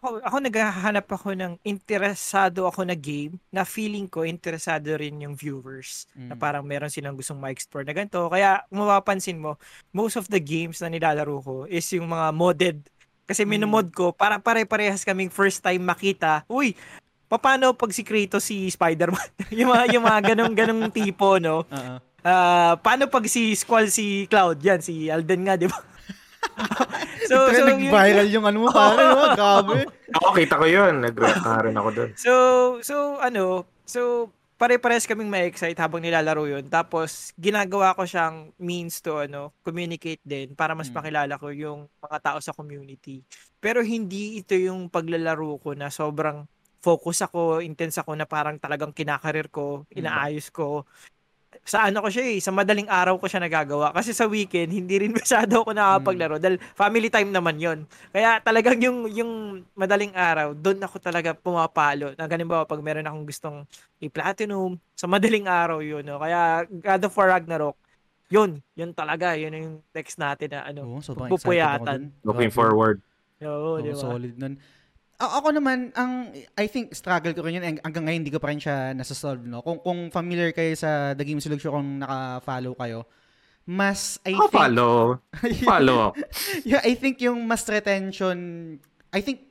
ako, 0.00 0.16
ako 0.24 0.36
naghahanap 0.40 1.06
ako 1.12 1.28
ng 1.36 1.52
interesado 1.60 2.64
ako 2.64 2.88
na 2.88 2.96
game 2.96 3.36
na 3.52 3.68
feeling 3.68 4.08
ko 4.08 4.24
interesado 4.24 4.96
rin 4.96 5.20
yung 5.20 5.36
viewers 5.36 6.08
mm. 6.16 6.32
na 6.32 6.34
parang 6.40 6.64
meron 6.64 6.88
silang 6.88 7.12
gustong 7.12 7.36
ma-explore 7.36 7.84
na 7.84 7.92
ganito. 7.92 8.24
Kaya 8.32 8.64
kung 8.72 8.80
mapapansin 8.80 9.36
mo, 9.36 9.60
most 9.92 10.16
of 10.16 10.24
the 10.32 10.40
games 10.40 10.80
na 10.80 10.88
nilalaro 10.88 11.44
ko 11.44 11.54
is 11.68 11.84
yung 11.92 12.08
mga 12.08 12.26
modded. 12.32 12.78
Kasi 13.28 13.44
mm. 13.44 13.50
minomod 13.52 13.92
ko, 13.92 14.16
para 14.16 14.40
pare-parehas 14.40 15.04
kaming 15.04 15.28
first 15.28 15.60
time 15.60 15.84
makita, 15.84 16.48
uy, 16.48 16.72
paano 17.28 17.76
pag 17.76 17.92
si 17.92 18.00
Kratos 18.00 18.48
si 18.48 18.72
Spider-Man? 18.72 19.28
yung 19.60 19.68
mga, 19.68 19.84
yung 19.92 20.04
mga 20.08 20.20
ganong, 20.32 20.54
ganong 20.56 20.84
tipo, 20.88 21.36
no? 21.36 21.62
Uh-uh. 21.68 22.00
Uh, 22.20 22.76
paano 22.84 23.08
pag 23.08 23.24
si 23.32 23.56
Squall 23.56 23.88
si 23.88 24.28
Cloud? 24.28 24.60
Yan, 24.60 24.84
si 24.84 25.08
Alden 25.08 25.40
nga, 25.44 25.56
di 25.56 25.68
ba? 25.68 25.89
so, 27.30 27.36
Ito 27.46 27.52
so, 27.52 27.62
na 27.62 27.72
yun- 27.72 27.80
nag-viral 27.86 28.28
yung 28.28 28.44
ano 28.44 28.58
mo, 28.60 28.68
pare. 28.70 29.02
oh, 29.02 29.28
Grabe. 29.32 29.74
Ako, 30.12 30.26
kita 30.34 30.54
ko 30.56 30.66
yun. 30.66 30.94
Nag-react 31.00 31.42
na 31.42 31.62
rin 31.62 31.74
ako 31.74 31.88
dun. 31.90 32.10
So, 32.14 32.32
so 32.80 32.94
ano, 33.18 33.64
so 33.84 34.28
pare-pares 34.54 35.08
kaming 35.08 35.32
ma-excite 35.32 35.78
habang 35.78 36.04
nilalaro 36.04 36.44
yun. 36.44 36.68
Tapos, 36.68 37.32
ginagawa 37.34 37.96
ko 37.96 38.04
siyang 38.04 38.52
means 38.56 39.00
to 39.00 39.16
ano, 39.18 39.56
communicate 39.60 40.20
din 40.20 40.52
para 40.52 40.76
mas 40.76 40.88
Mm. 40.88 40.96
makilala 40.96 41.34
ko 41.36 41.48
yung 41.48 41.88
mga 41.98 42.18
tao 42.20 42.38
sa 42.44 42.52
community. 42.52 43.24
Pero 43.56 43.80
hindi 43.80 44.36
ito 44.36 44.52
yung 44.52 44.88
paglalaro 44.88 45.56
ko 45.58 45.72
na 45.72 45.88
sobrang 45.88 46.44
focus 46.76 47.20
ako, 47.22 47.60
intense 47.60 48.00
ako 48.00 48.12
na 48.12 48.24
parang 48.24 48.56
talagang 48.56 48.92
kinakarir 48.92 49.48
ko, 49.48 49.84
inaayos 49.92 50.48
ko. 50.48 50.84
Sa 51.70 51.86
ano 51.86 52.02
ko 52.02 52.10
siya 52.10 52.26
eh, 52.34 52.42
sa 52.42 52.50
madaling 52.50 52.90
araw 52.90 53.14
ko 53.22 53.30
siya 53.30 53.38
nagagawa. 53.38 53.94
Kasi 53.94 54.10
sa 54.10 54.26
weekend, 54.26 54.74
hindi 54.74 54.98
rin 54.98 55.14
masyado 55.22 55.62
ako 55.62 55.70
nakakapaglaro 55.70 56.42
dahil 56.42 56.58
family 56.74 57.06
time 57.06 57.30
naman 57.30 57.62
yon 57.62 57.78
Kaya 58.10 58.42
talagang 58.42 58.82
yung, 58.82 59.06
yung 59.06 59.32
madaling 59.78 60.10
araw, 60.18 60.50
doon 60.50 60.82
ako 60.82 60.98
talaga 60.98 61.30
pumapalo. 61.30 62.10
Na 62.18 62.26
ganun 62.26 62.50
ba, 62.50 62.66
pag 62.66 62.82
meron 62.82 63.06
akong 63.06 63.22
gustong 63.22 63.58
i-platinum, 64.02 64.82
sa 64.98 65.06
madaling 65.06 65.46
araw 65.46 65.78
yun. 65.78 66.02
No? 66.02 66.18
Kaya 66.18 66.66
God 66.66 67.06
of 67.06 67.14
War 67.14 67.38
Ragnarok, 67.38 67.78
yun, 68.26 68.58
yun 68.74 68.90
talaga, 68.90 69.38
yun 69.38 69.54
yung 69.54 69.78
next 69.94 70.18
natin 70.18 70.50
na 70.50 70.66
ano, 70.66 70.98
Oo, 70.98 70.98
ako 70.98 71.38
pupuyatan. 71.38 72.10
Looking 72.26 72.50
forward. 72.50 72.98
Oo, 73.46 73.78
Oo, 73.78 73.82
di 73.82 73.94
ba? 73.94 73.98
solid 73.98 74.34
nun. 74.34 74.58
Ako 75.20 75.52
naman, 75.52 75.92
ang 75.92 76.32
I 76.56 76.64
think 76.64 76.96
struggle 76.96 77.36
ko 77.36 77.44
rin 77.44 77.60
yun 77.60 77.64
hang- 77.64 77.82
hanggang 77.84 78.08
ngayon 78.08 78.20
hindi 78.24 78.32
ko 78.32 78.40
pa 78.40 78.48
rin 78.48 78.56
siya 78.56 78.96
nasa-solve, 78.96 79.44
no? 79.44 79.60
Kung, 79.60 79.76
kung 79.84 80.08
familiar 80.08 80.48
kayo 80.56 80.72
sa 80.72 81.12
The 81.12 81.28
Game 81.28 81.44
Solution, 81.44 81.76
kung 81.76 82.00
naka-follow 82.00 82.72
kayo, 82.72 83.04
mas 83.68 84.16
I 84.24 84.32
Ako 84.32 84.48
think... 84.48 84.56
follow. 84.64 84.96
Follow. 85.68 86.00
yeah, 86.64 86.80
I 86.80 86.96
think 86.96 87.20
yung 87.20 87.44
mas 87.44 87.68
retention, 87.68 88.38
I 89.12 89.20
think, 89.20 89.44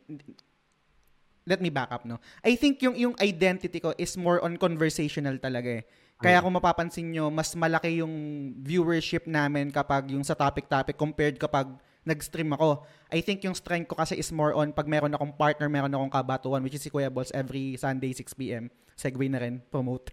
let 1.45 1.61
me 1.61 1.69
back 1.69 1.93
up, 1.93 2.01
no? 2.01 2.17
I 2.41 2.57
think 2.57 2.81
yung, 2.81 2.97
yung 2.97 3.13
identity 3.21 3.77
ko 3.77 3.93
is 3.93 4.17
more 4.17 4.41
on 4.41 4.57
conversational 4.57 5.37
talaga 5.37 5.81
eh. 5.81 5.83
Kaya 6.19 6.43
kung 6.43 6.51
mapapansin 6.51 7.15
nyo, 7.15 7.31
mas 7.31 7.55
malaki 7.55 8.03
yung 8.03 8.11
viewership 8.59 9.23
namin 9.23 9.71
kapag 9.71 10.11
yung 10.11 10.25
sa 10.25 10.35
topic-topic 10.35 10.99
compared 10.99 11.39
kapag 11.39 11.71
nag-stream 12.07 12.55
ako. 12.55 12.83
I 13.11 13.19
think 13.19 13.43
yung 13.43 13.55
strength 13.55 13.91
ko 13.91 13.95
kasi 13.99 14.15
is 14.15 14.31
more 14.31 14.55
on 14.55 14.71
pag 14.71 14.87
meron 14.87 15.13
akong 15.13 15.35
partner, 15.35 15.67
meron 15.67 15.91
akong 15.91 16.13
kabatuan, 16.13 16.63
which 16.63 16.75
is 16.75 16.83
si 16.83 16.89
Kuya 16.91 17.11
Balls 17.11 17.33
every 17.35 17.75
Sunday 17.75 18.15
6pm. 18.15 18.71
Segway 18.95 19.27
na 19.31 19.39
rin, 19.39 19.63
promote. 19.71 20.11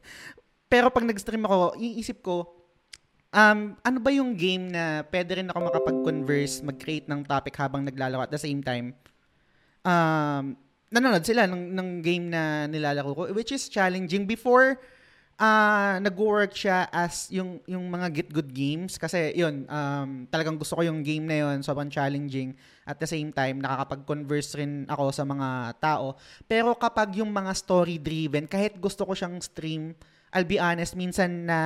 Pero 0.66 0.90
pag 0.90 1.06
nag-stream 1.06 1.46
ako, 1.46 1.78
iisip 1.78 2.22
ko, 2.22 2.50
um, 3.30 3.78
ano 3.80 3.98
ba 4.02 4.10
yung 4.10 4.34
game 4.34 4.70
na 4.70 5.06
pwede 5.06 5.38
rin 5.38 5.48
ako 5.50 5.58
makapag-converse, 5.70 6.62
mag-create 6.66 7.06
ng 7.06 7.22
topic 7.22 7.54
habang 7.58 7.86
naglalaro 7.86 8.26
at 8.26 8.32
the 8.34 8.40
same 8.40 8.64
time, 8.64 8.94
um, 9.86 10.58
nanonood 10.90 11.26
sila 11.26 11.46
ng, 11.46 11.74
ng 11.74 11.88
game 12.02 12.26
na 12.30 12.66
nilalaro 12.66 13.14
ko, 13.14 13.22
which 13.34 13.50
is 13.50 13.66
challenging. 13.70 14.26
Before, 14.26 14.78
ah 15.36 16.00
nag-work 16.00 16.56
siya 16.56 16.88
as 16.88 17.28
yung 17.28 17.60
yung 17.68 17.84
mga 17.92 18.06
get 18.12 18.28
good 18.32 18.50
games. 18.52 18.96
Kasi 18.96 19.36
yun 19.36 19.68
um 19.68 20.24
talagang 20.32 20.56
gusto 20.56 20.80
ko 20.80 20.82
yung 20.84 21.04
game 21.04 21.28
na 21.28 21.44
yun 21.44 21.60
sobrang 21.60 21.92
challenging. 21.92 22.56
At 22.88 22.96
the 22.96 23.08
same 23.08 23.32
time 23.36 23.60
nakakapag-converse 23.60 24.56
rin 24.56 24.88
ako 24.88 25.12
sa 25.12 25.28
mga 25.28 25.76
tao. 25.76 26.16
Pero 26.48 26.72
kapag 26.76 27.20
yung 27.20 27.28
mga 27.28 27.52
story 27.52 28.00
driven 28.00 28.48
kahit 28.48 28.80
gusto 28.80 29.04
ko 29.04 29.12
siyang 29.12 29.36
stream 29.44 29.92
I'll 30.32 30.48
be 30.48 30.56
honest 30.56 30.96
minsan 30.96 31.44
na 31.44 31.60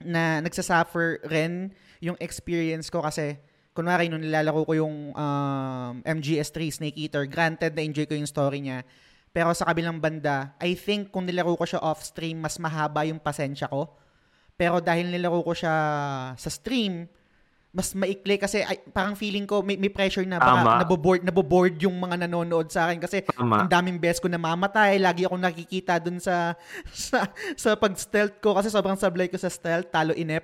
na 0.00 0.40
nagsasuffer 0.40 1.20
rin 1.28 1.72
yung 2.00 2.16
experience 2.20 2.88
ko. 2.92 3.00
Kasi 3.04 3.36
kunwari 3.72 4.12
nung 4.12 4.20
nilalaro 4.20 4.68
ko 4.68 4.72
yung 4.76 5.16
um, 5.16 5.94
MGS3 6.04 6.56
Snake 6.68 6.98
Eater 6.98 7.24
granted 7.24 7.72
na 7.72 7.82
enjoy 7.84 8.04
ko 8.04 8.12
yung 8.12 8.28
story 8.28 8.60
niya 8.60 8.84
pero 9.30 9.54
sa 9.54 9.70
kabilang 9.70 10.02
banda, 10.02 10.58
I 10.58 10.74
think 10.74 11.14
kung 11.14 11.22
nilaro 11.22 11.54
ko 11.54 11.62
siya 11.62 11.78
off-stream, 11.78 12.42
mas 12.42 12.58
mahaba 12.58 13.06
yung 13.06 13.22
pasensya 13.22 13.70
ko. 13.70 13.94
Pero 14.58 14.82
dahil 14.82 15.06
nilaro 15.06 15.40
ko 15.46 15.54
siya 15.54 15.74
sa 16.34 16.50
stream, 16.50 17.06
mas 17.70 17.94
maikli 17.94 18.34
kasi 18.34 18.66
ay, 18.66 18.82
parang 18.90 19.14
feeling 19.14 19.46
ko 19.46 19.62
may, 19.62 19.78
may 19.78 19.86
pressure 19.86 20.26
na 20.26 20.42
baka 20.42 20.66
Tama. 20.66 20.82
naboboard, 20.82 21.22
naboboard 21.22 21.78
yung 21.78 21.94
mga 21.94 22.26
nanonood 22.26 22.66
sa 22.66 22.90
akin 22.90 22.98
kasi 22.98 23.22
Tama. 23.22 23.62
ang 23.62 23.70
daming 23.70 24.02
beses 24.02 24.18
ko 24.18 24.26
namamatay, 24.26 24.98
lagi 24.98 25.22
akong 25.22 25.38
nakikita 25.38 26.02
dun 26.02 26.18
sa 26.18 26.58
sa, 26.90 27.30
sa 27.54 27.78
pag-stealth 27.78 28.42
ko 28.42 28.58
kasi 28.58 28.74
sobrang 28.74 28.98
sablay 28.98 29.30
ko 29.30 29.38
sa 29.38 29.46
stealth, 29.46 29.94
talo 29.94 30.10
inep. 30.18 30.42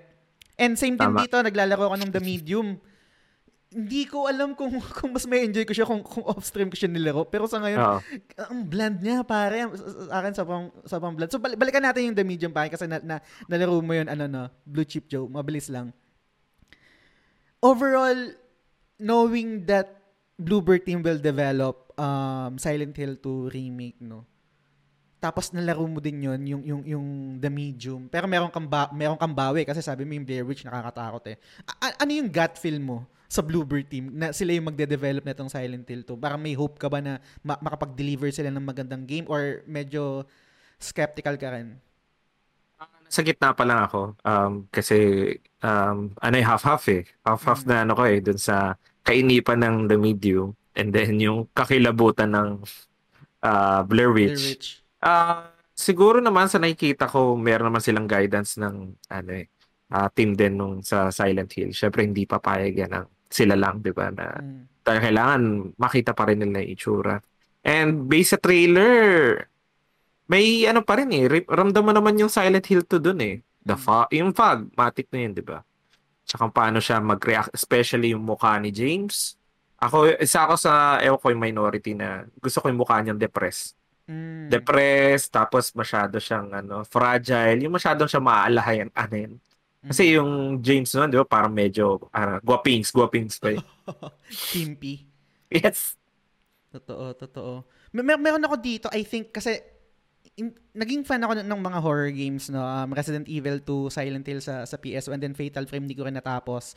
And 0.55 0.79
same 0.79 0.95
din 0.95 1.11
Tama. 1.11 1.27
dito, 1.27 1.37
naglalaro 1.43 1.91
ako 1.91 1.97
ng 2.07 2.11
The 2.15 2.23
Medium. 2.23 2.79
Hindi 3.67 4.07
ko 4.07 4.31
alam 4.31 4.55
kung 4.55 4.79
kung 4.97 5.11
mas 5.11 5.27
may 5.27 5.43
enjoy 5.43 5.67
ko 5.67 5.75
siya 5.75 5.87
kung, 5.89 6.01
kung 6.07 6.23
off-stream 6.23 6.71
ko 6.71 6.77
siya 6.79 6.87
nilaro. 6.87 7.27
Pero 7.27 7.51
sa 7.51 7.59
ngayon, 7.59 7.81
Oo. 7.83 7.99
ang 8.47 8.63
bland 8.63 9.03
niya, 9.03 9.27
pare. 9.27 9.67
Sa 9.75 10.07
sa 10.07 10.15
akin, 10.23 10.33
sobrang, 10.33 10.65
sobrang 10.87 11.15
bland. 11.19 11.31
So, 11.35 11.43
bal- 11.43 11.59
balikan 11.59 11.83
natin 11.83 12.11
yung 12.11 12.17
The 12.17 12.23
Medium, 12.23 12.55
pare, 12.55 12.71
kasi 12.71 12.87
na, 12.87 13.03
na, 13.03 13.19
nalaro 13.51 13.83
mo 13.83 13.93
yun, 13.93 14.07
ano, 14.07 14.25
no, 14.31 14.43
Blue 14.63 14.87
Chip 14.87 15.11
Joe. 15.11 15.27
Mabilis 15.27 15.67
lang. 15.67 15.91
Overall, 17.59 18.39
knowing 19.03 19.67
that 19.67 19.99
Bluebird 20.37 20.85
team 20.85 21.01
will 21.01 21.19
develop 21.19 21.91
um, 21.99 22.61
Silent 22.61 22.95
Hill 22.95 23.19
2 23.19 23.51
remake, 23.51 23.99
no? 23.99 24.29
Tapos 25.17 25.51
nalaro 25.51 25.83
mo 25.89 25.99
din 25.99 26.23
yun, 26.23 26.41
yung, 26.45 26.63
yung, 26.63 26.83
yung 26.85 27.07
The 27.41 27.49
Medium. 27.49 28.07
Pero 28.07 28.29
meron 28.29 28.53
kang, 28.53 28.69
ba, 28.69 28.93
meron 28.93 29.17
kang 29.17 29.33
bawi 29.33 29.65
kasi 29.65 29.81
sabi 29.81 30.05
mo 30.05 30.13
yung 30.13 30.29
Blair 30.29 30.45
Witch 30.45 30.63
nakakatakot 30.63 31.25
eh. 31.33 31.37
A- 31.67 32.05
ano 32.05 32.11
yung 32.13 32.29
gut 32.29 32.55
feel 32.61 32.79
mo 32.79 33.09
sa 33.27 33.43
Bluebird 33.43 33.87
team 33.91 34.15
na 34.15 34.31
sila 34.31 34.55
yung 34.55 34.71
magde-develop 34.71 35.23
na 35.27 35.35
itong 35.35 35.51
Silent 35.51 35.87
Hill 35.87 36.03
2? 36.07 36.17
Parang 36.19 36.41
may 36.41 36.55
hope 36.55 36.79
ka 36.79 36.87
ba 36.91 37.03
na 37.03 37.19
ma- 37.43 37.59
makapag-deliver 37.61 38.31
sila 38.31 38.51
ng 38.51 38.63
magandang 38.65 39.05
game 39.07 39.27
or 39.29 39.63
medyo 39.67 40.25
skeptical 40.79 41.37
ka 41.37 41.51
rin? 41.55 41.79
Sa 43.09 43.23
gitna 43.23 43.55
pa 43.55 43.63
lang 43.63 43.87
ako. 43.87 44.19
Um, 44.27 44.67
kasi, 44.69 44.97
um, 45.63 46.11
ano 46.19 46.35
eh, 46.37 46.45
half-half 46.45 46.85
eh. 46.91 47.07
Half-half 47.23 47.63
Mm. 47.63 47.69
na 47.71 47.77
ano 47.87 47.93
ko 47.95 48.03
eh, 48.05 48.19
dun 48.19 48.39
sa 48.39 48.75
kainipan 49.07 49.63
ng 49.63 49.77
The 49.91 49.97
Medium. 49.99 50.55
And 50.75 50.91
then 50.93 51.17
yung 51.23 51.49
kakilabutan 51.55 52.35
ng 52.35 52.49
uh, 53.43 53.81
Blair 53.87 54.11
Blair 54.13 54.37
Witch. 54.37 54.43
Witch. 54.59 54.69
Ah, 55.01 55.53
siguro 55.73 56.19
naman 56.21 56.51
sa 56.51 56.59
nakikita 56.59 57.07
ko, 57.09 57.37
meron 57.39 57.71
naman 57.73 57.83
silang 57.85 58.09
guidance 58.11 58.59
ng 58.61 58.97
ano 59.09 59.31
eh, 59.33 59.47
ah, 59.93 60.09
team 60.11 60.35
din 60.35 60.59
nung 60.59 60.83
sa 60.83 61.09
Silent 61.15 61.51
Hill. 61.55 61.73
Syempre 61.73 62.03
hindi 62.05 62.27
papayag 62.27 62.75
yan 62.77 62.93
ng 62.93 63.07
sila 63.29 63.55
lang, 63.59 63.83
'di 63.83 63.93
ba? 63.93 64.11
Na 64.11 64.39
Mm. 64.39 64.65
kailangan 64.87 65.41
makita 65.75 66.15
pa 66.15 66.31
rin 66.31 66.39
nila 66.39 66.63
yung 66.63 66.73
itsura. 66.73 67.17
And 67.67 68.07
based 68.07 68.35
sa 68.35 68.39
trailer, 68.39 68.95
may 70.27 70.63
ano 70.67 70.83
pa 70.83 70.99
rin 70.99 71.11
eh, 71.11 71.27
ramdam 71.47 71.83
mo 71.83 71.91
naman 71.91 72.15
yung 72.19 72.31
Silent 72.31 72.67
Hill 72.67 72.87
2 72.87 73.03
dun 73.03 73.19
eh. 73.23 73.43
The 73.67 73.75
Mm. 73.75 73.83
fog, 73.83 74.07
yung 74.15 74.31
fog, 74.31 74.71
matik 74.79 75.11
na 75.11 75.27
yun, 75.27 75.33
'di 75.35 75.43
ba? 75.43 75.63
Tsaka 76.27 76.51
paano 76.51 76.79
siya 76.79 76.99
mag-react, 77.03 77.55
especially 77.55 78.15
yung 78.15 78.23
mukha 78.23 78.55
ni 78.59 78.71
James. 78.71 79.35
Ako, 79.79 80.19
isa 80.19 80.47
ako 80.49 80.55
sa, 80.57 80.99
ewan 81.03 81.21
ko 81.21 81.27
yung 81.31 81.43
minority 81.43 81.93
na 81.93 82.25
gusto 82.41 82.59
ko 82.63 82.71
yung 82.71 82.81
mukha 82.81 82.99
niyang 83.03 83.19
depressed 83.19 83.75
Mm. 84.07 84.47
depressed, 84.55 85.35
tapos 85.35 85.75
masyado 85.75 86.23
siyang 86.23 86.47
ano, 86.55 86.87
fragile, 86.87 87.59
yung 87.67 87.75
masyadong 87.75 88.07
siya 88.07 88.23
maaalahayan, 88.23 88.87
ano 88.95 89.15
yun. 89.19 89.35
Kasi 89.87 90.19
yung 90.19 90.63
James 90.63 90.91
noon, 90.95 91.09
di 91.11 91.19
ba, 91.19 91.27
parang 91.27 91.53
medyo 91.55 92.03
uh, 92.11 92.39
guwapings, 92.43 92.91
guwapings 92.91 93.39
pa 93.39 93.55
eh. 93.55 93.61
Kimpy. 94.53 95.07
Yes. 95.51 95.95
Totoo, 96.75 97.15
totoo. 97.15 97.53
Mer- 97.95 98.05
mer- 98.05 98.23
meron 98.23 98.45
ako 98.45 98.57
dito, 98.59 98.87
I 98.91 99.07
think, 99.07 99.31
kasi 99.31 99.63
in- 100.37 100.59
naging 100.75 101.07
fan 101.07 101.23
ako 101.23 101.39
ng, 101.41 101.49
ng 101.49 101.61
mga 101.63 101.79
horror 101.81 102.11
games, 102.13 102.51
no? 102.51 102.61
Um, 102.61 102.93
Resident 102.93 103.31
Evil 103.31 103.63
2, 103.63 103.89
Silent 103.95 104.27
Hill 104.27 104.43
sa, 104.43 104.67
sa 104.67 104.77
PS1, 104.77 105.17
and 105.17 105.23
then 105.23 105.35
Fatal 105.39 105.65
Frame, 105.65 105.89
hindi 105.89 105.97
ko 105.97 106.05
rin 106.05 106.19
natapos. 106.19 106.77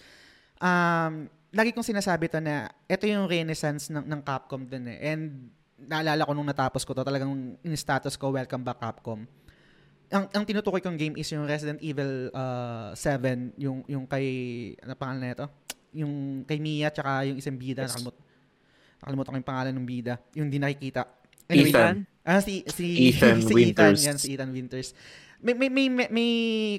Um, 0.62 1.28
lagi 1.50 1.74
kong 1.74 1.88
sinasabi 1.88 2.30
to 2.30 2.40
na 2.40 2.70
ito 2.86 3.10
yung 3.10 3.26
renaissance 3.26 3.90
ng, 3.90 4.06
ng 4.06 4.22
Capcom 4.22 4.64
din 4.64 4.86
eh. 4.86 5.00
And 5.12 5.50
naalala 5.80 6.28
ko 6.28 6.32
nung 6.36 6.48
natapos 6.48 6.84
ko 6.86 6.94
to, 6.94 7.04
talagang 7.04 7.58
in-status 7.64 8.16
ko, 8.20 8.36
welcome 8.36 8.64
back 8.64 8.80
Capcom. 8.80 9.26
Ang, 10.10 10.26
ang 10.34 10.44
tinutukoy 10.46 10.82
kong 10.82 10.98
game 10.98 11.16
is 11.22 11.30
yung 11.30 11.46
Resident 11.46 11.78
Evil 11.86 12.34
uh, 12.34 12.98
7, 12.98 13.54
yung, 13.62 13.86
yung 13.86 14.10
kay, 14.10 14.26
ano 14.82 14.98
pangalan 14.98 15.22
na 15.22 15.30
ito? 15.38 15.46
Yung 15.94 16.44
kay 16.50 16.58
Mia, 16.58 16.90
tsaka 16.90 17.30
yung 17.30 17.38
isang 17.38 17.58
bida, 17.58 17.86
Yes. 17.86 17.94
nakalimut, 17.94 18.18
nakalimutan 19.02 19.32
ko 19.32 19.38
yung 19.38 19.50
pangalan 19.50 19.74
ng 19.78 19.86
bida. 19.86 20.14
Yung 20.34 20.50
di 20.50 20.58
nakikita. 20.58 21.06
Ethan. 21.50 22.06
Ah, 22.22 22.42
si, 22.42 22.62
si, 22.70 23.10
Ethan 23.10 23.42
si 23.48 23.54
Winters. 23.54 24.02
Ethan, 24.02 24.08
yan, 24.14 24.18
si 24.18 24.28
Ethan 24.34 24.52
Winters. 24.54 24.94
May, 25.40 25.56
may, 25.56 25.72
may, 25.72 25.88
may, 25.88 26.08
may 26.12 26.32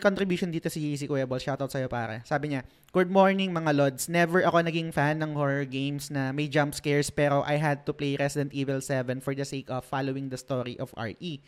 contribution 0.04 0.52
dito 0.52 0.68
si, 0.68 0.92
si 1.00 1.08
Kuya 1.08 1.24
Ball. 1.24 1.40
Shoutout 1.40 1.72
sa'yo, 1.72 1.88
pare. 1.88 2.20
Sabi 2.28 2.52
niya, 2.52 2.62
Good 2.92 3.08
morning, 3.08 3.56
mga 3.56 3.72
lods. 3.72 4.10
Never 4.10 4.44
ako 4.44 4.66
naging 4.66 4.92
fan 4.92 5.22
ng 5.22 5.32
horror 5.32 5.64
games 5.64 6.10
na 6.12 6.34
may 6.34 6.44
jump 6.50 6.74
scares 6.76 7.08
pero 7.08 7.40
I 7.46 7.56
had 7.56 7.86
to 7.88 7.94
play 7.96 8.20
Resident 8.20 8.52
Evil 8.52 8.82
7 8.84 9.24
for 9.24 9.32
the 9.32 9.46
sake 9.48 9.70
of 9.72 9.86
following 9.86 10.28
the 10.28 10.36
story 10.36 10.74
of 10.76 10.92
RE. 10.98 11.40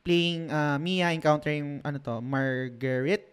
Playing 0.00 0.48
uh, 0.48 0.76
Mia 0.80 1.12
encountering, 1.12 1.84
ano 1.84 1.98
to, 2.00 2.20
Margaret 2.24 3.30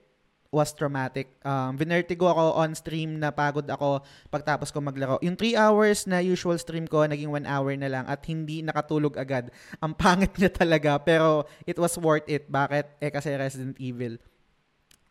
was 0.52 0.72
traumatic. 0.72 1.36
Um, 1.44 1.76
vinertigo 1.76 2.28
ako 2.32 2.56
on 2.56 2.72
stream 2.76 3.20
na 3.20 3.32
pagod 3.32 3.68
ako 3.68 4.04
pagtapos 4.32 4.72
ko 4.72 4.80
maglaro. 4.80 5.20
Yung 5.20 5.36
3 5.36 5.60
hours 5.60 6.08
na 6.08 6.24
usual 6.24 6.56
stream 6.60 6.88
ko, 6.88 7.04
naging 7.04 7.30
1 7.30 7.44
hour 7.44 7.76
na 7.76 7.92
lang 7.92 8.06
at 8.08 8.24
hindi 8.26 8.64
nakatulog 8.64 9.20
agad. 9.20 9.52
Ang 9.84 9.94
pangit 9.94 10.32
niya 10.40 10.52
talaga 10.52 10.98
pero 11.04 11.46
it 11.68 11.76
was 11.76 11.96
worth 12.00 12.28
it. 12.32 12.48
Bakit? 12.48 13.00
Eh 13.04 13.12
kasi 13.12 13.36
Resident 13.36 13.76
Evil. 13.78 14.20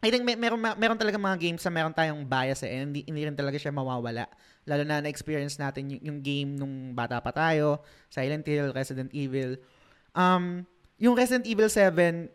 I 0.05 0.13
think 0.13 0.23
may, 0.23 0.37
meron, 0.37 0.61
meron 0.61 1.01
talaga 1.01 1.17
mga 1.17 1.41
games 1.41 1.63
na 1.65 1.73
meron 1.73 1.95
tayong 1.97 2.23
bias 2.23 2.63
eh, 2.63 2.85
hindi, 2.85 3.01
hindi 3.09 3.27
rin 3.27 3.35
talaga 3.35 3.57
siya 3.57 3.73
mawawala. 3.73 4.29
Lalo 4.69 4.83
na 4.85 5.01
na-experience 5.01 5.57
natin 5.57 5.89
yung, 5.89 6.03
yung 6.05 6.19
game 6.21 6.51
nung 6.55 6.93
bata 6.93 7.19
pa 7.19 7.33
tayo, 7.33 7.81
Silent 8.13 8.45
Hill, 8.45 8.77
Resident 8.77 9.11
Evil. 9.17 9.57
Um, 10.13 10.69
yung 10.97 11.15
Resident 11.17 11.45
Evil 11.45 11.69
7, 11.69 12.29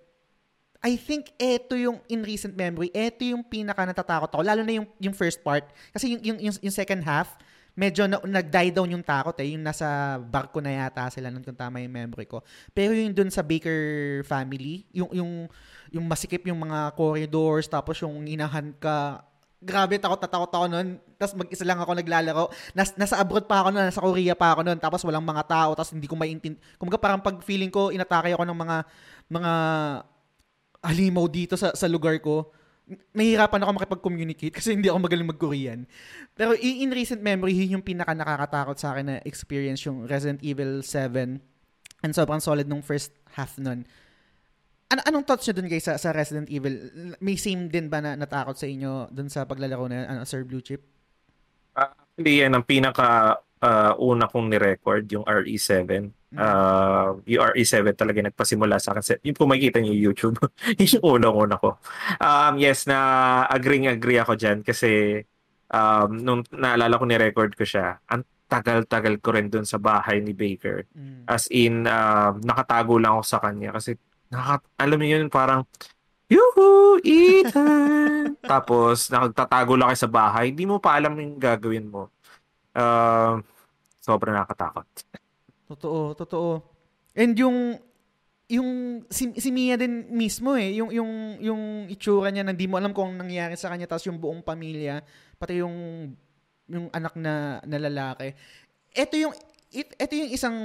I 0.81 0.97
think 0.97 1.29
eto 1.37 1.77
yung 1.77 2.01
in 2.09 2.25
recent 2.25 2.57
memory, 2.57 2.89
eto 2.89 3.21
yung 3.21 3.45
pinaka 3.45 3.85
natatakot 3.85 4.29
ako, 4.33 4.41
lalo 4.41 4.65
na 4.65 4.81
yung 4.81 4.87
yung 4.97 5.13
first 5.13 5.45
part 5.45 5.69
kasi 5.93 6.17
yung 6.17 6.21
yung 6.25 6.37
yung, 6.49 6.55
yung 6.57 6.73
second 6.73 7.05
half 7.05 7.37
medyo 7.71 8.03
na, 8.03 8.19
nag-die 8.19 8.73
down 8.75 8.91
yung 8.91 9.05
takot 9.05 9.35
eh, 9.39 9.55
yung 9.55 9.63
nasa 9.63 10.19
barko 10.19 10.59
na 10.59 10.75
yata 10.75 11.07
sila 11.07 11.31
nun 11.31 11.45
kung 11.45 11.55
tama 11.55 11.79
yung 11.79 11.93
memory 11.93 12.27
ko. 12.27 12.43
Pero 12.75 12.91
yung 12.91 13.15
dun 13.15 13.31
sa 13.31 13.39
Baker 13.39 14.21
family, 14.27 14.83
yung 14.91 15.09
yung 15.15 15.31
yung 15.91 16.05
masikip 16.07 16.43
yung 16.47 16.59
mga 16.67 16.95
corridors 16.95 17.67
tapos 17.71 17.99
yung 18.03 18.27
inahan 18.27 18.75
ka 18.75 19.23
grabe 19.61 20.01
takot 20.01 20.17
na 20.17 20.27
takot 20.27 20.49
ako 20.49 20.65
noon. 20.67 20.97
Tapos 21.21 21.37
mag-isa 21.37 21.61
lang 21.61 21.77
ako 21.77 21.93
naglalaro. 21.93 22.49
Nas, 22.73 22.97
nasa 22.97 23.21
abroad 23.21 23.45
pa 23.45 23.61
ako 23.61 23.69
noon, 23.69 23.85
nasa 23.85 24.01
Korea 24.01 24.33
pa 24.33 24.57
ako 24.57 24.61
noon. 24.65 24.79
Tapos 24.81 25.05
walang 25.05 25.21
mga 25.21 25.43
tao, 25.45 25.69
tapos 25.77 25.93
hindi 25.93 26.09
ko 26.09 26.17
maintindihan. 26.17 26.59
Kumaga 26.81 26.97
parang 26.97 27.21
pag 27.21 27.37
feeling 27.45 27.69
ko, 27.69 27.93
inatake 27.93 28.33
ako 28.33 28.43
ng 28.43 28.57
mga 28.57 28.77
mga 29.31 29.53
halimaw 30.81 31.25
dito 31.29 31.53
sa, 31.53 31.77
sa 31.77 31.85
lugar 31.85 32.17
ko, 32.25 32.49
nahihirapan 33.13 33.61
ako 33.61 33.71
makipag-communicate 33.77 34.51
kasi 34.51 34.73
hindi 34.73 34.89
ako 34.89 34.99
magaling 35.05 35.29
mag-Korean. 35.29 35.85
Pero 36.33 36.57
in 36.57 36.89
recent 36.91 37.21
memory, 37.21 37.53
yun 37.53 37.79
yung 37.79 37.85
pinaka 37.85 38.17
nakakatakot 38.17 38.75
sa 38.81 38.97
akin 38.97 39.05
na 39.05 39.15
experience 39.23 39.85
yung 39.85 40.09
Resident 40.09 40.41
Evil 40.41 40.81
7 40.83 41.39
and 42.01 42.11
sobrang 42.17 42.41
solid 42.41 42.65
nung 42.65 42.81
first 42.81 43.13
half 43.37 43.55
nun. 43.61 43.85
An 44.91 44.99
anong 45.07 45.23
thoughts 45.23 45.47
nyo 45.47 45.55
dun 45.55 45.71
guys 45.71 45.87
sa, 45.87 45.95
sa 45.95 46.11
Resident 46.11 46.51
Evil? 46.51 46.91
May 47.23 47.39
same 47.39 47.71
din 47.71 47.87
ba 47.87 48.03
na 48.03 48.19
natakot 48.19 48.59
sa 48.59 48.67
inyo 48.67 49.07
dun 49.07 49.31
sa 49.31 49.47
paglalaro 49.47 49.87
na 49.87 50.03
ano, 50.03 50.21
Sir 50.27 50.43
Blue 50.43 50.59
Chip? 50.59 50.83
Actually, 51.71 52.43
yan 52.43 52.59
ang 52.59 52.67
pinaka 52.67 53.39
uh, 53.63 53.93
una 53.95 54.27
kong 54.27 54.51
ni-record, 54.51 55.07
yung 55.15 55.23
RE7. 55.23 56.11
Uh, 56.31 57.19
yung 57.23 57.41
RE7 57.55 57.95
talaga 57.95 58.19
nagpasimula 58.19 58.75
sa 58.83 58.91
akin. 58.91 59.23
Yung 59.23 59.37
kung 59.39 59.47
makikita 59.47 59.79
niyo 59.79 59.95
YouTube, 59.95 60.35
yung 60.91 61.23
unang-una 61.23 61.55
ko. 61.55 61.79
Um, 62.19 62.59
yes, 62.59 62.83
na 62.83 62.99
agreeing-agree 63.47 64.19
ako 64.19 64.35
dyan 64.35 64.59
kasi 64.59 65.23
um, 65.71 66.19
nung 66.19 66.43
naalala 66.51 66.99
ko 66.99 67.07
ni-record 67.07 67.55
ko 67.55 67.63
siya, 67.63 67.95
ang 68.11 68.27
tagal-tagal 68.51 69.23
ko 69.23 69.31
rin 69.31 69.47
dun 69.47 69.63
sa 69.63 69.79
bahay 69.79 70.19
ni 70.19 70.35
Baker. 70.35 70.83
Mm. 70.91 71.23
As 71.23 71.47
in, 71.47 71.87
uh, 71.87 72.35
nakatago 72.43 72.99
lang 72.99 73.15
ako 73.15 73.23
sa 73.23 73.39
kanya 73.39 73.71
kasi 73.71 73.95
naka, 74.31 74.63
alam 74.79 74.97
mo 74.97 75.05
yun, 75.05 75.27
parang 75.27 75.67
Yuhu! 76.31 77.03
Ethan! 77.03 78.39
Tapos, 78.51 79.11
nakagtatago 79.11 79.75
lang 79.75 79.91
kayo 79.91 79.99
sa 79.99 80.11
bahay. 80.11 80.55
Hindi 80.55 80.63
mo 80.63 80.79
pa 80.79 80.95
alam 80.95 81.19
yung 81.19 81.35
gagawin 81.35 81.91
mo. 81.91 82.07
Uh, 82.71 83.43
sobrang 83.99 84.39
nakatakot. 84.39 84.87
Totoo, 85.67 86.15
totoo. 86.15 86.51
And 87.11 87.35
yung 87.35 87.75
yung 88.51 89.03
si, 89.07 89.31
si 89.39 89.47
Mia 89.51 89.79
din 89.79 90.11
mismo 90.11 90.59
eh, 90.59 90.75
yung 90.75 90.91
yung 90.91 91.39
yung 91.39 91.61
itsura 91.87 92.27
niya 92.31 92.43
na 92.43 92.51
hindi 92.51 92.67
mo 92.67 92.75
alam 92.75 92.91
kung 92.91 93.15
nangyari 93.15 93.55
sa 93.55 93.71
kanya 93.71 93.87
tapos 93.87 94.11
yung 94.11 94.19
buong 94.19 94.43
pamilya, 94.43 94.99
pati 95.39 95.63
yung 95.63 95.75
yung 96.67 96.87
anak 96.91 97.15
na, 97.15 97.59
na 97.63 97.77
lalaki. 97.79 98.31
Ito 98.91 99.15
yung 99.19 99.35
it, 99.71 99.95
ito 99.95 100.13
yung 100.13 100.31
isang 100.31 100.57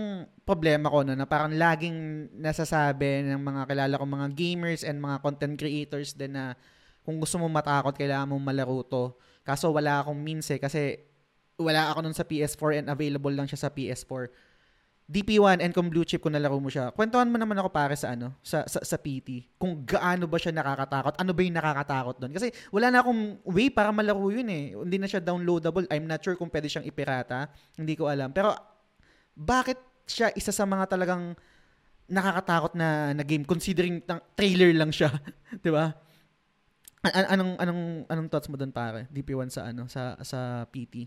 problema 0.42 0.90
ko 0.90 1.06
no, 1.06 1.14
na 1.14 1.24
parang 1.24 1.54
laging 1.54 2.28
nasasabi 2.36 3.22
ng 3.22 3.40
mga 3.40 3.62
kilala 3.70 3.94
kong 3.96 4.12
mga 4.12 4.28
gamers 4.34 4.82
and 4.82 4.98
mga 4.98 5.22
content 5.22 5.54
creators 5.54 6.12
din 6.12 6.34
na 6.34 6.58
kung 7.06 7.22
gusto 7.22 7.38
mo 7.38 7.46
matakot, 7.46 7.94
kailangan 7.94 8.34
mo 8.34 8.36
malaro 8.42 8.82
to. 8.82 9.14
Kaso 9.46 9.70
wala 9.70 10.02
akong 10.02 10.18
means 10.18 10.50
eh, 10.50 10.58
kasi 10.58 10.98
wala 11.56 11.94
ako 11.94 12.02
nun 12.02 12.16
sa 12.18 12.26
PS4 12.26 12.82
and 12.82 12.88
available 12.90 13.30
lang 13.30 13.46
siya 13.46 13.62
sa 13.62 13.70
PS4 13.70 14.28
DP1 15.06 15.62
and 15.62 15.70
kung 15.70 15.86
blue 15.86 16.02
chip 16.02 16.18
kung 16.18 16.34
nalaro 16.34 16.58
mo 16.58 16.66
siya, 16.66 16.90
kwentuhan 16.90 17.30
mo 17.30 17.38
naman 17.38 17.54
ako 17.62 17.70
pare 17.70 17.94
sa 17.94 18.18
ano, 18.18 18.34
sa, 18.42 18.66
sa, 18.66 18.82
sa 18.82 18.98
PT. 18.98 19.54
Kung 19.54 19.86
gaano 19.86 20.26
ba 20.26 20.34
siya 20.34 20.50
nakakatakot, 20.50 21.14
ano 21.14 21.30
ba 21.30 21.40
yung 21.46 21.54
nakakatakot 21.54 22.14
doon. 22.18 22.32
Kasi 22.34 22.50
wala 22.74 22.90
na 22.90 23.06
akong 23.06 23.38
way 23.46 23.70
para 23.70 23.94
malaro 23.94 24.26
yun 24.34 24.50
eh. 24.50 24.74
Hindi 24.74 24.98
na 24.98 25.06
siya 25.06 25.22
downloadable. 25.22 25.86
I'm 25.94 26.10
not 26.10 26.26
sure 26.26 26.34
kung 26.34 26.50
pwede 26.50 26.66
siyang 26.66 26.90
ipirata. 26.90 27.46
Hindi 27.78 27.94
ko 27.94 28.10
alam. 28.10 28.34
Pero 28.34 28.50
bakit 29.36 29.78
siya 30.08 30.32
isa 30.32 30.50
sa 30.50 30.64
mga 30.64 30.88
talagang 30.88 31.36
nakakatakot 32.08 32.72
na, 32.78 33.12
na 33.12 33.22
game 33.26 33.44
considering 33.44 34.00
tang, 34.00 34.22
trailer 34.32 34.72
lang 34.72 34.90
siya, 34.90 35.12
'di 35.62 35.70
ba? 35.70 35.92
An- 37.06 37.38
anong 37.38 37.52
anong 37.60 37.82
anong 38.10 38.28
thoughts 38.32 38.48
mo 38.50 38.56
doon 38.58 38.74
pare? 38.74 39.06
DP1 39.14 39.52
sa 39.52 39.70
ano 39.70 39.86
sa 39.86 40.18
sa 40.24 40.64
PT? 40.72 41.06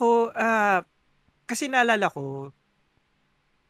Oh, 0.00 0.32
uh, 0.32 0.80
kasi 1.44 1.68
naalala 1.68 2.08
ko 2.12 2.52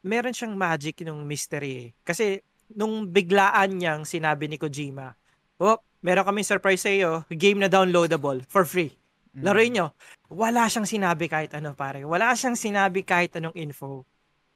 meron 0.04 0.32
siyang 0.32 0.56
magic 0.56 1.04
ng 1.04 1.24
mystery. 1.24 1.72
Eh. 1.76 1.88
Kasi 2.04 2.40
nung 2.72 3.08
biglaan 3.08 3.76
niyang 3.76 4.02
sinabi 4.08 4.48
ni 4.48 4.56
Kojima, 4.56 5.12
oh, 5.60 5.76
meron 6.00 6.24
kaming 6.24 6.46
surprise 6.46 6.80
sa 6.80 6.92
iyo, 6.92 7.24
game 7.28 7.60
na 7.60 7.68
downloadable 7.68 8.40
for 8.48 8.64
free. 8.64 8.96
Mm. 9.34 9.42
Laruin 9.46 9.72
nyo. 9.74 9.86
Wala 10.30 10.66
siyang 10.66 10.88
sinabi 10.88 11.30
kahit 11.30 11.54
ano 11.54 11.74
pare. 11.74 12.02
Wala 12.02 12.34
siyang 12.34 12.58
sinabi 12.58 13.06
kahit 13.06 13.38
anong 13.38 13.54
info. 13.54 14.06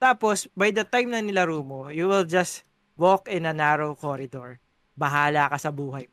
Tapos, 0.03 0.51
by 0.53 0.75
the 0.75 0.83
time 0.85 1.15
na 1.15 1.23
nilaro 1.23 1.63
mo, 1.63 1.89
you 1.89 2.11
will 2.11 2.27
just 2.27 2.67
walk 2.99 3.31
in 3.31 3.47
a 3.47 3.55
narrow 3.55 3.95
corridor. 3.95 4.59
Bahala 4.95 5.51
ka 5.51 5.59
sa 5.59 5.71
buhay. 5.71 6.11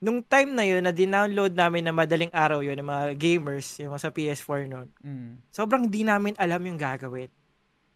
Nung 0.00 0.24
time 0.24 0.56
na 0.56 0.64
yun, 0.64 0.80
na 0.80 0.96
dinownload 0.96 1.52
namin 1.52 1.84
na 1.84 1.92
madaling 1.92 2.32
araw 2.32 2.64
yun, 2.64 2.80
ng 2.80 2.88
mga 2.88 3.04
gamers, 3.20 3.76
yung 3.84 3.92
sa 4.00 4.08
PS4 4.08 4.64
noon, 4.64 4.88
mm. 5.04 5.52
sobrang 5.52 5.84
di 5.92 6.08
namin 6.08 6.32
alam 6.40 6.64
yung 6.64 6.80
gagawin. 6.80 7.28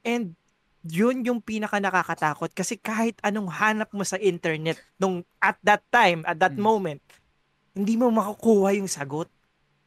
And 0.05 0.37
yun 0.85 1.25
yung 1.25 1.41
pinaka 1.41 1.81
nakakatakot 1.81 2.53
kasi 2.53 2.77
kahit 2.77 3.17
anong 3.25 3.49
hanap 3.49 3.89
mo 3.97 4.05
sa 4.05 4.21
internet 4.21 4.77
nung 5.01 5.25
at 5.41 5.57
that 5.65 5.81
time, 5.89 6.21
at 6.29 6.37
that 6.37 6.53
mm. 6.53 6.61
moment, 6.61 7.01
hindi 7.73 7.97
mo 7.97 8.13
makukuha 8.13 8.77
yung 8.77 8.89
sagot. 8.89 9.33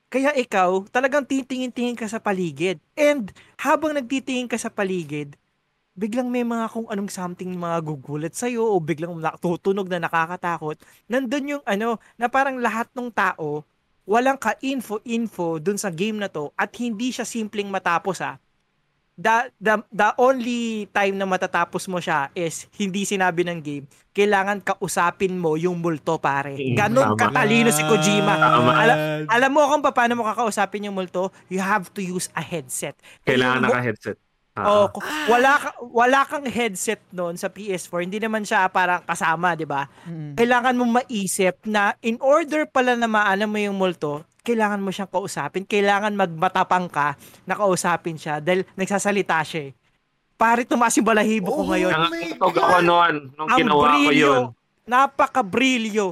Kaya 0.08 0.32
ikaw, 0.40 0.88
talagang 0.88 1.28
titingin-tingin 1.28 2.00
ka 2.00 2.08
sa 2.08 2.24
paligid. 2.24 2.80
And 2.96 3.28
habang 3.60 3.92
nagtitingin 3.92 4.48
ka 4.48 4.56
sa 4.56 4.72
paligid, 4.72 5.36
biglang 6.00 6.32
may 6.32 6.48
mga 6.48 6.72
kung 6.72 6.88
anong 6.88 7.12
something 7.12 7.52
mga 7.52 7.84
gugulat 7.84 8.32
sa'yo 8.32 8.64
o 8.72 8.80
biglang 8.80 9.20
tutunog 9.44 9.92
na 9.92 10.00
nakakatakot. 10.00 10.80
Nandun 11.12 11.60
yung 11.60 11.64
ano, 11.68 12.00
na 12.16 12.32
parang 12.32 12.56
lahat 12.56 12.88
ng 12.96 13.12
tao, 13.12 13.68
walang 14.08 14.40
ka-info-info 14.40 15.60
dun 15.60 15.76
sa 15.76 15.92
game 15.92 16.16
na 16.16 16.32
to 16.32 16.56
at 16.56 16.72
hindi 16.80 17.12
siya 17.12 17.28
simpleng 17.28 17.68
matapos 17.68 18.24
ah 18.24 18.40
the, 19.18 19.50
the, 19.58 19.82
the 19.90 20.10
only 20.22 20.86
time 20.94 21.18
na 21.18 21.26
matatapos 21.26 21.90
mo 21.90 21.98
siya 21.98 22.30
is 22.38 22.70
hindi 22.78 23.04
sinabi 23.04 23.42
ng 23.44 23.60
game, 23.60 23.86
kailangan 24.14 24.62
kausapin 24.62 25.34
mo 25.36 25.58
yung 25.58 25.82
multo, 25.82 26.22
pare. 26.22 26.54
Mm, 26.54 26.78
Ganon 26.78 27.18
katalino 27.18 27.74
si 27.74 27.82
Kojima. 27.86 28.38
Alam, 28.38 28.98
alam 29.26 29.50
mo 29.50 29.66
kung 29.66 29.82
paano 29.82 30.14
mo 30.18 30.24
kakausapin 30.24 30.86
yung 30.88 30.96
multo? 30.96 31.34
You 31.50 31.62
have 31.62 31.90
to 31.98 32.02
use 32.02 32.30
a 32.38 32.42
headset. 32.46 32.98
Kailangan 33.26 33.66
naka-headset. 33.66 34.18
Uh-huh. 34.58 34.90
Oh, 34.90 35.02
wala 35.30 35.54
ka, 35.62 35.70
wala 35.86 36.26
kang 36.26 36.50
headset 36.50 36.98
noon 37.14 37.38
sa 37.38 37.46
PS4. 37.46 38.10
Hindi 38.10 38.18
naman 38.18 38.42
siya 38.42 38.66
parang 38.74 39.06
kasama, 39.06 39.54
'di 39.54 39.70
ba? 39.70 39.86
Mm-hmm. 39.86 40.34
Kailangan 40.34 40.74
mo 40.74 40.84
maisip 40.98 41.62
na 41.70 41.94
in 42.02 42.18
order 42.18 42.66
pala 42.66 42.98
na 42.98 43.06
maalam 43.06 43.54
mo 43.54 43.62
yung 43.62 43.78
multo, 43.78 44.26
kailangan 44.48 44.80
mo 44.80 44.96
siyang 44.96 45.12
kausapin. 45.12 45.68
Kailangan 45.68 46.16
magmatapang 46.16 46.88
ka 46.88 47.20
na 47.44 47.60
kausapin 47.60 48.16
siya 48.16 48.40
dahil 48.40 48.64
nagsasalita 48.80 49.44
siya 49.44 49.68
eh. 49.68 49.72
Pare, 50.38 50.64
tumaas 50.64 50.96
yung 50.96 51.10
balahibo 51.10 51.52
oh 51.52 51.66
ko 51.66 51.74
ngayon. 51.76 51.92
Nangatog 51.92 52.56
ako 52.56 52.78
noon 52.86 53.16
nung 53.36 53.50
Ang 53.52 53.60
ginawa 53.60 53.84
brilyo, 53.90 54.06
ko 54.06 54.12
yun. 54.14 54.42
Napaka-brilyo. 54.88 56.08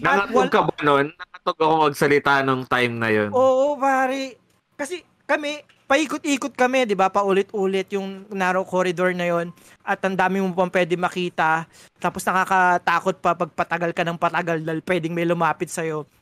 Nangatog 0.00 0.48
ka 0.50 0.60
ba 0.66 0.76
noon? 0.82 1.06
Nangatog 1.14 1.58
ako 1.60 1.74
magsalita 1.86 2.32
nung 2.42 2.64
time 2.66 2.94
na 2.98 3.08
yun. 3.12 3.30
Oo, 3.36 3.76
pare. 3.76 4.40
Kasi 4.80 5.04
kami, 5.28 5.60
paikot-ikot 5.86 6.56
kami, 6.56 6.88
di 6.88 6.96
ba? 6.98 7.12
Paulit-ulit 7.12 7.86
yung 7.94 8.26
narrow 8.32 8.66
corridor 8.66 9.14
na 9.14 9.28
yon 9.28 9.54
at 9.84 10.02
ang 10.02 10.16
dami 10.18 10.42
mo 10.42 10.50
pang 10.56 10.72
pwede 10.72 10.98
makita. 10.98 11.68
Tapos 12.02 12.24
nakakatakot 12.26 13.16
pa 13.22 13.36
pag 13.38 13.50
patagal 13.54 13.90
ka 13.94 14.02
ng 14.02 14.18
patagal 14.18 14.64
dahil 14.64 14.80
pwedeng 14.82 15.14
may 15.14 15.28
lumapit 15.28 15.70
sa'yo 15.70 16.02
eh, 16.02 16.15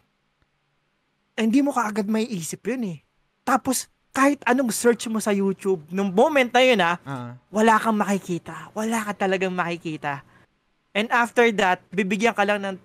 hindi 1.38 1.60
mo 1.60 1.74
kaagad 1.74 2.06
may 2.06 2.26
isip 2.30 2.62
yun 2.70 2.94
eh. 2.94 2.98
Tapos, 3.42 3.90
kahit 4.14 4.38
anong 4.46 4.70
search 4.70 5.10
mo 5.10 5.18
sa 5.18 5.34
YouTube, 5.34 5.82
nung 5.90 6.14
moment 6.14 6.46
na 6.46 6.62
yun 6.62 6.80
ah, 6.80 6.96
uh-huh. 7.02 7.32
wala 7.50 7.74
kang 7.82 7.98
makikita. 7.98 8.70
Wala 8.70 9.02
ka 9.10 9.26
talagang 9.26 9.50
makikita. 9.50 10.22
And 10.94 11.10
after 11.10 11.50
that, 11.58 11.82
bibigyan 11.90 12.38
ka 12.38 12.46
lang 12.46 12.62
ng 12.62 12.76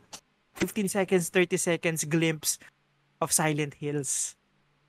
15 0.57 0.89
seconds, 0.89 1.29
30 1.29 1.55
seconds 1.55 2.01
glimpse 2.09 2.57
of 3.21 3.29
Silent 3.29 3.77
Hills 3.77 4.33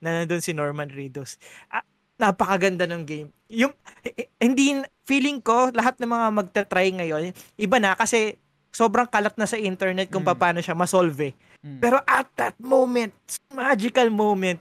na 0.01 0.25
nandun 0.25 0.41
si 0.41 0.51
Norman 0.51 0.89
Reedus. 0.89 1.37
Ah, 1.69 1.85
napakaganda 2.17 2.89
ng 2.89 3.05
game. 3.05 3.29
Yung 3.53 3.71
eh, 4.01 4.25
eh, 4.25 4.27
hindi 4.41 4.81
feeling 5.05 5.37
ko 5.41 5.69
lahat 5.69 6.01
ng 6.01 6.09
mga 6.09 6.27
magta-try 6.33 6.89
ngayon, 6.97 7.33
iba 7.61 7.77
na 7.77 7.93
kasi 7.93 8.41
sobrang 8.71 9.05
kalat 9.05 9.35
na 9.35 9.45
sa 9.45 9.55
internet 9.55 10.07
kung 10.07 10.23
Mm. 10.23 10.35
paano 10.35 10.59
siya 10.59 10.73
masolve. 10.73 11.29
eh. 11.29 11.33
Mm. 11.61 11.79
Pero 11.79 12.01
at 12.01 12.27
that 12.35 12.55
moment, 12.57 13.13
magical 13.51 14.09
moment, 14.09 14.57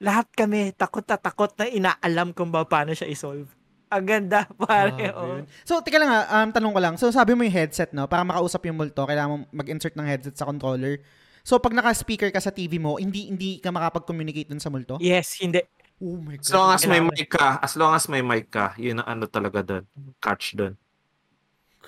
lahat 0.00 0.26
kami 0.32 0.72
takot 0.72 1.04
na 1.04 1.16
takot 1.16 1.52
na 1.54 1.68
inaalam 1.68 2.32
kung 2.32 2.48
ba 2.48 2.64
paano 2.64 2.90
siya 2.90 3.06
isolve. 3.06 3.46
Ang 3.90 4.06
ganda, 4.06 4.46
pare. 4.54 5.10
Oh. 5.12 5.42
So, 5.66 5.82
tika 5.82 5.98
lang 5.98 6.08
nga, 6.08 6.22
um, 6.40 6.48
tanong 6.50 6.72
ko 6.72 6.80
lang. 6.80 6.94
So, 6.96 7.10
sabi 7.10 7.34
mo 7.34 7.42
yung 7.42 7.52
headset, 7.52 7.90
no? 7.90 8.06
Para 8.06 8.22
makausap 8.22 8.62
yung 8.64 8.78
multo, 8.78 9.02
kailangan 9.02 9.30
mo 9.30 9.36
mag-insert 9.50 9.98
ng 9.98 10.06
headset 10.06 10.38
sa 10.38 10.46
controller. 10.46 11.02
So, 11.42 11.58
pag 11.58 11.74
naka-speaker 11.74 12.30
ka 12.30 12.38
sa 12.38 12.54
TV 12.54 12.78
mo, 12.78 12.96
hindi 12.96 13.26
hindi 13.26 13.58
ka 13.58 13.68
makapag-communicate 13.68 14.46
dun 14.46 14.62
sa 14.62 14.70
multo? 14.70 14.94
Yes, 15.02 15.42
hindi. 15.42 15.58
Oh 15.98 16.16
my 16.16 16.38
God. 16.38 16.46
As 16.46 16.54
long 16.54 16.70
as 16.70 16.82
may 16.86 17.00
mic 17.02 17.28
ka, 17.28 17.48
as 17.60 17.72
long 17.76 17.92
as 17.92 18.04
may 18.08 18.22
mic 18.22 18.46
ka, 18.48 18.72
yun 18.78 19.02
ang 19.02 19.20
ano 19.20 19.24
talaga 19.28 19.60
doon. 19.60 19.84
Catch 20.16 20.56
doon. 20.56 20.72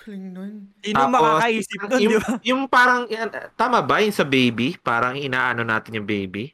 Galing 0.03 0.26
nun. 0.28 0.53
Sino 0.78 0.96
Tapos, 0.98 1.12
makakaisip 1.14 1.78
nun, 1.80 1.90
di 1.92 2.05
yung, 2.05 2.18
ba? 2.18 2.28
yung 2.50 2.62
parang, 2.66 3.03
yan, 3.07 3.28
tama 3.55 3.78
ba 3.80 4.03
yung 4.03 4.11
sa 4.11 4.26
baby? 4.26 4.74
Parang 4.76 5.14
inaano 5.14 5.62
natin 5.62 5.94
yung 5.94 6.09
baby? 6.09 6.50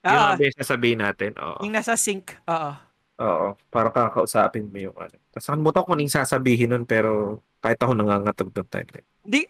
Yun 0.00 0.14
Ah, 0.14 0.32
ang 0.32 0.38
best 0.38 0.54
na 0.54 0.64
sabihin 0.64 1.00
natin. 1.00 1.32
Oo. 1.36 1.64
yung 1.64 1.72
nasa 1.72 1.96
sync. 1.96 2.36
Oo. 2.44 2.72
Oo. 3.16 3.46
Para 3.68 3.88
kakausapin 3.88 4.68
mo 4.68 4.78
yung 4.78 4.94
ano. 4.94 5.16
Tapos 5.28 5.46
nakalimutan 5.48 5.80
ko 5.80 5.86
kung 5.86 5.96
anong 5.96 6.12
sasabihin 6.14 6.68
nun, 6.70 6.84
pero 6.84 7.10
kahit 7.58 7.80
ako 7.80 7.92
nangangatog 7.94 8.52
doon 8.52 8.68
time. 8.68 8.88
na 8.90 8.98
yun. 9.00 9.08
Di, 9.24 9.40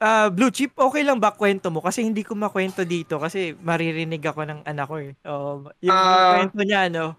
ah, 0.00 0.28
Blue 0.28 0.50
Chip, 0.50 0.74
okay 0.74 1.00
lang 1.00 1.16
ba 1.16 1.30
kwento 1.30 1.70
mo? 1.70 1.78
Kasi 1.78 2.02
hindi 2.02 2.26
ko 2.26 2.34
makwento 2.34 2.82
dito 2.82 3.16
kasi 3.16 3.54
maririnig 3.56 4.20
ako 4.20 4.42
ng 4.42 4.60
anak 4.66 4.86
ko 4.86 4.96
eh. 4.98 5.14
Oo. 5.24 5.70
yung 5.80 5.94
Ah. 5.94 6.42
kwento 6.42 6.60
niya, 6.60 6.90
no? 6.90 7.14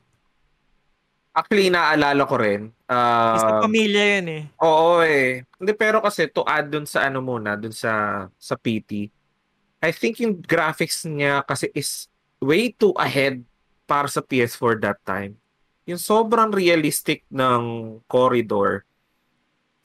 Actually, 1.32 1.72
naalala 1.72 2.28
ko 2.28 2.36
rin. 2.36 2.76
ah, 2.92 3.40
Isa 3.40 3.64
pamilya 3.64 4.20
yun 4.20 4.28
eh. 4.28 4.44
Oo 4.60 5.00
eh. 5.00 5.48
Hindi, 5.56 5.72
pero 5.80 6.04
kasi 6.04 6.28
to 6.28 6.44
add 6.44 6.68
dun 6.68 6.84
sa 6.84 7.08
ano 7.08 7.24
muna, 7.24 7.56
dun 7.56 7.72
sa, 7.72 8.28
sa 8.36 8.56
PT, 8.60 9.08
I 9.80 9.92
think 9.96 10.20
yung 10.20 10.44
graphics 10.44 11.08
niya 11.08 11.42
kasi 11.48 11.72
is 11.72 12.12
way 12.44 12.76
too 12.76 12.92
ahead 13.00 13.42
para 13.88 14.12
sa 14.12 14.20
PS4 14.20 14.84
that 14.84 15.00
time. 15.08 15.40
Yung 15.88 15.98
sobrang 15.98 16.52
realistic 16.52 17.24
ng 17.32 17.96
corridor. 18.12 18.84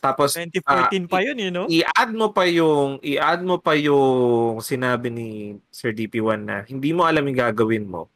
Tapos, 0.03 0.37
2014 0.37 1.09
pa 1.09 1.25
yun, 1.25 1.37
you 1.41 1.51
know? 1.51 1.67
i-add 1.67 2.13
mo 2.13 2.31
pa 2.31 2.45
yung 2.47 3.01
i-add 3.01 3.43
mo 3.43 3.59
pa 3.59 3.75
yung 3.75 4.61
sinabi 4.61 5.09
ni 5.11 5.29
Sir 5.73 5.91
DP1 5.95 6.41
na 6.43 6.57
hindi 6.69 6.93
mo 6.93 7.07
alam 7.07 7.25
yung 7.27 7.39
gagawin 7.39 7.87
mo. 7.89 8.11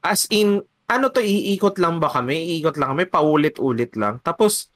As 0.00 0.24
in, 0.30 0.62
ano 0.98 1.08
to, 1.08 1.20
iikot 1.24 1.80
lang 1.80 1.98
ba 1.98 2.12
kami? 2.12 2.58
Iikot 2.58 2.76
lang 2.76 2.96
kami, 2.96 3.04
paulit-ulit 3.08 3.96
lang. 3.96 4.20
Tapos, 4.20 4.68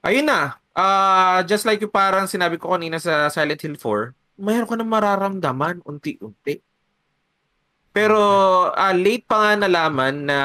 ayun 0.00 0.28
na. 0.28 0.56
Ah, 0.72 1.42
just 1.44 1.66
like 1.66 1.82
yung 1.82 1.92
parang 1.92 2.30
sinabi 2.30 2.56
ko 2.56 2.72
kanina 2.72 2.96
sa 2.96 3.28
Silent 3.28 3.60
Hill 3.60 3.76
4, 3.76 4.40
mayroon 4.40 4.70
ka 4.70 4.76
na 4.78 4.86
mararamdaman 4.86 5.84
unti-unti. 5.84 6.62
Pero 7.90 8.20
ah, 8.70 8.94
late 8.94 9.26
pa 9.26 9.36
nga 9.42 9.66
nalaman 9.66 10.14
na 10.24 10.38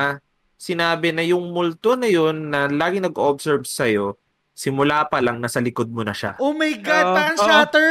sinabi 0.58 1.14
na 1.14 1.22
yung 1.22 1.54
multo 1.54 1.94
na 1.94 2.10
yun 2.10 2.50
na 2.50 2.66
lagi 2.66 2.98
nag-observe 2.98 3.70
sa'yo, 3.70 4.18
simula 4.58 5.06
pa 5.06 5.22
lang 5.22 5.38
nasa 5.38 5.62
likod 5.62 5.94
mo 5.94 6.02
na 6.02 6.16
siya. 6.16 6.40
Oh 6.42 6.58
my 6.58 6.74
God, 6.82 7.06
Oo. 7.06 7.16
parang 7.16 7.38
Oo. 7.38 7.46
shatter. 7.46 7.90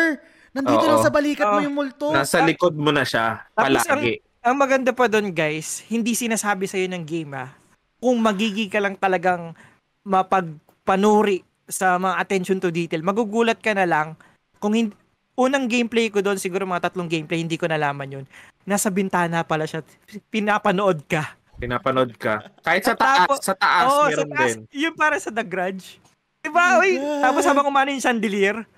Nandito 0.54 0.82
Oo. 0.82 0.90
lang 0.90 1.00
sa 1.06 1.12
balikat 1.14 1.46
mo 1.46 1.58
Oo. 1.62 1.66
yung 1.70 1.76
multo. 1.76 2.10
Nasa 2.10 2.42
likod 2.42 2.74
mo 2.74 2.90
na 2.90 3.06
siya 3.06 3.46
Tapos 3.54 3.84
palagi. 3.86 4.18
Ang 4.18 4.33
maganda 4.52 4.92
pa 4.92 5.08
doon, 5.08 5.32
guys, 5.32 5.80
hindi 5.88 6.12
sinasabi 6.12 6.68
sa'yo 6.68 6.84
ng 6.92 7.04
game, 7.08 7.32
ah. 7.32 7.56
Kung 7.96 8.20
magiging 8.20 8.68
ka 8.68 8.76
lang 8.84 9.00
talagang 9.00 9.56
mapagpanuri 10.04 11.40
sa 11.64 11.96
mga 11.96 12.20
attention 12.20 12.60
to 12.60 12.68
detail, 12.68 13.00
magugulat 13.00 13.56
ka 13.56 13.72
na 13.72 13.88
lang 13.88 14.20
kung 14.60 14.76
hindi, 14.76 14.92
unang 15.34 15.66
gameplay 15.66 16.08
ko 16.08 16.20
doon, 16.20 16.38
siguro 16.38 16.68
mga 16.68 16.90
tatlong 16.90 17.10
gameplay, 17.10 17.42
hindi 17.42 17.58
ko 17.58 17.66
nalaman 17.66 18.20
yun. 18.20 18.24
Nasa 18.64 18.88
bintana 18.88 19.42
pala 19.44 19.64
siya. 19.64 19.82
Pinapanood 20.30 21.04
ka. 21.08 21.36
Pinapanood 21.58 22.14
ka. 22.18 22.48
Kahit 22.62 22.84
sa 22.86 22.94
taas, 22.94 23.28
sa 23.42 23.54
taas 23.54 23.88
Oo, 23.90 24.04
meron 24.10 24.18
sa 24.18 24.26
taas, 24.30 24.52
din. 24.56 24.58
Yun 24.72 24.94
para 24.94 25.16
sa 25.18 25.30
The 25.30 25.44
Grudge. 25.44 25.98
Diba? 26.44 26.76
Oh 26.76 26.84
Uy, 26.84 27.00
tapos 27.00 27.44
habang 27.48 27.66
umano 27.66 27.88
yung 27.88 28.04
chandelier, 28.04 28.68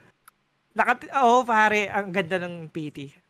nakat 0.77 1.11
oh, 1.19 1.43
pare, 1.43 1.91
ang 1.91 2.15
ganda 2.15 2.39
ng 2.39 2.71
PT. 2.71 3.26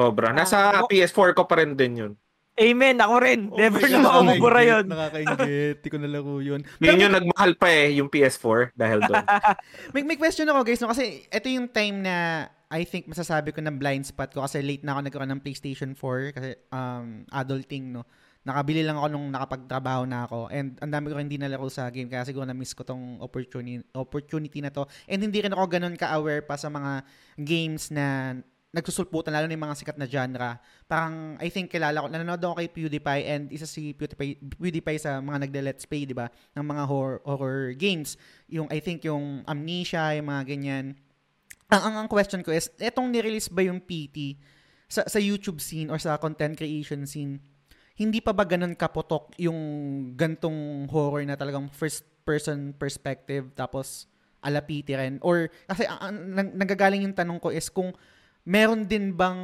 Sobra. 0.00 0.32
Ah, 0.32 0.36
Nasa 0.36 0.58
PS4 0.88 1.36
ko 1.36 1.44
pa 1.44 1.60
rin 1.60 1.76
din 1.76 1.92
yun. 2.00 2.12
Amen, 2.60 3.00
ako 3.00 3.14
rin. 3.24 3.40
Oh 3.48 3.56
Never 3.56 3.80
na 3.80 3.88
God, 3.88 4.04
makumubura 4.04 4.60
yun. 4.60 4.84
Nakakaingit. 4.84 5.76
Di 5.80 5.88
ko 5.88 5.96
nalaro 5.96 6.36
yun. 6.44 6.60
Yun 6.82 7.04
yung 7.08 7.14
nagmahal 7.16 7.56
pa 7.56 7.72
eh, 7.72 7.96
yung 7.96 8.12
PS4 8.12 8.76
dahil 8.76 9.00
doon. 9.00 9.24
May, 9.96 10.04
may 10.04 10.18
question 10.20 10.44
ako 10.44 10.60
guys, 10.68 10.80
no? 10.84 10.92
kasi 10.92 11.24
ito 11.24 11.46
yung 11.48 11.72
time 11.72 12.04
na 12.04 12.46
I 12.70 12.84
think 12.84 13.08
masasabi 13.08 13.50
ko 13.50 13.64
ng 13.64 13.80
blind 13.80 14.06
spot 14.06 14.30
ko 14.30 14.44
kasi 14.44 14.62
late 14.62 14.86
na 14.86 14.94
ako 14.94 15.00
nagkaroon 15.08 15.32
ng 15.34 15.42
PlayStation 15.42 15.96
4 15.96 16.36
kasi 16.36 16.50
um, 16.70 17.26
adulting, 17.32 17.96
no? 17.96 18.04
Nakabili 18.40 18.86
lang 18.86 18.96
ako 18.96 19.08
nung 19.12 19.28
nakapagtrabaho 19.28 20.08
na 20.08 20.24
ako 20.24 20.48
and 20.48 20.78
ang 20.80 20.88
dami 20.88 21.12
ko 21.12 21.18
rin 21.18 21.28
hindi 21.28 21.36
nalaro 21.36 21.68
sa 21.68 21.92
game 21.92 22.08
kaya 22.08 22.24
siguro 22.24 22.48
na-miss 22.48 22.72
ko 22.72 22.86
tong 22.86 23.20
opportunity, 23.20 23.84
opportunity 23.92 24.64
na 24.64 24.72
to. 24.72 24.88
And 25.08 25.20
hindi 25.20 25.44
rin 25.44 25.52
ako 25.52 25.64
ganun 25.76 25.96
ka-aware 25.98 26.46
pa 26.46 26.56
sa 26.56 26.72
mga 26.72 27.04
games 27.36 27.92
na 27.92 28.38
nagsusulputan, 28.70 29.34
lalo 29.34 29.50
na 29.50 29.54
yung 29.58 29.66
mga 29.66 29.78
sikat 29.82 29.98
na 29.98 30.06
genre. 30.06 30.62
Parang, 30.86 31.34
I 31.42 31.50
think, 31.50 31.74
kilala 31.74 32.06
ko, 32.06 32.06
nanonood 32.06 32.38
ako 32.38 32.54
kay 32.62 32.68
PewDiePie 32.70 33.24
and 33.26 33.44
isa 33.50 33.66
si 33.66 33.90
PewDiePie, 33.98 34.38
PewDiePie 34.38 35.00
sa 35.02 35.18
mga 35.18 35.50
nagde-let's 35.50 35.90
play, 35.90 36.06
di 36.06 36.14
ba? 36.14 36.30
Ng 36.54 36.62
mga 36.62 36.82
horror, 36.86 37.18
horror 37.26 37.74
games. 37.74 38.14
Yung, 38.46 38.70
I 38.70 38.78
think, 38.78 39.02
yung 39.02 39.42
Amnesia, 39.50 40.14
yung 40.14 40.30
mga 40.30 40.42
ganyan. 40.46 40.94
Ang, 41.66 41.82
ang, 41.82 41.94
ang 42.06 42.08
question 42.08 42.46
ko 42.46 42.54
is, 42.54 42.70
etong 42.78 43.10
nirelease 43.10 43.50
ba 43.50 43.66
yung 43.66 43.82
PT 43.82 44.38
sa, 44.86 45.02
sa 45.06 45.18
YouTube 45.18 45.58
scene 45.58 45.90
or 45.90 45.98
sa 45.98 46.14
content 46.22 46.54
creation 46.54 47.10
scene, 47.10 47.42
hindi 47.98 48.22
pa 48.22 48.30
ba 48.30 48.46
ganun 48.46 48.78
kapotok 48.78 49.34
yung 49.36 49.58
gantong 50.14 50.86
horror 50.88 51.26
na 51.26 51.34
talagang 51.34 51.66
first 51.74 52.06
person 52.22 52.72
perspective 52.78 53.50
tapos 53.58 54.06
ala 54.40 54.62
PT 54.62 54.94
rin? 54.94 55.18
Or, 55.20 55.50
kasi 55.66 55.84
ang, 55.84 56.00
ang, 56.32 56.48
nagagaling 56.54 57.04
yung 57.04 57.18
tanong 57.18 57.38
ko 57.42 57.50
is 57.50 57.68
kung 57.68 57.92
meron 58.50 58.82
din 58.82 59.14
bang 59.14 59.38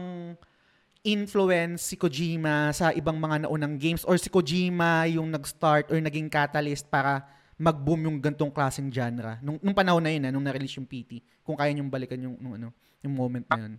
influence 1.07 1.87
si 1.87 1.95
Kojima 1.95 2.75
sa 2.75 2.91
ibang 2.91 3.15
mga 3.15 3.47
naunang 3.47 3.79
games 3.79 4.03
or 4.03 4.19
si 4.19 4.27
Kojima 4.27 5.07
yung 5.07 5.31
nag-start 5.31 5.95
or 5.95 6.03
naging 6.03 6.27
catalyst 6.27 6.91
para 6.91 7.23
mag-boom 7.55 8.11
yung 8.11 8.19
gantong 8.19 8.51
klaseng 8.51 8.91
genre 8.91 9.39
nung, 9.39 9.63
nung 9.63 9.73
panahon 9.73 10.03
na 10.03 10.11
yun, 10.11 10.27
ah, 10.27 10.33
nung 10.35 10.43
na-release 10.43 10.83
yung 10.83 10.89
PT. 10.91 11.23
Kung 11.47 11.55
kaya 11.55 11.71
niyong 11.71 11.87
balikan 11.87 12.19
yung, 12.19 12.35
yung, 12.43 12.55
ano, 12.59 12.69
yung 13.07 13.15
moment 13.15 13.47
na 13.47 13.57
yun. 13.57 13.75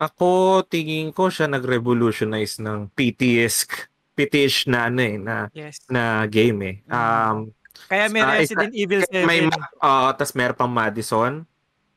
Ako, 0.00 0.64
tingin 0.64 1.12
ko 1.12 1.28
siya 1.28 1.44
nag-revolutionize 1.44 2.56
ng 2.64 2.88
PT-esque, 2.96 3.92
PT-ish 4.16 4.64
na 4.64 4.88
ano 4.88 5.00
eh, 5.04 5.16
na, 5.20 5.34
Yes. 5.52 5.84
na 5.92 6.24
game 6.24 6.58
eh. 6.64 6.76
Um, 6.88 7.52
Kaya 7.84 8.08
may 8.08 8.24
Ah, 8.24 8.40
Resident 8.40 8.72
Evil 8.72 9.04
7. 9.04 9.28
may 9.28 9.44
uh, 9.84 10.10
tas 10.16 10.32
meron 10.32 10.56
pang 10.56 10.72
Madison, 10.72 11.44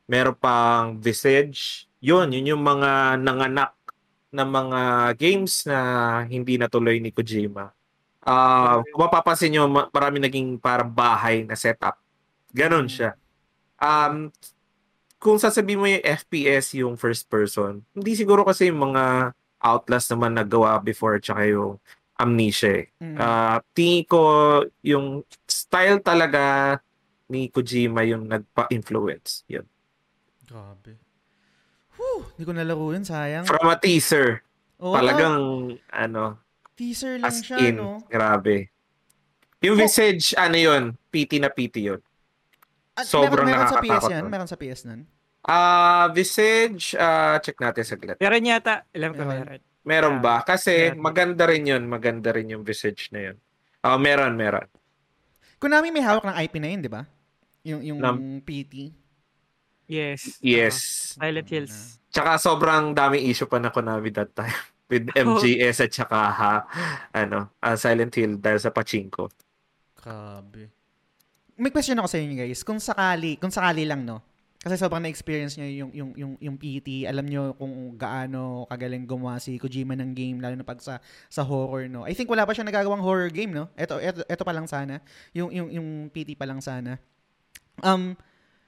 meron 0.04 0.36
pang 0.36 1.00
Visage. 1.00 1.88
Yun, 2.04 2.36
yun 2.36 2.52
yung 2.52 2.62
mga 2.62 3.16
nanganak 3.16 3.72
na 4.28 4.44
mga 4.44 4.80
games 5.16 5.64
na 5.64 5.78
hindi 6.28 6.60
natuloy 6.60 7.00
ni 7.00 7.08
Kojima. 7.08 7.72
Kung 8.92 9.00
mapapansin 9.08 9.56
nyo, 9.56 9.64
ma- 9.72 9.88
marami 9.88 10.20
naging 10.20 10.60
parang 10.60 10.92
bahay 10.92 11.48
na 11.48 11.56
setup. 11.56 11.96
Ganon 12.52 12.92
siya. 12.92 13.16
Um, 13.80 14.28
kung 15.16 15.40
sasabihin 15.40 15.80
mo 15.80 15.88
yung 15.88 16.04
FPS, 16.04 16.76
yung 16.76 17.00
first 17.00 17.24
person, 17.32 17.80
hindi 17.96 18.12
siguro 18.12 18.44
kasi 18.44 18.68
yung 18.68 18.92
mga 18.92 19.32
Outlast 19.64 20.12
naman 20.12 20.36
nagawa 20.36 20.76
before 20.84 21.16
tsaka 21.16 21.48
yung 21.48 21.80
Amnesia 22.20 22.84
eh. 22.84 22.92
Mm. 23.00 23.16
Ah, 23.16 23.64
tingin 23.72 24.04
ko 24.04 24.20
yung 24.84 25.24
style 25.48 26.04
talaga 26.04 26.76
ni 27.32 27.48
Kojima 27.48 28.04
yung 28.04 28.28
nagpa-influence. 28.28 29.48
Yun. 29.48 29.64
Grabe. 30.44 31.00
Whew, 32.04 32.20
hindi 32.30 32.44
ko 32.44 32.52
nalaro 32.52 32.86
yun, 32.92 33.00
sayang. 33.02 33.44
From 33.44 33.64
a 33.64 33.76
teaser, 33.76 34.44
Oo, 34.76 34.92
talagang 34.92 35.40
ano, 35.88 36.36
teaser 36.76 37.16
lang 37.16 37.26
as 37.26 37.40
siya, 37.40 37.56
in, 37.62 37.80
no? 37.80 38.04
grabe. 38.04 38.68
Yung 39.58 39.74
Oh. 39.74 39.80
Visage, 39.80 40.36
ano 40.36 40.54
yun? 40.54 40.82
PT 41.08 41.40
na 41.40 41.48
PT 41.48 41.80
yun. 41.82 42.00
At 42.92 43.08
sobrang 43.08 43.48
meron, 43.48 43.64
meron 43.64 43.66
sa 43.66 43.80
PS 43.80 44.04
yan? 44.06 44.24
Meron 44.28 44.46
sa 44.46 44.56
PS 44.56 44.80
nun? 44.84 45.00
Ah, 45.40 46.12
Visage, 46.12 46.92
ah, 46.94 47.36
check 47.38 47.56
natin 47.56 47.82
saglit. 47.82 48.16
Meron 48.16 48.44
yata. 48.44 48.84
Alam 48.90 49.12
ko 49.12 49.24
Meron. 49.24 49.40
meron. 49.40 49.60
Meron 49.82 50.16
ba? 50.18 50.40
Kasi 50.40 50.92
meron. 50.92 51.00
maganda 51.00 51.44
rin 51.44 51.64
yun, 51.66 51.82
maganda 51.84 52.28
rin 52.28 52.48
yung 52.48 52.60
Visage 52.60 53.08
na 53.10 53.32
yun. 53.32 53.36
Ah, 53.80 53.96
meron, 53.96 54.32
meron. 54.34 54.68
Konami 55.56 55.88
may 55.88 56.00
hawak 56.00 56.24
ng 56.24 56.36
IP 56.38 56.54
na 56.56 56.68
yun, 56.68 56.80
di 56.80 56.88
ba? 56.88 57.08
Yung, 57.62 57.80
yung 57.82 57.98
Nam- 58.00 58.40
PT. 58.40 58.92
Yes. 59.86 60.40
Yes. 60.40 60.76
Uh, 61.18 61.28
Silent 61.28 61.48
Hills. 61.48 61.76
Tsaka 62.08 62.38
sobrang 62.40 62.94
daming 62.94 63.26
issue 63.28 63.48
pa 63.50 63.58
na 63.58 63.74
Konami 63.74 64.14
that 64.14 64.32
time 64.32 64.54
with 64.90 65.10
MGS 65.12 65.84
at 65.84 65.90
tsaka 65.90 66.18
ha, 66.30 66.54
ano, 67.12 67.52
uh, 67.58 67.76
Silent 67.76 68.14
Hill 68.14 68.38
dahil 68.38 68.60
sa 68.60 68.70
pachinko. 68.70 69.28
Grabe. 69.98 70.70
May 71.54 71.70
question 71.70 71.98
ako 71.98 72.08
sa 72.10 72.18
inyo 72.18 72.34
guys. 72.34 72.60
Kung 72.66 72.82
sakali, 72.82 73.38
kung 73.38 73.52
sakali 73.52 73.86
lang 73.86 74.02
no. 74.02 74.22
Kasi 74.64 74.80
sobrang 74.80 75.04
na-experience 75.04 75.60
niyo 75.60 75.84
yung 75.84 75.90
yung 75.92 76.10
yung 76.16 76.32
yung 76.40 76.56
PT, 76.56 77.04
alam 77.04 77.28
niyo 77.28 77.52
kung 77.60 78.00
gaano 78.00 78.64
kagaling 78.72 79.04
gumawa 79.04 79.36
si 79.36 79.60
Kojima 79.60 79.92
ng 79.92 80.16
game 80.16 80.40
lalo 80.40 80.56
na 80.56 80.64
pag 80.64 80.80
sa 80.80 81.04
sa 81.28 81.44
horror 81.44 81.84
no. 81.84 82.08
I 82.08 82.16
think 82.16 82.32
wala 82.32 82.48
pa 82.48 82.56
siyang 82.56 82.72
nagagawang 82.72 83.04
horror 83.04 83.28
game 83.28 83.52
no. 83.52 83.68
Ito 83.76 84.00
ito, 84.00 84.24
ito 84.24 84.42
pa 84.42 84.56
lang 84.56 84.64
sana. 84.64 85.04
Yung 85.36 85.52
yung 85.52 85.68
yung 85.68 85.88
PT 86.08 86.32
pa 86.32 86.48
lang 86.48 86.64
sana. 86.64 86.96
Um 87.84 88.16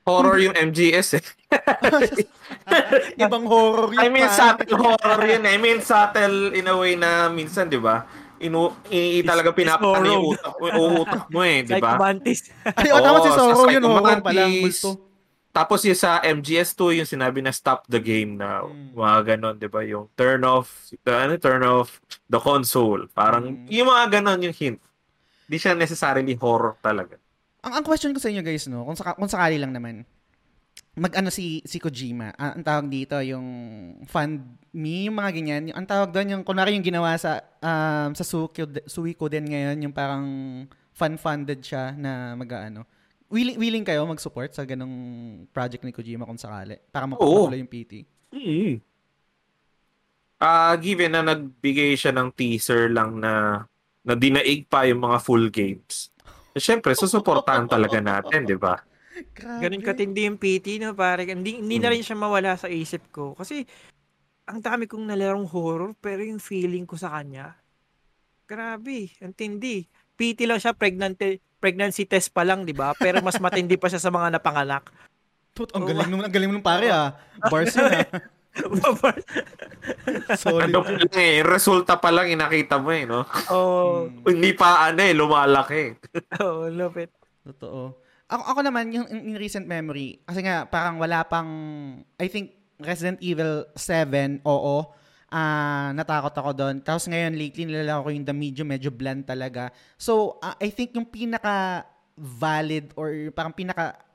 horror 0.07 0.38
yung 0.38 0.54
MGS 0.54 1.18
eh. 1.18 1.24
Ibang 3.26 3.44
horror 3.44 3.90
yun. 3.90 4.00
I 4.00 4.09
mean, 4.09 4.30
pa. 4.30 4.34
subtle 4.34 4.78
horror 4.78 5.20
yun 5.26 5.42
eh. 5.42 5.52
I 5.52 5.59
mean, 5.59 5.78
subtle 5.82 6.54
in 6.54 6.70
a 6.70 6.74
way 6.78 6.94
na 6.94 7.26
minsan, 7.26 7.66
di 7.66 7.76
ba? 7.76 8.07
Inu, 8.38 8.68
i, 8.92 9.24
talaga 9.24 9.50
pinapakang 9.50 10.07
yung 10.07 10.36
utak, 10.36 10.54
utak 10.61 11.24
mo 11.32 11.40
eh, 11.42 11.64
di 11.64 11.74
ba? 11.80 11.96
Like 11.96 12.00
Mantis. 12.22 12.52
Ay, 12.78 12.92
oh, 12.92 13.00
tama 13.02 13.18
si 13.24 13.30
Zorro 13.32 13.64
sa 13.66 13.72
yun, 13.72 13.82
horror 13.82 14.04
Mantis. 14.04 14.22
pala 14.22 14.42
multo. 14.46 14.90
Tapos 15.50 15.80
yung 15.88 15.96
sa 15.96 16.20
MGS2, 16.20 17.00
yung 17.00 17.09
sinabi 17.09 17.40
na 17.40 17.48
stop 17.48 17.88
the 17.88 17.96
game 17.96 18.36
na 18.36 18.61
Mm. 18.62 18.92
mga 18.92 19.18
ganon, 19.34 19.57
di 19.57 19.66
ba? 19.66 19.80
Yung 19.82 20.12
turn 20.12 20.44
off, 20.44 20.68
the, 21.02 21.12
ano, 21.16 21.40
turn 21.40 21.64
off 21.64 21.98
the 22.28 22.36
console. 22.36 23.09
Parang, 23.11 23.64
Mm. 23.64 23.72
yung 23.72 23.88
mga 23.88 24.20
ganon 24.20 24.44
yung 24.44 24.52
hint. 24.52 24.78
Di 25.48 25.57
siya 25.57 25.72
necessarily 25.72 26.36
horror 26.36 26.76
talaga. 26.78 27.16
Ang, 27.67 27.83
ang 27.83 27.85
question 27.85 28.14
ko 28.14 28.23
sa 28.23 28.31
inyo 28.31 28.47
guys, 28.47 28.71
no, 28.71 28.87
kung, 28.87 28.95
saka, 28.95 29.19
kung 29.19 29.27
sakali 29.27 29.59
lang 29.59 29.75
naman, 29.75 30.07
mag-ano 30.95 31.35
si, 31.35 31.67
si 31.67 31.83
Kojima, 31.83 32.31
ah, 32.39 32.55
ang 32.55 32.62
tawag 32.62 32.87
dito, 32.87 33.19
yung 33.19 33.47
fund 34.07 34.39
me, 34.71 35.11
yung 35.11 35.19
mga 35.19 35.31
ganyan, 35.35 35.62
yung, 35.69 35.77
ang 35.83 35.87
tawag 35.91 36.14
doon, 36.14 36.39
yung 36.39 36.43
kunwari 36.47 36.79
yung 36.79 36.87
ginawa 36.87 37.19
sa, 37.19 37.43
um, 37.59 38.14
sa 38.14 38.23
Suiko, 38.23 38.71
Suiko 38.87 39.27
din 39.27 39.51
ngayon, 39.51 39.83
yung 39.83 39.91
parang 39.91 40.25
fun-funded 40.95 41.59
siya 41.59 41.91
na 41.99 42.39
mag-ano. 42.39 42.87
Willing, 43.27 43.59
willing 43.59 43.85
kayo 43.85 44.07
mag-support 44.07 44.55
sa 44.55 44.62
ganong 44.62 44.95
project 45.51 45.83
ni 45.83 45.91
Kojima 45.91 46.23
kung 46.23 46.39
sakali? 46.39 46.79
Para 46.95 47.11
mapapatuloy 47.11 47.59
yung 47.59 47.73
PT? 47.73 48.07
mm 48.31 48.95
Ah, 50.37 50.77
given 50.77 51.17
na 51.17 51.25
nagbigay 51.25 51.97
siya 51.97 52.12
ng 52.12 52.29
teaser 52.37 52.93
lang 52.93 53.17
na 53.17 53.64
na 54.05 54.12
dinaig 54.12 54.69
pa 54.69 54.85
yung 54.85 55.01
mga 55.01 55.19
full 55.25 55.49
games. 55.49 56.12
Siyempre, 56.57 56.96
susuportahan 56.96 57.68
talaga 57.68 58.00
natin, 58.00 58.48
di 58.48 58.57
ba? 58.57 58.80
Ganun 59.36 59.84
katindi 59.84 60.28
yung 60.28 60.40
PT, 60.40 60.80
no, 60.80 60.96
pare. 60.96 61.28
Hindi, 61.28 61.61
hindi 61.61 61.76
na 61.80 61.92
rin 61.92 62.04
siya 62.04 62.16
mawala 62.16 62.57
sa 62.57 62.68
isip 62.68 63.12
ko. 63.12 63.36
Kasi, 63.36 63.64
ang 64.48 64.61
dami 64.64 64.88
kong 64.88 65.04
nalarong 65.04 65.48
horror, 65.48 65.92
pero 65.96 66.24
yung 66.24 66.40
feeling 66.40 66.88
ko 66.88 66.96
sa 66.96 67.12
kanya, 67.12 67.57
grabe, 68.48 69.12
ang 69.20 69.36
tindi. 69.36 69.84
PT 70.16 70.48
lang 70.48 70.61
siya, 70.61 70.72
pregnancy, 70.72 71.40
pregnancy 71.61 72.04
test 72.09 72.32
pa 72.32 72.44
lang, 72.44 72.64
di 72.64 72.72
ba? 72.72 72.96
Pero 72.96 73.20
mas 73.20 73.36
matindi 73.36 73.76
pa 73.76 73.92
siya 73.92 74.00
sa 74.00 74.09
mga 74.09 74.40
napanganak. 74.40 74.88
Tut, 75.57 75.72
ang 75.72 75.84
Oo. 75.84 75.90
galing 75.92 76.09
nung, 76.09 76.24
ang 76.24 76.32
galing 76.32 76.52
nung 76.52 76.64
pare 76.64 76.92
ah. 76.92 77.16
Bars 77.48 77.72
yun 77.72 77.88
ah. 77.88 78.04
Solid 80.42 80.72
Ano 80.72 80.80
pa 80.82 80.90
lang 80.96 81.12
eh, 81.12 81.44
resulta 81.44 82.00
pa 82.00 82.11
lang 82.11 82.32
inakita 82.32 82.80
mo 82.80 82.90
eh, 82.90 83.04
no? 83.04 83.22
oh, 83.52 84.07
Hmm. 84.26 84.26
Hindi 84.26 84.50
pa 84.57 84.88
ano 84.90 85.00
eh, 85.02 85.12
lumalaki. 85.14 85.84
oh, 86.42 86.66
lupit. 86.70 87.12
Totoo. 87.46 87.94
Ako, 88.26 88.42
ako 88.42 88.61
naman, 88.66 88.90
yung 88.90 89.07
in, 89.07 89.34
in 89.34 89.36
recent 89.38 89.70
memory, 89.70 90.18
kasi 90.26 90.42
nga, 90.42 90.66
parang 90.66 90.98
wala 90.98 91.22
pang, 91.22 91.48
I 92.18 92.26
think, 92.26 92.59
Resident 92.82 93.22
Evil 93.22 93.70
7, 93.78 94.42
oo, 94.42 94.76
ah 95.30 95.90
natakot 95.94 96.34
ako 96.34 96.50
doon. 96.54 96.76
Tapos 96.82 97.07
ngayon, 97.11 97.34
lately, 97.34 97.66
nilalako 97.66 98.11
ko 98.11 98.11
yung 98.14 98.26
The 98.26 98.34
Medium, 98.36 98.68
medyo 98.70 98.90
bland 98.94 99.26
talaga. 99.26 99.74
So, 99.98 100.38
ah, 100.42 100.54
I 100.59 100.70
think 100.70 100.94
yung 100.94 101.07
pinaka 101.07 101.86
valid 102.16 102.96
or 102.96 103.12
parang 103.34 103.52
pinaka 103.52 104.05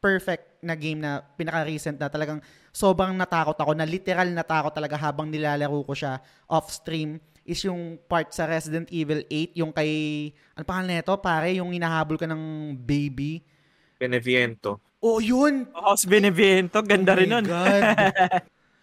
perfect 0.00 0.64
na 0.64 0.74
game 0.74 0.98
na 0.98 1.20
pinaka-recent 1.36 2.00
na 2.00 2.08
talagang 2.08 2.40
sobrang 2.72 3.12
natakot 3.14 3.54
ako, 3.54 3.76
na 3.76 3.84
literal 3.84 4.26
natakot 4.32 4.72
talaga 4.72 4.96
habang 4.96 5.28
nilalaro 5.28 5.84
ko 5.84 5.92
siya 5.92 6.18
off-stream 6.48 7.20
is 7.44 7.60
yung 7.64 8.00
part 8.08 8.32
sa 8.32 8.48
Resident 8.48 8.88
Evil 8.92 9.24
8, 9.28 9.60
yung 9.60 9.72
kay, 9.72 9.90
ano 10.56 10.64
pangalan 10.64 11.00
nito, 11.00 11.12
pare, 11.18 11.56
yung 11.56 11.72
hinahabol 11.72 12.20
ka 12.20 12.28
ng 12.28 12.74
baby. 12.78 13.42
Beneviento. 14.00 14.80
Oh, 15.00 15.18
yun! 15.18 15.66
House 15.72 16.04
Beneviento, 16.04 16.80
ganda 16.84 17.16
rin 17.16 17.32
nun. 17.32 17.44
Oh 17.48 17.56
my 17.56 17.80
God. 17.80 17.82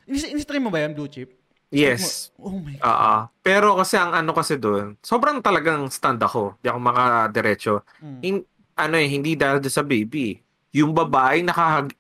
In-stream 0.33 0.67
mo 0.67 0.71
ba 0.73 0.81
yan, 0.83 0.97
Blue 0.97 1.07
Chip? 1.07 1.37
Yes. 1.69 2.31
Oh 2.39 2.57
my 2.57 2.79
God. 2.79 2.83
Oo. 2.83 3.13
Pero 3.43 3.67
kasi 3.75 3.95
ang 3.99 4.15
ano 4.15 4.31
kasi 4.31 4.55
doon, 4.55 4.95
sobrang 5.03 5.43
talagang 5.43 5.87
stand 5.91 6.19
ako. 6.19 6.55
Di 6.63 6.71
ako 6.71 6.79
makadiretso. 6.79 7.73
Mm. 7.99 8.19
In, 8.23 8.35
ano 8.77 8.95
eh, 8.95 9.07
hindi 9.07 9.35
dahil 9.35 9.59
sa 9.67 9.83
baby. 9.83 10.39
Yung 10.71 10.91
babae 10.91 11.41
nakahag, 11.41 11.93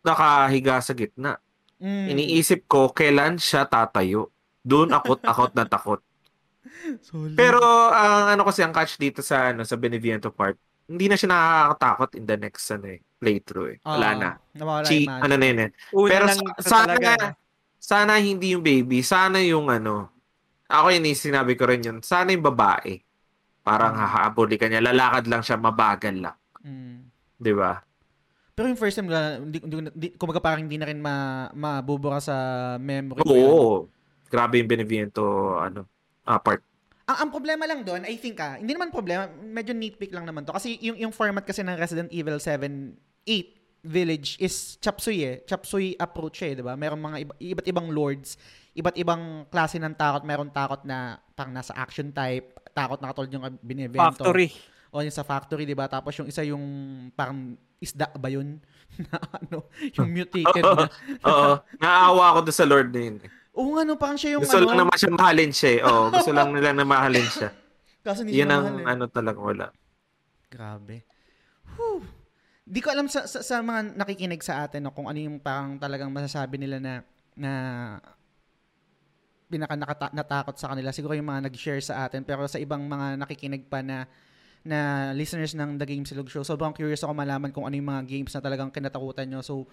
nakahiga 0.00 0.78
sa 0.78 0.92
gitna. 0.92 1.38
Mm. 1.76 2.06
Iniisip 2.08 2.66
ko, 2.66 2.90
kailan 2.90 3.36
siya 3.36 3.64
tatayo. 3.64 4.30
Doon 4.60 4.90
ako 4.90 5.18
takot 5.24 5.52
na 5.52 5.64
takot. 5.64 6.00
Solid. 7.00 7.34
Pero 7.34 7.58
ang 7.90 8.30
ano 8.30 8.42
kasi 8.42 8.62
ang 8.62 8.70
catch 8.70 8.96
dito 8.96 9.18
sa 9.20 9.50
ano 9.50 9.62
sa 9.62 9.74
Beneviento 9.74 10.30
part, 10.30 10.54
hindi 10.84 11.06
na 11.06 11.14
siya 11.14 11.28
nakakatakot 11.28 12.10
in 12.14 12.24
the 12.24 12.36
next 12.36 12.70
ano 12.70 12.86
eh, 12.88 13.02
playthrough 13.16 13.68
eh. 13.68 13.78
Wala 13.82 14.08
Oo. 14.08 14.18
na. 14.18 14.30
Yung 14.52 14.68
magic. 14.68 15.06
ano 15.06 15.34
na 15.34 15.44
yun 15.44 15.60
eh. 15.60 15.70
Una 15.92 16.08
Pero 16.08 16.24
lang 16.24 16.38
sa- 16.38 16.62
sana, 16.62 16.92
talaga. 16.92 17.34
sana 17.76 18.12
hindi 18.16 18.54
yung 18.54 18.62
baby, 18.62 19.02
sana 19.02 19.38
yung 19.40 19.66
ano, 19.68 20.10
ako 20.66 20.86
yun 20.90 21.04
eh, 21.04 21.14
sinabi 21.14 21.52
ko 21.52 21.66
rin 21.66 21.82
yun, 21.82 21.98
sana 22.00 22.30
yung 22.30 22.46
babae. 22.46 23.02
Parang 23.60 23.92
Mm. 23.92 24.00
hahabuli 24.00 24.56
ka 24.56 24.66
niya, 24.66 24.80
lalakad 24.80 25.26
lang 25.26 25.38
siya, 25.40 25.54
mabagal 25.56 26.16
lang. 26.20 26.36
Mm. 26.60 27.10
Di 27.42 27.50
ba? 27.50 27.82
Pero 28.54 28.70
yung 28.70 28.78
first 28.78 28.94
time, 28.94 29.10
wala, 29.10 29.42
hindi, 29.42 29.58
hindi, 29.58 29.74
hindi, 29.90 30.08
kumbaga 30.14 30.38
parang 30.38 30.62
hindi 30.62 30.78
na 30.78 30.86
rin 30.86 31.02
ma, 31.02 31.48
mabubura 31.50 32.22
sa 32.22 32.36
memory. 32.78 33.26
ko. 33.26 33.34
Oo. 33.34 33.70
Grabe 34.30 34.62
yung 34.62 34.70
Beneviento, 34.70 35.22
ano, 35.58 35.88
ah, 36.22 36.38
part. 36.38 36.62
Ang, 37.10 37.26
ang 37.26 37.30
problema 37.34 37.66
lang 37.66 37.82
doon, 37.82 38.06
I 38.06 38.14
think 38.14 38.38
ah, 38.38 38.60
hindi 38.60 38.76
naman 38.76 38.94
problema, 38.94 39.26
medyo 39.28 39.74
nitpick 39.74 40.14
lang 40.14 40.28
naman 40.28 40.46
to. 40.46 40.54
Kasi 40.54 40.78
yung, 40.78 41.00
yung 41.00 41.12
format 41.12 41.42
kasi 41.42 41.66
ng 41.66 41.74
Resident 41.74 42.08
Evil 42.14 42.38
7, 42.38 42.94
8 43.26 43.62
Village 43.82 44.38
is 44.38 44.78
chapsuy 44.78 45.26
eh. 45.26 45.36
Chapsuy 45.42 45.98
approach 45.98 46.38
eh, 46.46 46.54
di 46.54 46.62
ba? 46.62 46.78
Merong 46.78 47.02
mga 47.02 47.16
iba, 47.18 47.34
iba't 47.34 47.66
ibang 47.66 47.90
lords, 47.90 48.38
iba't 48.78 48.94
ibang 48.94 49.42
klase 49.50 49.82
ng 49.82 49.98
takot. 49.98 50.22
Meron 50.22 50.54
takot 50.54 50.86
na 50.86 51.18
pang 51.34 51.50
nasa 51.50 51.74
action 51.74 52.14
type, 52.14 52.62
takot 52.70 53.02
na 53.02 53.10
katulad 53.10 53.34
yung 53.34 53.58
binevento. 53.58 54.22
Factory. 54.22 54.54
O 54.92 55.00
yung 55.00 55.10
sa 55.10 55.24
factory, 55.24 55.64
di 55.64 55.72
ba? 55.72 55.88
Tapos 55.88 56.12
yung 56.14 56.28
isa 56.28 56.44
yung 56.44 56.60
parang 57.12 57.56
isda 57.78 58.12
ba 58.12 58.28
yun? 58.28 58.60
na 59.02 59.16
ano, 59.32 59.64
yung 59.90 60.08
mutated 60.14 60.60
na. 60.62 60.84
Oo. 61.28 61.52
Naawa 61.80 62.24
ako 62.30 62.38
doon 62.44 62.56
sa 62.56 62.68
Lord 62.68 62.92
na 62.92 63.00
yun. 63.02 63.16
eh. 63.18 63.30
Oo 63.52 63.72
nga 63.72 63.82
no, 63.82 63.96
parang 63.96 64.16
siya 64.16 64.36
yung 64.36 64.44
Gusto 64.44 64.56
ano. 64.56 64.68
lang 64.68 64.78
naman 64.80 64.96
siya 64.96 65.10
mahalin 65.10 65.50
siya. 65.50 65.70
eh. 65.70 65.80
Oo, 65.82 66.02
gusto 66.08 66.30
lang 66.30 66.48
nila 66.52 66.70
na 66.72 66.84
mahalin 66.84 67.24
siya. 67.26 67.48
Kaso 68.02 68.20
hindi 68.20 68.36
Yan 68.36 68.48
ang 68.48 68.62
mahal 68.62 68.76
eh. 68.78 68.92
ano 68.92 69.04
talaga 69.08 69.38
wala. 69.38 69.66
Grabe. 70.46 71.04
Whew. 71.72 72.04
Di 72.62 72.78
ko 72.78 72.88
alam 72.88 73.08
sa, 73.08 73.24
sa, 73.24 73.40
sa 73.40 73.60
mga 73.60 73.96
nakikinig 73.96 74.40
sa 74.40 74.62
atin 74.62 74.82
no, 74.82 74.92
kung 74.92 75.08
ano 75.08 75.16
yung 75.16 75.36
parang 75.36 75.76
talagang 75.76 76.08
masasabi 76.08 76.56
nila 76.56 76.76
na 76.76 77.00
na 77.32 77.52
pinaka 79.48 79.74
nakata- 79.74 80.12
natakot 80.12 80.56
sa 80.56 80.68
kanila. 80.68 80.88
Siguro 80.90 81.12
yung 81.12 81.28
mga 81.28 81.48
nag-share 81.48 81.80
sa 81.80 82.04
atin. 82.04 82.22
Pero 82.22 82.44
sa 82.46 82.56
ibang 82.56 82.80
mga 82.82 83.16
nakikinig 83.18 83.68
pa 83.68 83.80
na 83.80 84.08
na 84.62 85.10
listeners 85.10 85.54
ng 85.58 85.74
The 85.78 85.86
Game 85.86 86.06
Silog 86.06 86.30
Show, 86.30 86.46
sobrang 86.46 86.70
curious 86.70 87.02
ako 87.02 87.12
malaman 87.14 87.50
kung 87.50 87.66
ano 87.66 87.74
yung 87.74 87.90
mga 87.90 88.02
games 88.06 88.30
na 88.30 88.42
talagang 88.42 88.70
kinatakutan 88.70 89.26
nyo. 89.26 89.42
So, 89.42 89.66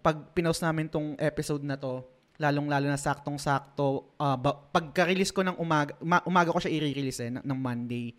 pag 0.00 0.32
pinost 0.32 0.64
namin 0.64 0.88
tong 0.88 1.12
episode 1.20 1.60
na 1.60 1.76
to, 1.76 2.00
lalong-lalo 2.40 2.88
na 2.88 2.96
saktong-sakto, 2.96 4.16
ah, 4.16 4.40
ba- 4.40 4.56
pagka-release 4.72 5.28
ko 5.28 5.44
ng 5.44 5.60
umaga, 5.60 5.92
uma- 6.00 6.24
umaga 6.24 6.48
ko 6.56 6.58
siya 6.58 6.72
i-release 6.72 7.20
eh, 7.20 7.30
ng 7.36 7.58
Monday. 7.60 8.16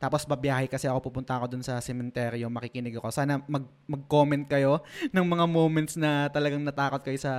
Tapos 0.00 0.26
babiyahe 0.26 0.66
kasi 0.66 0.90
ako, 0.90 1.12
pupunta 1.12 1.38
ako 1.38 1.54
dun 1.54 1.62
sa 1.62 1.78
sementeryo, 1.78 2.50
makikinig 2.50 2.98
ako. 2.98 3.14
Sana 3.14 3.38
mag, 3.46 3.68
mag-comment 3.86 4.48
kayo 4.48 4.82
ng 5.14 5.22
mga 5.22 5.44
moments 5.46 5.94
na 5.94 6.26
talagang 6.32 6.66
natakot 6.66 7.04
kayo 7.06 7.20
sa, 7.20 7.32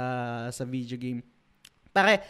sa 0.56 0.64
video 0.64 0.96
game. 0.96 1.20
Pare, 1.92 2.24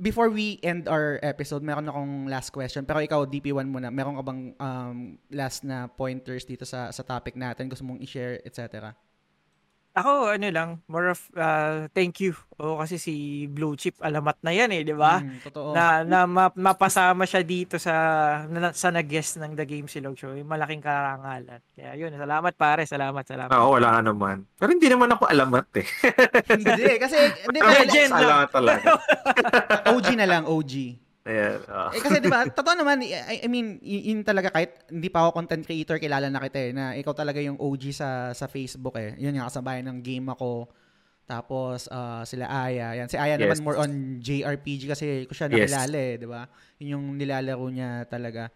before 0.00 0.30
we 0.30 0.58
end 0.62 0.90
our 0.90 1.22
episode, 1.22 1.62
meron 1.62 1.86
akong 1.86 2.26
last 2.26 2.50
question. 2.50 2.82
Pero 2.82 2.98
ikaw, 2.98 3.26
DP1 3.26 3.66
muna, 3.70 3.90
meron 3.94 4.18
ka 4.18 4.24
bang 4.26 4.42
um, 4.58 4.98
last 5.30 5.62
na 5.62 5.86
pointers 5.86 6.42
dito 6.42 6.66
sa, 6.66 6.90
sa 6.90 7.02
topic 7.06 7.38
natin? 7.38 7.70
Gusto 7.70 7.86
mong 7.86 8.02
i-share, 8.02 8.42
etc.? 8.42 8.94
Ako, 9.94 10.34
ano 10.34 10.50
lang, 10.50 10.82
more 10.90 11.14
of 11.14 11.22
uh, 11.38 11.86
thank 11.94 12.18
you. 12.18 12.34
O 12.58 12.82
kasi 12.82 12.98
si 12.98 13.46
Blue 13.46 13.78
Chip, 13.78 13.94
alamat 14.02 14.42
na 14.42 14.50
yan 14.50 14.74
eh, 14.74 14.82
di 14.82 14.90
ba? 14.90 15.22
Mm, 15.22 15.38
totoo. 15.46 15.70
Na, 15.70 16.02
na 16.02 16.26
ma- 16.26 16.50
mapasama 16.50 17.22
siya 17.22 17.46
dito 17.46 17.78
sa 17.78 17.94
na, 18.50 18.74
sa 18.74 18.90
nag-guest 18.90 19.38
ng 19.38 19.54
The 19.54 19.62
Game 19.62 19.86
Silog 19.86 20.18
Show. 20.18 20.34
Yung 20.34 20.50
malaking 20.50 20.82
karangalan. 20.82 21.62
Kaya 21.78 21.94
yun, 21.94 22.10
salamat 22.10 22.52
pare, 22.58 22.90
salamat, 22.90 23.22
salamat. 23.22 23.54
Oo, 23.54 23.78
wala 23.78 23.94
nga 23.94 24.02
naman. 24.10 24.42
Pero 24.58 24.74
hindi 24.74 24.90
naman 24.90 25.14
ako 25.14 25.30
alamat 25.30 25.66
eh. 25.78 25.86
hindi, 26.58 26.84
kasi, 26.98 27.18
hindi, 27.46 27.58
Legend 27.62 28.10
lang. 28.10 28.22
Salamat 28.26 28.48
talaga. 28.50 28.86
OG 29.94 30.06
na 30.18 30.26
lang, 30.26 30.42
OG. 30.50 31.03
Ayan. 31.24 31.56
oo. 31.64 31.88
Eh, 31.96 32.00
kasi 32.04 32.20
'di 32.20 32.28
ba, 32.28 32.44
totoo 32.58 32.76
naman, 32.76 33.00
I, 33.00 33.40
I 33.40 33.48
mean, 33.48 33.80
yun 33.80 34.20
talaga 34.20 34.52
kahit 34.52 34.84
hindi 34.92 35.08
pa 35.08 35.24
ako 35.24 35.40
content 35.40 35.64
creator, 35.64 35.96
kilala 35.96 36.28
na 36.28 36.36
kita 36.44 36.60
eh, 36.60 36.70
na 36.76 36.92
ikaw 36.92 37.16
talaga 37.16 37.40
yung 37.40 37.56
OG 37.56 37.82
sa 37.96 38.36
sa 38.36 38.44
Facebook 38.44 38.92
eh. 39.00 39.16
Yun 39.16 39.40
nga 39.40 39.48
kasabayan 39.48 39.88
ng 39.88 39.98
game 40.04 40.28
ako. 40.28 40.68
Tapos 41.24 41.88
ah, 41.88 42.20
sila 42.28 42.44
Aya, 42.52 42.92
yan 43.00 43.08
si 43.08 43.16
Aya 43.16 43.40
naman 43.40 43.56
Yes. 43.56 43.64
more 43.64 43.80
on 43.80 44.20
JRPG 44.20 44.92
kasi 44.92 45.24
ko 45.24 45.32
siya 45.32 45.48
Yes. 45.48 45.72
nakilala 45.72 45.96
eh, 45.96 46.14
'di 46.20 46.28
ba? 46.28 46.42
Yun 46.84 46.88
yung 46.92 47.04
nilalaro 47.16 47.66
niya 47.72 48.04
talaga. 48.04 48.52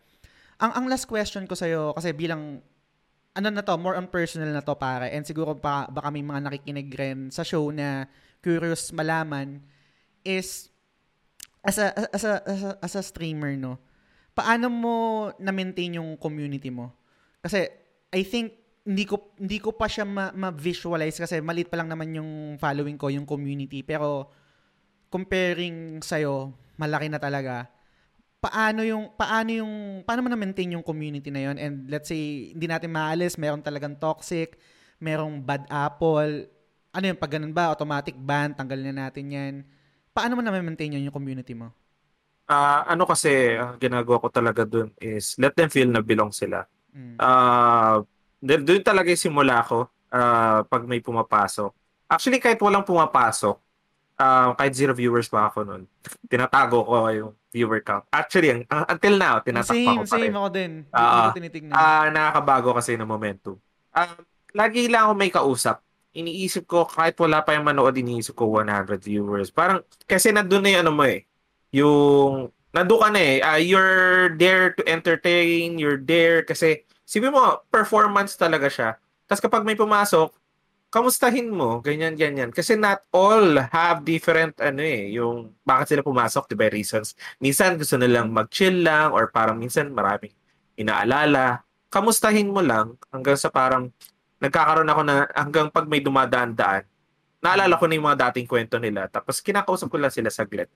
Ang 0.61 0.73
ang 0.77 0.85
last 0.93 1.09
question 1.09 1.49
ko 1.49 1.57
sa 1.57 1.65
kasi 1.97 2.13
bilang 2.13 2.61
ano 3.39 3.49
na 3.55 3.63
to, 3.63 3.79
more 3.79 3.95
on 3.95 4.11
personal 4.11 4.51
na 4.51 4.61
to 4.61 4.75
pare. 4.75 5.09
And 5.15 5.23
siguro 5.23 5.55
pa, 5.55 5.87
baka 5.87 6.11
may 6.11 6.27
mga 6.27 6.51
nakikinig 6.51 6.91
rin 6.91 7.19
sa 7.31 7.47
show 7.47 7.71
na 7.71 8.11
curious 8.43 8.91
malaman 8.91 9.63
is 10.27 10.75
as 11.69 11.77
a, 11.77 11.93
as 12.17 12.25
a, 12.25 12.35
as 12.81 12.95
a, 12.97 13.03
streamer, 13.05 13.53
no, 13.53 13.77
paano 14.33 14.73
mo 14.73 14.97
na-maintain 15.37 16.01
yung 16.01 16.17
community 16.17 16.73
mo? 16.73 16.97
Kasi 17.45 17.69
I 18.09 18.25
think 18.25 18.57
hindi 18.89 19.05
ko 19.05 19.37
hindi 19.37 19.61
ko 19.61 19.77
pa 19.77 19.85
siya 19.85 20.09
ma- 20.09 20.33
ma-visualize 20.33 21.21
kasi 21.21 21.45
maliit 21.45 21.69
pa 21.69 21.77
lang 21.77 21.93
naman 21.93 22.09
yung 22.17 22.57
following 22.57 22.97
ko, 22.97 23.13
yung 23.13 23.29
community. 23.29 23.85
Pero 23.85 24.33
comparing 25.13 26.01
sa'yo, 26.01 26.57
malaki 26.81 27.13
na 27.13 27.21
talaga. 27.21 27.69
Paano 28.41 28.81
yung 28.81 29.13
paano 29.13 29.51
yung 29.53 29.73
paano 30.09 30.25
mo 30.25 30.29
na-maintain 30.33 30.73
yung 30.73 30.87
community 30.87 31.29
na 31.29 31.53
yon 31.53 31.57
and 31.61 31.75
let's 31.93 32.09
say 32.09 32.57
hindi 32.57 32.65
natin 32.65 32.89
maalis, 32.89 33.37
meron 33.37 33.61
talagang 33.61 34.01
toxic, 34.01 34.57
merong 35.03 35.45
bad 35.45 35.69
apple. 35.69 36.49
Ano 36.97 37.05
yung 37.05 37.21
pag 37.21 37.37
ganun 37.37 37.53
ba, 37.53 37.69
automatic 37.69 38.17
ban, 38.17 38.57
tanggalin 38.57 38.95
na 38.95 39.11
natin 39.11 39.27
'yan. 39.29 39.55
Paano 40.19 40.35
mo 40.35 40.43
na-maintain 40.43 40.91
yun 40.91 41.07
yung 41.07 41.15
community 41.15 41.55
mo? 41.55 41.71
Ah, 42.51 42.83
ano 42.91 43.07
kasi, 43.07 43.55
ang 43.55 43.79
ginagawa 43.79 44.19
ko 44.19 44.27
talaga 44.35 44.67
dun 44.67 44.91
is 44.99 45.39
let 45.39 45.55
them 45.55 45.71
feel 45.71 45.87
na 45.87 46.03
belong 46.03 46.35
sila. 46.35 46.67
Mm. 46.91 47.15
Ah, 47.23 48.03
uh, 48.03 48.03
doon 48.43 48.83
talaga 48.83 49.15
yung 49.15 49.23
simula 49.31 49.63
ko 49.63 49.87
ah, 50.11 50.67
pag 50.67 50.83
may 50.91 50.99
pumapasok. 50.99 51.71
Actually, 52.11 52.43
kahit 52.43 52.59
walang 52.59 52.83
pumapasok, 52.83 53.63
ah, 54.19 54.59
kahit 54.59 54.75
zero 54.75 54.91
viewers 54.91 55.31
pa 55.31 55.47
ako 55.47 55.63
noon, 55.63 55.83
tinatago 56.27 56.83
ko 56.83 57.07
yung 57.15 57.31
viewer 57.55 57.79
count. 57.79 58.03
Actually, 58.11 58.51
ang, 58.51 58.67
until 58.67 59.15
now, 59.23 59.39
tinatakpa 59.39 59.71
same, 59.71 60.03
ko 60.03 60.03
pa 60.03 60.17
rin. 60.19 60.33
same 60.35 60.35
ako 60.35 60.49
din. 60.51 60.73
Hindi 60.83 60.99
Ah, 60.99 61.31
ko 61.31 61.37
tinitignan. 61.39 61.75
Ah, 61.79 62.07
nakakabago 62.11 62.75
kasi 62.75 62.99
ng 62.99 63.07
momentum. 63.07 63.55
Ah, 63.95 64.19
lagi 64.51 64.91
lang 64.91 65.07
ako 65.07 65.13
may 65.15 65.31
kausap. 65.31 65.79
Iniisip 66.17 66.65
ko, 66.65 66.89
kahit 66.89 67.21
wala 67.21 67.45
pa 67.45 67.53
yung 67.53 67.69
manood, 67.69 67.93
iniisip 67.97 68.33
ko 68.33 68.49
100 68.49 69.05
viewers. 69.05 69.53
Parang, 69.53 69.85
kasi 70.09 70.33
nandun 70.33 70.65
na 70.65 70.71
yung 70.73 70.83
ano 70.89 70.93
mo 70.97 71.05
eh. 71.05 71.29
Yung, 71.77 72.49
nandun 72.73 73.01
ka 73.05 73.09
na 73.13 73.21
eh. 73.21 73.37
Ah, 73.45 73.61
you're 73.61 74.33
there 74.41 74.73
to 74.73 74.83
entertain, 74.89 75.77
you're 75.77 76.01
there. 76.01 76.43
Kasi, 76.49 76.89
sabi 77.05 77.29
mo, 77.29 77.61
performance 77.69 78.35
talaga 78.41 78.73
siya. 78.73 78.97
Tapos 79.29 79.45
kapag 79.45 79.69
may 79.69 79.77
pumasok, 79.77 80.33
kamustahin 80.89 81.53
mo, 81.53 81.85
ganyan, 81.85 82.17
ganyan. 82.17 82.49
Kasi 82.49 82.73
not 82.73 83.05
all 83.13 83.61
have 83.69 84.01
different, 84.05 84.57
ano 84.61 84.81
eh, 84.81 85.13
yung, 85.13 85.53
bakit 85.61 85.93
sila 85.93 86.03
pumasok, 86.05 86.49
di 86.49 86.57
reasons. 86.73 87.13
Minsan 87.37 87.77
gusto 87.77 88.01
nilang 88.01 88.33
mag-chill 88.33 88.81
lang, 88.81 89.13
or 89.13 89.29
parang 89.29 89.61
minsan 89.61 89.93
maraming 89.93 90.33
inaalala. 90.81 91.61
Kamustahin 91.93 92.49
mo 92.49 92.65
lang 92.65 92.97
hanggang 93.13 93.37
sa 93.37 93.53
parang 93.53 93.93
nagkakaroon 94.39 94.91
ako 94.91 95.03
na 95.03 95.15
hanggang 95.35 95.69
pag 95.71 95.87
may 95.91 95.99
dumadaan-daan. 95.99 96.87
Naalala 97.39 97.79
ko 97.79 97.87
na 97.87 97.95
yung 97.95 98.07
mga 98.07 98.21
dating 98.31 98.51
kwento 98.51 98.79
nila. 98.83 99.07
Tapos 99.07 99.39
kinakausap 99.43 99.91
ko 99.91 99.99
lang 99.99 100.11
sila 100.11 100.31
saglit. 100.31 100.71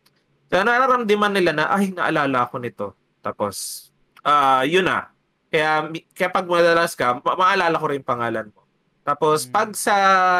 So 0.50 0.62
nararamdaman 0.62 1.32
nila 1.34 1.50
na, 1.54 1.64
ay, 1.70 1.90
naalala 1.94 2.46
ko 2.50 2.58
nito. 2.62 2.86
Tapos, 3.22 3.88
ah 4.22 4.62
yun 4.66 4.86
na. 4.86 5.10
Kaya, 5.52 5.90
kaya 6.14 6.28
pag 6.32 6.46
madalas 6.48 6.94
ka, 6.96 7.18
ma- 7.22 7.38
maalala 7.38 7.76
ko 7.76 7.86
rin 7.90 8.00
yung 8.00 8.08
pangalan 8.08 8.46
mo. 8.50 8.62
Tapos, 9.02 9.44
Mm. 9.44 9.50
pag 9.52 9.68
sa, 9.74 9.94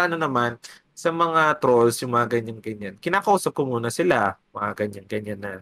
ano 0.07 0.17
naman, 0.17 0.57
sa 0.95 1.11
mga 1.11 1.59
trolls, 1.59 1.99
yung 2.01 2.15
mga 2.15 2.39
ganyan-ganyan, 2.39 2.95
kinakausap 3.03 3.53
ko 3.53 3.67
muna 3.67 3.91
sila, 3.91 4.39
mga 4.55 4.71
ganyan-ganyan 4.79 5.41
na, 5.43 5.53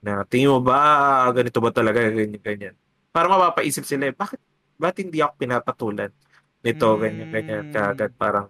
na 0.00 0.24
tingin 0.24 0.50
mo 0.50 0.58
ba, 0.64 1.28
ganito 1.36 1.60
ba 1.60 1.70
talaga, 1.70 2.00
ganyan-ganyan. 2.00 2.74
Para 3.12 3.28
mapapaisip 3.28 3.84
sila, 3.84 4.08
eh, 4.08 4.14
bakit, 4.16 4.40
bakit 4.80 5.04
hindi 5.06 5.20
ako 5.20 5.36
pinapatulan 5.36 6.10
nito, 6.60 6.88
Mm. 6.92 7.00
ganyan-ganyan, 7.00 7.64
kagad 7.70 8.12
parang, 8.14 8.46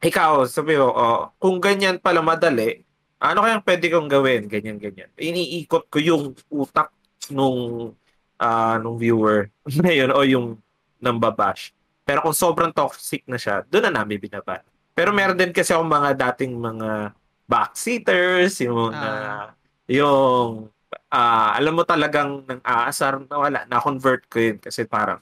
ikaw, 0.00 0.44
sabi 0.46 0.74
mo, 0.76 0.88
oh, 0.90 1.20
kung 1.36 1.60
ganyan 1.60 2.00
pala 2.00 2.20
madali, 2.20 2.82
ano 3.20 3.44
kayang 3.44 3.64
pwede 3.64 3.86
kong 3.86 4.08
gawin, 4.08 4.42
ganyan-ganyan. 4.48 5.12
Iniikot 5.14 5.92
ko 5.92 5.98
yung 6.00 6.32
utak 6.48 6.88
nung, 7.28 7.92
ah, 8.36 8.80
nung 8.80 8.96
viewer 8.96 9.52
na 9.84 9.92
yun, 9.92 10.10
o 10.10 10.24
yung 10.24 10.56
nambabash. 10.98 11.70
Pero 12.02 12.24
kung 12.24 12.34
sobrang 12.34 12.72
toxic 12.72 13.22
na 13.28 13.36
siya, 13.36 13.62
doon 13.68 13.92
na 13.92 14.02
namin 14.02 14.18
binaban. 14.18 14.64
Pero 14.90 15.12
meron 15.12 15.36
din 15.38 15.52
kasi 15.52 15.70
akong 15.70 15.86
mga 15.86 16.10
dating 16.32 16.56
mga 16.58 17.12
backseaters, 17.46 18.58
yung 18.64 18.90
mga, 18.90 19.06
Ah. 19.06 19.48
yung, 19.86 20.66
ah, 21.08 21.54
alam 21.54 21.76
mo 21.76 21.84
talagang 21.84 22.42
nang 22.48 22.62
aasar 22.64 23.20
na 23.22 23.36
wala, 23.36 23.58
na-convert 23.68 24.26
ko 24.26 24.40
yun 24.40 24.58
kasi 24.58 24.82
parang, 24.84 25.20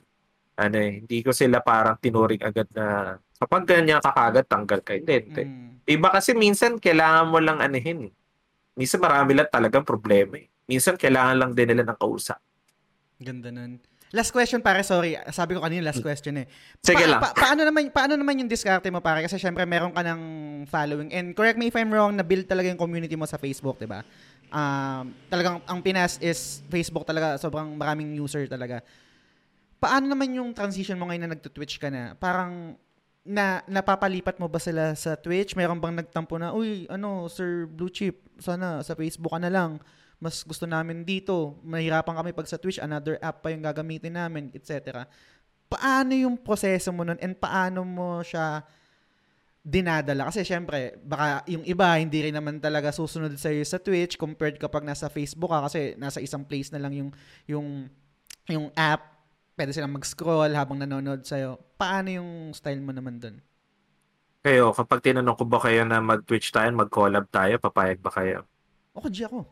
ano 0.58 0.76
eh, 0.82 1.06
hindi 1.06 1.22
ko 1.22 1.30
sila 1.30 1.62
parang 1.62 1.94
tinuring 2.02 2.42
agad 2.42 2.66
na, 2.74 3.14
kapag 3.38 3.62
ganyan 3.62 4.02
ka 4.02 4.10
kagad, 4.10 4.44
tanggal 4.50 4.82
ka. 4.82 4.98
Hindi, 4.98 5.30
hindi. 5.30 5.42
Mm. 5.46 5.68
Iba 5.86 6.08
kasi 6.10 6.34
minsan 6.34 6.82
kailangan 6.82 7.30
mo 7.30 7.38
lang 7.38 7.62
anihin 7.62 8.10
eh. 8.10 8.12
Minsan 8.74 8.98
marami 8.98 9.38
lang 9.38 9.46
talagang 9.46 9.86
problema 9.86 10.36
eh. 10.36 10.50
Minsan 10.66 10.98
kailangan 10.98 11.38
lang 11.38 11.50
din 11.54 11.70
nila 11.70 11.86
ng 11.86 11.98
kausap. 11.98 12.42
Ganda 13.22 13.54
nun. 13.54 13.78
Last 14.08 14.32
question 14.32 14.64
pare, 14.64 14.80
sorry. 14.80 15.20
Sabi 15.30 15.52
ko 15.52 15.60
kanina 15.60 15.92
last 15.92 16.00
question 16.00 16.40
eh. 16.40 16.46
Sige 16.80 17.04
lang. 17.04 17.20
paano 17.20 17.60
naman 17.60 17.92
paano 17.92 18.16
naman 18.16 18.40
yung 18.40 18.48
diskarte 18.48 18.88
mo 18.88 19.04
pare 19.04 19.20
kasi 19.20 19.36
syempre 19.36 19.68
meron 19.68 19.92
ka 19.92 20.00
ng 20.00 20.20
following 20.64 21.12
and 21.12 21.36
correct 21.36 21.60
me 21.60 21.68
if 21.68 21.76
I'm 21.76 21.92
wrong 21.92 22.16
na 22.16 22.24
build 22.24 22.48
talaga 22.48 22.72
yung 22.72 22.80
community 22.80 23.20
mo 23.20 23.28
sa 23.28 23.36
Facebook, 23.36 23.76
'di 23.76 23.84
ba? 23.84 24.00
Um, 24.48 25.12
talagang 25.28 25.60
ang 25.68 25.84
Pinas 25.84 26.16
is 26.24 26.64
Facebook 26.72 27.04
talaga, 27.04 27.36
sobrang 27.36 27.76
maraming 27.76 28.16
user 28.16 28.48
talaga. 28.48 28.80
Paano 29.78 30.10
naman 30.10 30.34
yung 30.34 30.50
transition 30.50 30.98
mo 30.98 31.06
ngayon 31.06 31.30
na 31.30 31.32
nagto-Twitch 31.38 31.78
ka 31.78 31.86
na? 31.90 32.18
Parang 32.18 32.74
na 33.28 33.60
napapalipat 33.68 34.40
mo 34.40 34.48
ba 34.48 34.56
sila 34.56 34.96
sa 34.98 35.14
Twitch? 35.14 35.52
Meron 35.54 35.78
bang 35.78 36.00
nagtampo 36.00 36.40
na, 36.40 36.50
uy, 36.50 36.88
ano, 36.90 37.28
Sir 37.30 37.68
Blue 37.68 37.92
Chip, 37.92 38.24
sana 38.40 38.80
sa 38.80 38.96
Facebook 38.96 39.30
ka 39.30 39.38
na 39.38 39.52
lang. 39.52 39.76
Mas 40.18 40.42
gusto 40.42 40.66
namin 40.66 41.06
dito. 41.06 41.60
Mahirapan 41.62 42.18
kami 42.18 42.30
pag 42.34 42.50
sa 42.50 42.58
Twitch, 42.58 42.82
another 42.82 43.20
app 43.22 43.44
pa 43.44 43.54
yung 43.54 43.62
gagamitin 43.62 44.18
namin, 44.18 44.50
etc. 44.50 45.06
Paano 45.70 46.16
yung 46.16 46.40
proseso 46.40 46.90
mo 46.90 47.06
nun 47.06 47.20
and 47.22 47.38
paano 47.38 47.84
mo 47.86 48.24
siya 48.24 48.66
dinadala? 49.62 50.26
Kasi 50.32 50.42
syempre, 50.42 50.98
baka 51.04 51.46
yung 51.46 51.62
iba 51.62 52.00
hindi 52.00 52.26
rin 52.26 52.34
naman 52.34 52.58
talaga 52.58 52.90
susunod 52.90 53.36
sa 53.38 53.52
sa 53.62 53.78
Twitch 53.78 54.18
compared 54.18 54.58
kapag 54.58 54.82
nasa 54.82 55.06
Facebook 55.06 55.52
ka 55.52 55.70
kasi 55.70 55.94
nasa 56.00 56.18
isang 56.18 56.42
place 56.42 56.72
na 56.74 56.82
lang 56.82 56.96
yung 56.96 57.10
yung 57.46 57.68
yung 58.48 58.72
app 58.74 59.17
pwede 59.58 59.74
silang 59.74 59.98
mag-scroll 59.98 60.54
habang 60.54 60.78
nanonood 60.78 61.26
sa'yo. 61.26 61.58
Paano 61.74 62.14
yung 62.14 62.54
style 62.54 62.78
mo 62.78 62.94
naman 62.94 63.18
dun? 63.18 63.42
Kayo, 64.46 64.70
kapag 64.70 65.02
tinanong 65.02 65.34
ko 65.34 65.44
ba 65.50 65.58
kayo 65.58 65.82
na 65.82 65.98
mag-Twitch 65.98 66.54
tayo, 66.54 66.70
mag-collab 66.70 67.26
tayo, 67.26 67.58
papayag 67.58 67.98
ba 67.98 68.14
kayo? 68.14 68.46
Ako, 68.94 69.10
G 69.10 69.18
ako. 69.28 69.42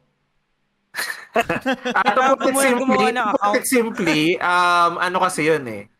Ah, 1.92 2.14
to 2.14 2.22
put 2.38 2.54
simply, 2.56 3.12
put 3.12 3.56
it 3.58 3.66
simply, 3.66 4.22
um, 4.40 4.96
ano 4.96 5.18
kasi 5.20 5.50
yun 5.50 5.66
eh. 5.68 5.90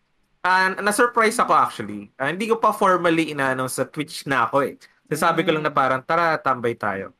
Ah, 0.47 0.71
na-surprise 0.79 1.37
ako 1.43 1.53
actually. 1.53 2.09
Ah, 2.15 2.31
hindi 2.31 2.47
ko 2.47 2.63
pa 2.63 2.71
formally 2.71 3.35
ina-announce 3.35 3.83
sa 3.83 3.85
Twitch 3.91 4.25
na 4.31 4.47
ako 4.47 4.63
eh. 4.63 4.79
Sasabi 5.11 5.43
ko 5.43 5.51
lang 5.51 5.67
na 5.67 5.75
parang, 5.75 6.01
tara, 6.07 6.39
tambay 6.39 6.79
tayo. 6.79 7.11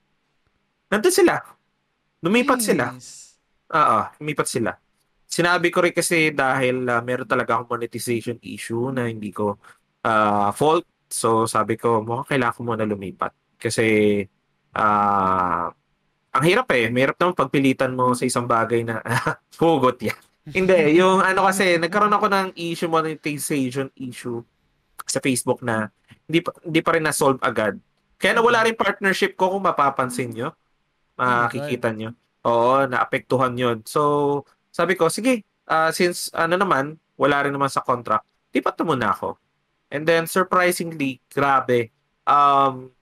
Nandun 0.87 1.11
sila. 1.11 1.43
Lumipat 2.23 2.63
sila. 2.63 2.95
Nice. 2.95 3.43
Oo, 3.75 3.99
lumipat 4.23 4.47
sila. 4.47 4.79
Sinabi 5.27 5.69
ko 5.75 5.83
rin 5.83 5.93
kasi 5.93 6.31
dahil 6.33 6.87
ah, 6.89 7.03
meron 7.03 7.29
talaga 7.29 7.59
akong 7.59 7.77
monetization 7.77 8.39
issue 8.43 8.91
na 8.95 9.11
hindi 9.11 9.31
ko 9.35 9.59
ah, 10.07 10.51
fault. 10.55 10.87
So 11.11 11.47
sabi 11.47 11.79
ko, 11.79 12.03
mukhang 12.03 12.39
kailangan 12.39 12.55
ko 12.57 12.61
muna 12.63 12.87
lumipat. 12.89 13.33
Kasi 13.59 14.23
ah 14.77 15.71
ang 16.37 16.45
hirap 16.45 16.69
eh. 16.77 16.93
Mahirap 16.93 17.17
naman 17.17 17.33
pagpilitan 17.33 17.97
mo 17.97 18.13
sa 18.13 18.29
isang 18.29 18.45
bagay 18.45 18.85
na 18.85 19.01
hugot 19.61 19.97
yan. 20.05 20.21
Hindi, 20.47 21.01
yung 21.01 21.25
ano 21.25 21.49
kasi, 21.49 21.75
nagkaroon 21.75 22.15
ako 22.15 22.27
ng 22.31 22.49
issue, 22.55 22.87
monetization 22.87 23.91
issue. 23.99 24.45
sa 25.07 25.23
Facebook 25.23 25.63
na 25.63 25.87
hindi 26.27 26.43
pa, 26.43 26.51
hindi 26.67 26.81
pa 26.83 26.91
rin 26.99 27.07
na-solve 27.07 27.39
agad. 27.39 27.79
Kaya 28.19 28.35
nawala 28.35 28.67
rin 28.67 28.75
partnership 28.75 29.39
ko 29.39 29.55
kung 29.55 29.63
mapapansin 29.63 30.35
nyo. 30.35 30.51
Makikita 31.15 31.95
nyo. 31.95 32.11
Oo, 32.43 32.87
naapektuhan 32.91 33.55
yon 33.55 33.87
So, 33.87 34.43
sabi 34.77 34.93
ko, 34.93 35.09
sige, 35.09 35.41
uh, 35.73 35.89
since 35.89 36.29
ano 36.37 36.61
naman, 36.61 37.01
wala 37.17 37.49
rin 37.49 37.57
naman 37.57 37.73
sa 37.73 37.81
contract, 37.81 38.29
lipat 38.53 38.77
na 38.77 38.85
muna 38.85 39.09
ako. 39.17 39.41
And 39.89 40.05
then, 40.05 40.29
surprisingly, 40.29 41.25
grabe, 41.33 41.97
um, 42.29 42.93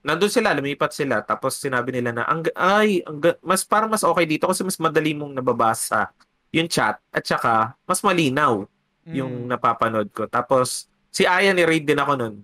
nandun 0.00 0.32
sila, 0.32 0.56
lumipat 0.56 0.96
sila, 0.96 1.20
tapos 1.20 1.60
sinabi 1.60 1.92
nila 1.92 2.16
na, 2.16 2.24
ang, 2.24 2.48
ay, 2.56 3.04
ang, 3.04 3.20
mas 3.44 3.60
parang 3.60 3.92
mas 3.92 4.00
okay 4.00 4.24
dito 4.24 4.48
kasi 4.48 4.64
mas 4.64 4.80
madali 4.80 5.12
mong 5.12 5.36
nababasa 5.36 6.08
yung 6.54 6.70
chat 6.70 6.96
at 7.12 7.24
saka 7.26 7.74
mas 7.84 8.00
malinaw 8.00 8.64
yung 9.04 9.44
mm. 9.44 9.48
napapanood 9.52 10.08
ko. 10.16 10.24
Tapos, 10.24 10.88
si 11.12 11.28
Aya 11.28 11.52
ni 11.52 11.68
raid 11.68 11.84
din 11.84 12.00
ako 12.00 12.12
nun. 12.16 12.34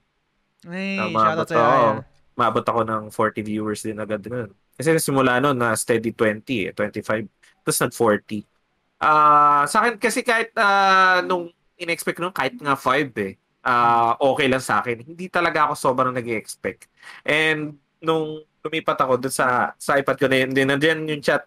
Ay, 0.68 1.00
uh, 1.00 1.08
shoutout 1.08 1.48
sa 1.48 1.56
Aya. 1.56 1.90
Maabot 2.36 2.64
ako 2.68 2.84
ng 2.84 3.02
40 3.08 3.48
viewers 3.48 3.80
din 3.80 3.96
agad 3.96 4.20
nun. 4.28 4.52
Kasi 4.76 4.92
simula 5.00 5.40
nun 5.40 5.56
na 5.56 5.72
steady 5.72 6.12
20, 6.12 6.76
25, 6.76 7.39
tapos 7.70 7.86
nag 7.86 7.94
40. 7.94 8.42
Ah, 9.00 9.08
uh, 9.08 9.64
sa 9.64 9.80
akin 9.80 9.96
kasi 9.96 10.20
kahit 10.20 10.52
uh, 10.58 11.24
nung 11.24 11.48
in-expect 11.80 12.20
nung 12.20 12.34
kahit 12.34 12.52
nga 12.60 12.76
5 12.76 13.16
eh 13.16 13.40
uh, 13.64 14.12
okay 14.20 14.46
lang 14.48 14.62
sa 14.62 14.80
akin. 14.80 15.04
Hindi 15.04 15.28
talaga 15.28 15.68
ako 15.68 15.74
sobrang 15.76 16.14
nag-expect. 16.14 16.88
And 17.24 17.76
nung 18.00 18.44
lumipat 18.60 18.98
ako 19.00 19.20
doon 19.20 19.34
sa, 19.34 19.72
sa 19.76 19.96
iPad 19.96 20.16
ko 20.20 20.26
na 20.28 20.36
yun, 20.44 20.50
din 20.52 20.68
nandiyan 20.68 21.08
yung 21.08 21.24
chat, 21.24 21.44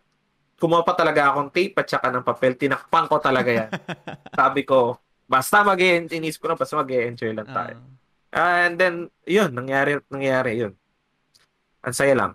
kumuha 0.58 0.82
pa 0.82 0.98
talaga 0.98 1.34
akong 1.34 1.54
tape 1.54 1.78
at 1.78 1.88
saka 1.90 2.10
ng 2.10 2.26
papel, 2.26 2.58
tinakpan 2.58 3.06
ko 3.06 3.22
talaga 3.22 3.52
yan. 3.54 3.70
Sabi 4.40 4.66
ko, 4.66 4.98
basta 5.30 5.62
mag 5.62 5.78
inis 5.82 6.38
ko 6.42 6.50
na, 6.50 6.58
basta 6.58 6.74
mag 6.78 6.90
enjoy 6.90 7.34
lang 7.34 7.50
tayo. 7.50 7.76
Uh, 8.34 8.66
and 8.66 8.76
then, 8.82 8.96
yun, 9.30 9.54
nangyari, 9.54 10.02
nangyari 10.10 10.58
yun. 10.58 10.74
Ang 11.86 11.94
saya 11.94 12.18
lang. 12.18 12.34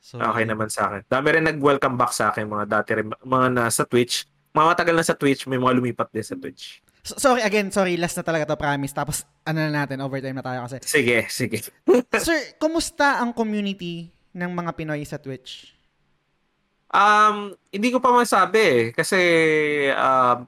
So, 0.00 0.16
okay 0.16 0.48
naman 0.48 0.72
sa 0.72 0.88
akin. 0.88 1.04
Dami 1.06 1.28
rin 1.36 1.44
nag-welcome 1.44 2.00
back 2.00 2.16
sa 2.16 2.32
akin, 2.32 2.48
mga 2.48 2.66
dati 2.66 2.90
rin, 2.96 3.12
mga 3.12 3.48
nasa 3.52 3.84
Twitch. 3.84 4.24
Mga 4.56 4.66
matagal 4.74 4.94
na 4.96 5.04
sa 5.04 5.14
Twitch, 5.14 5.44
may 5.46 5.60
mga 5.60 5.76
lumipat 5.76 6.08
din 6.10 6.24
sa 6.24 6.34
Twitch. 6.34 6.80
So, 7.04 7.20
sorry, 7.20 7.44
again, 7.44 7.68
sorry, 7.68 8.00
last 8.00 8.16
na 8.16 8.24
talaga 8.24 8.48
to, 8.48 8.56
promise. 8.56 8.96
Tapos, 8.96 9.28
ano 9.44 9.60
na 9.60 9.84
natin, 9.84 10.00
overtime 10.00 10.40
na 10.40 10.44
tayo 10.44 10.64
kasi. 10.64 10.80
Sige, 10.82 11.28
sige. 11.28 11.62
Sir, 12.24 12.56
kumusta 12.56 13.20
ang 13.20 13.36
community 13.36 14.08
ng 14.32 14.50
mga 14.50 14.72
Pinoy 14.74 15.04
sa 15.04 15.20
Twitch? 15.20 15.76
Um, 16.90 17.54
hindi 17.70 17.92
ko 17.92 18.02
pa 18.02 18.10
masabi 18.10 18.58
eh. 18.58 18.82
Kasi, 18.96 19.20
uh, 19.92 20.42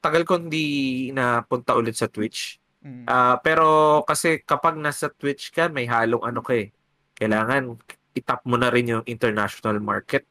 tagal 0.00 0.24
ko 0.24 0.40
hindi 0.40 1.08
napunta 1.12 1.76
ulit 1.76 1.96
sa 1.96 2.08
Twitch. 2.08 2.60
Mm. 2.80 3.04
Uh, 3.04 3.36
pero 3.44 4.00
kasi 4.08 4.40
kapag 4.40 4.80
nasa 4.80 5.12
Twitch 5.12 5.52
ka, 5.52 5.68
may 5.68 5.84
halong 5.84 6.24
ano 6.24 6.40
ka 6.40 6.56
eh. 6.56 6.72
Kailangan 7.12 7.76
itap 8.14 8.42
mo 8.46 8.58
na 8.58 8.68
rin 8.68 8.90
yung 8.90 9.04
international 9.06 9.78
market. 9.78 10.26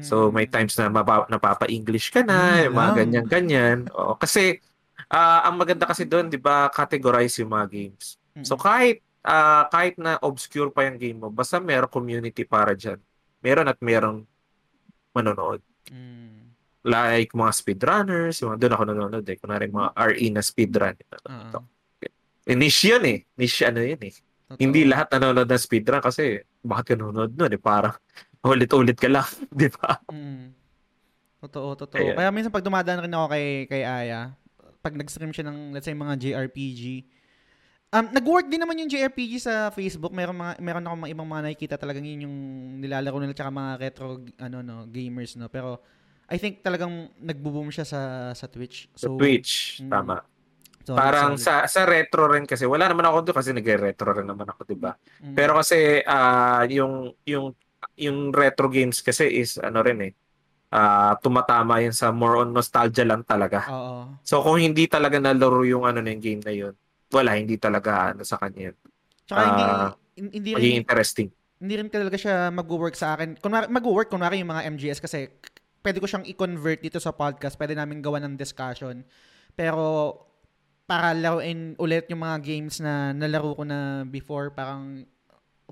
So 0.00 0.32
may 0.32 0.48
mm. 0.48 0.52
times 0.52 0.74
na 0.80 0.88
mapa, 0.88 1.28
napapa-English 1.28 2.08
ka 2.08 2.24
na, 2.24 2.64
mm, 2.64 2.72
mga 2.72 2.90
ganyan-ganyan. 3.04 3.78
Oo, 3.92 4.16
kasi 4.16 4.56
uh, 5.12 5.44
ang 5.44 5.60
maganda 5.60 5.84
kasi 5.84 6.08
doon, 6.08 6.32
'di 6.32 6.40
ba, 6.40 6.72
categorize 6.72 7.36
yung 7.36 7.52
mga 7.52 7.66
games. 7.68 8.16
Mm. 8.32 8.48
So 8.48 8.56
kahit 8.56 9.04
uh, 9.28 9.68
kahit 9.68 10.00
na 10.00 10.16
obscure 10.24 10.72
pa 10.72 10.88
yung 10.88 10.96
game 10.96 11.18
mo, 11.20 11.28
basta 11.28 11.60
meron 11.60 11.92
community 11.92 12.48
para 12.48 12.72
diyan. 12.72 12.96
Meron 13.44 13.68
at 13.68 13.76
merong 13.84 14.24
manonood. 15.12 15.60
Mm. 15.92 16.56
Like 16.84 17.36
mga 17.36 17.52
speedrunners, 17.52 18.40
yung 18.40 18.56
doon 18.56 18.72
ako 18.72 18.84
nanonood 18.88 19.24
eh. 19.28 19.36
Kunwari 19.36 19.68
mga 19.68 19.92
RE 19.96 20.26
na 20.32 20.40
speedrun. 20.40 20.96
Uh-huh. 21.28 21.60
Eh, 22.44 22.56
niche 22.56 22.92
yun 22.92 23.04
eh. 23.04 23.18
Niche 23.36 23.68
ano 23.68 23.80
yun 23.84 24.00
eh. 24.00 24.12
Totoo. 24.12 24.60
Hindi 24.60 24.84
lahat 24.88 25.12
nanonood 25.16 25.48
ng 25.48 25.60
speedrun 25.60 26.00
kasi 26.04 26.44
bakit 26.64 26.84
ka 26.84 26.94
nanonood 26.96 27.36
nun 27.36 27.52
eh? 27.52 27.60
Parang 27.60 27.94
ulit-ulit 28.48 28.96
ka 28.96 29.08
lang, 29.12 29.28
di 29.60 29.68
ba? 29.68 30.00
Mm. 30.08 30.56
Totoo, 31.44 31.76
totoo. 31.76 32.00
Kaya, 32.00 32.16
Kaya 32.16 32.32
minsan 32.32 32.48
pag 32.48 32.64
dumadaan 32.64 33.04
rin 33.04 33.12
ako 33.12 33.26
kay, 33.28 33.46
kay 33.68 33.82
Aya, 33.84 34.32
pag 34.80 34.96
nag-stream 34.96 35.32
siya 35.32 35.44
ng, 35.52 35.76
let's 35.76 35.84
say, 35.84 35.92
mga 35.92 36.16
JRPG, 36.16 37.04
um, 37.92 38.06
nag-work 38.10 38.48
din 38.48 38.60
naman 38.64 38.80
yung 38.80 38.88
JRPG 38.88 39.44
sa 39.44 39.68
Facebook. 39.68 40.10
Meron, 40.10 40.34
mga, 40.34 40.52
meron 40.58 40.84
ako 40.88 40.94
mga 41.04 41.12
ibang 41.12 41.28
mga 41.28 41.42
nakikita 41.44 41.76
talagang 41.76 42.04
yun 42.08 42.24
yung 42.24 42.36
nilalaro 42.80 43.20
nila 43.20 43.36
tsaka 43.36 43.52
mga 43.52 43.72
retro 43.76 44.24
ano, 44.40 44.56
no, 44.64 44.88
gamers. 44.88 45.36
No? 45.36 45.52
Pero 45.52 45.84
I 46.26 46.40
think 46.40 46.64
talagang 46.64 47.12
nagbo-boom 47.20 47.68
siya 47.68 47.84
sa, 47.84 48.00
sa 48.32 48.48
Twitch. 48.48 48.88
So, 48.96 49.12
sa 49.14 49.20
Twitch, 49.20 49.84
mm, 49.84 49.92
tama. 49.92 50.24
So, 50.84 50.92
Parang 50.92 51.40
sa 51.40 51.64
sa 51.64 51.88
retro 51.88 52.28
rin 52.28 52.44
kasi 52.44 52.68
wala 52.68 52.84
naman 52.92 53.08
ako 53.08 53.24
doon 53.24 53.36
kasi 53.40 53.50
nagre-retro 53.56 54.12
rin 54.12 54.28
naman 54.28 54.44
ako, 54.44 54.68
'di 54.68 54.76
ba? 54.76 54.92
Mm. 55.24 55.32
Pero 55.32 55.56
kasi 55.56 56.04
uh, 56.04 56.60
yung 56.68 57.16
yung 57.24 57.56
yung 57.96 58.28
retro 58.36 58.68
games 58.68 59.00
kasi 59.00 59.28
is 59.40 59.56
ano 59.56 59.80
rin 59.80 59.98
eh 60.04 60.12
uh, 60.74 61.12
tumatama 61.22 61.78
yan 61.80 61.94
sa 61.94 62.10
more 62.10 62.42
on 62.42 62.50
nostalgia 62.50 63.06
lang 63.06 63.22
talaga. 63.22 63.64
Oo. 63.70 64.18
So 64.26 64.42
kung 64.42 64.58
hindi 64.58 64.90
talaga 64.90 65.22
nalaro 65.22 65.62
yung 65.62 65.86
ano 65.86 66.02
ng 66.02 66.20
game 66.20 66.42
na 66.42 66.52
yun, 66.52 66.74
wala 67.14 67.38
hindi 67.38 67.54
talaga 67.56 68.12
ano 68.12 68.26
sa 68.26 68.36
kanya. 68.42 68.74
Tsaka 69.24 69.40
uh, 69.40 69.46
hindi 69.46 69.62
ah, 69.62 69.92
hindi 70.18 70.50
rin 70.52 70.82
interesting. 70.82 71.28
Hindi 71.62 71.74
rin 71.80 71.88
talaga 71.88 72.18
siya 72.18 72.50
mag-work 72.50 72.98
sa 72.98 73.14
akin. 73.16 73.38
Kung 73.38 73.54
mag-work 73.54 74.10
kunwari 74.10 74.42
yung 74.42 74.50
mga 74.50 74.68
MGS 74.74 74.98
kasi 75.00 75.30
pwede 75.80 76.02
ko 76.02 76.06
siyang 76.10 76.26
i-convert 76.28 76.82
dito 76.82 76.98
sa 76.98 77.14
podcast, 77.14 77.56
pwede 77.56 77.78
namin 77.78 78.04
gawa 78.04 78.20
ng 78.20 78.34
discussion. 78.36 79.06
Pero 79.54 80.12
para 80.84 81.16
laruin 81.16 81.72
ulit 81.80 82.04
yung 82.12 82.20
mga 82.20 82.38
games 82.44 82.80
na 82.80 83.16
nalaro 83.16 83.56
ko 83.56 83.64
na 83.64 84.04
before, 84.04 84.52
parang 84.52 85.08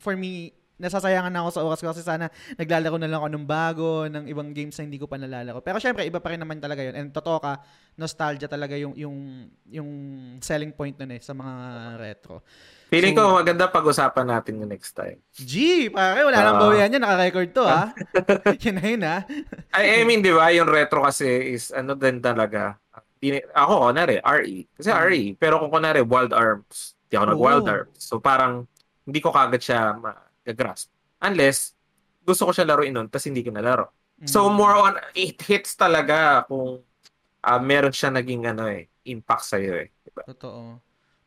for 0.00 0.16
me, 0.16 0.56
nasasayangan 0.82 1.30
na 1.30 1.46
ako 1.46 1.50
sa 1.54 1.62
oras 1.62 1.78
ko 1.78 1.88
kasi 1.94 2.02
sana 2.02 2.26
naglalaro 2.58 2.98
na 2.98 3.06
lang 3.06 3.22
ako 3.22 3.28
ng 3.30 3.46
bago, 3.46 3.88
ng 4.10 4.26
ibang 4.26 4.50
games 4.50 4.74
na 4.74 4.88
hindi 4.88 4.98
ko 4.98 5.06
pa 5.06 5.14
nalalaro. 5.14 5.62
Pero 5.62 5.78
syempre, 5.78 6.02
iba 6.02 6.18
pa 6.18 6.34
rin 6.34 6.42
naman 6.42 6.58
talaga 6.58 6.82
yun. 6.82 6.98
And 6.98 7.08
totoo 7.14 7.38
ka, 7.38 7.62
nostalgia 7.94 8.50
talaga 8.50 8.74
yung, 8.74 8.98
yung, 8.98 9.46
yung 9.70 9.90
selling 10.42 10.74
point 10.74 10.98
nun 10.98 11.14
eh 11.14 11.22
sa 11.22 11.36
mga 11.38 11.54
retro. 12.02 12.42
Feeling 12.90 13.14
so, 13.14 13.20
ko 13.22 13.40
maganda 13.40 13.70
pag-usapan 13.70 14.26
natin 14.26 14.58
yung 14.58 14.70
next 14.74 14.92
time. 14.96 15.22
G, 15.38 15.86
pare, 15.92 16.26
wala 16.26 16.40
uh, 16.40 16.44
nang 16.50 16.60
bawian 16.60 16.92
yan. 16.92 17.00
Naka-record 17.00 17.50
to, 17.54 17.64
ha? 17.64 17.94
yun 18.64 18.74
na 18.74 18.84
yun, 18.84 19.02
ha? 19.06 19.18
I, 19.76 20.02
I 20.02 20.08
mean, 20.08 20.20
di 20.20 20.34
ba, 20.34 20.50
yung 20.50 20.66
retro 20.66 21.06
kasi 21.06 21.54
is 21.54 21.70
ano 21.70 21.94
din 21.94 22.18
talaga. 22.18 22.76
Ako, 23.54 23.92
kunwari, 23.94 24.18
RE. 24.18 24.56
Kasi 24.74 24.90
hmm. 24.90 25.02
RE. 25.06 25.22
Pero 25.38 25.62
kung 25.62 25.70
kunwari, 25.70 26.02
Wild 26.02 26.34
Arms, 26.34 26.98
di 27.06 27.14
ako 27.14 27.38
nag-Wild 27.38 27.66
oh. 27.70 27.74
Arms. 27.78 27.98
So 28.02 28.18
parang, 28.18 28.66
hindi 29.06 29.22
ko 29.22 29.30
kagad 29.30 29.62
siya 29.62 29.94
ma- 29.94 30.26
grasp. 30.42 30.90
Unless, 31.22 31.78
gusto 32.26 32.50
ko 32.50 32.52
siya 32.54 32.66
laruin 32.66 32.94
nun, 32.94 33.06
tapos 33.06 33.30
hindi 33.30 33.46
ko 33.46 33.54
nalaro. 33.54 33.94
Mm. 34.22 34.28
So, 34.30 34.50
more 34.50 34.74
on, 34.74 34.98
it 35.14 35.38
hits 35.42 35.74
talaga 35.74 36.46
kung 36.46 36.82
uh, 37.42 37.60
meron 37.62 37.94
siya 37.94 38.10
naging 38.14 38.46
ano 38.46 38.70
eh, 38.70 38.90
impact 39.06 39.46
sa'yo 39.46 39.86
eh. 39.86 39.88
Diba? 40.02 40.22
Totoo. 40.26 40.78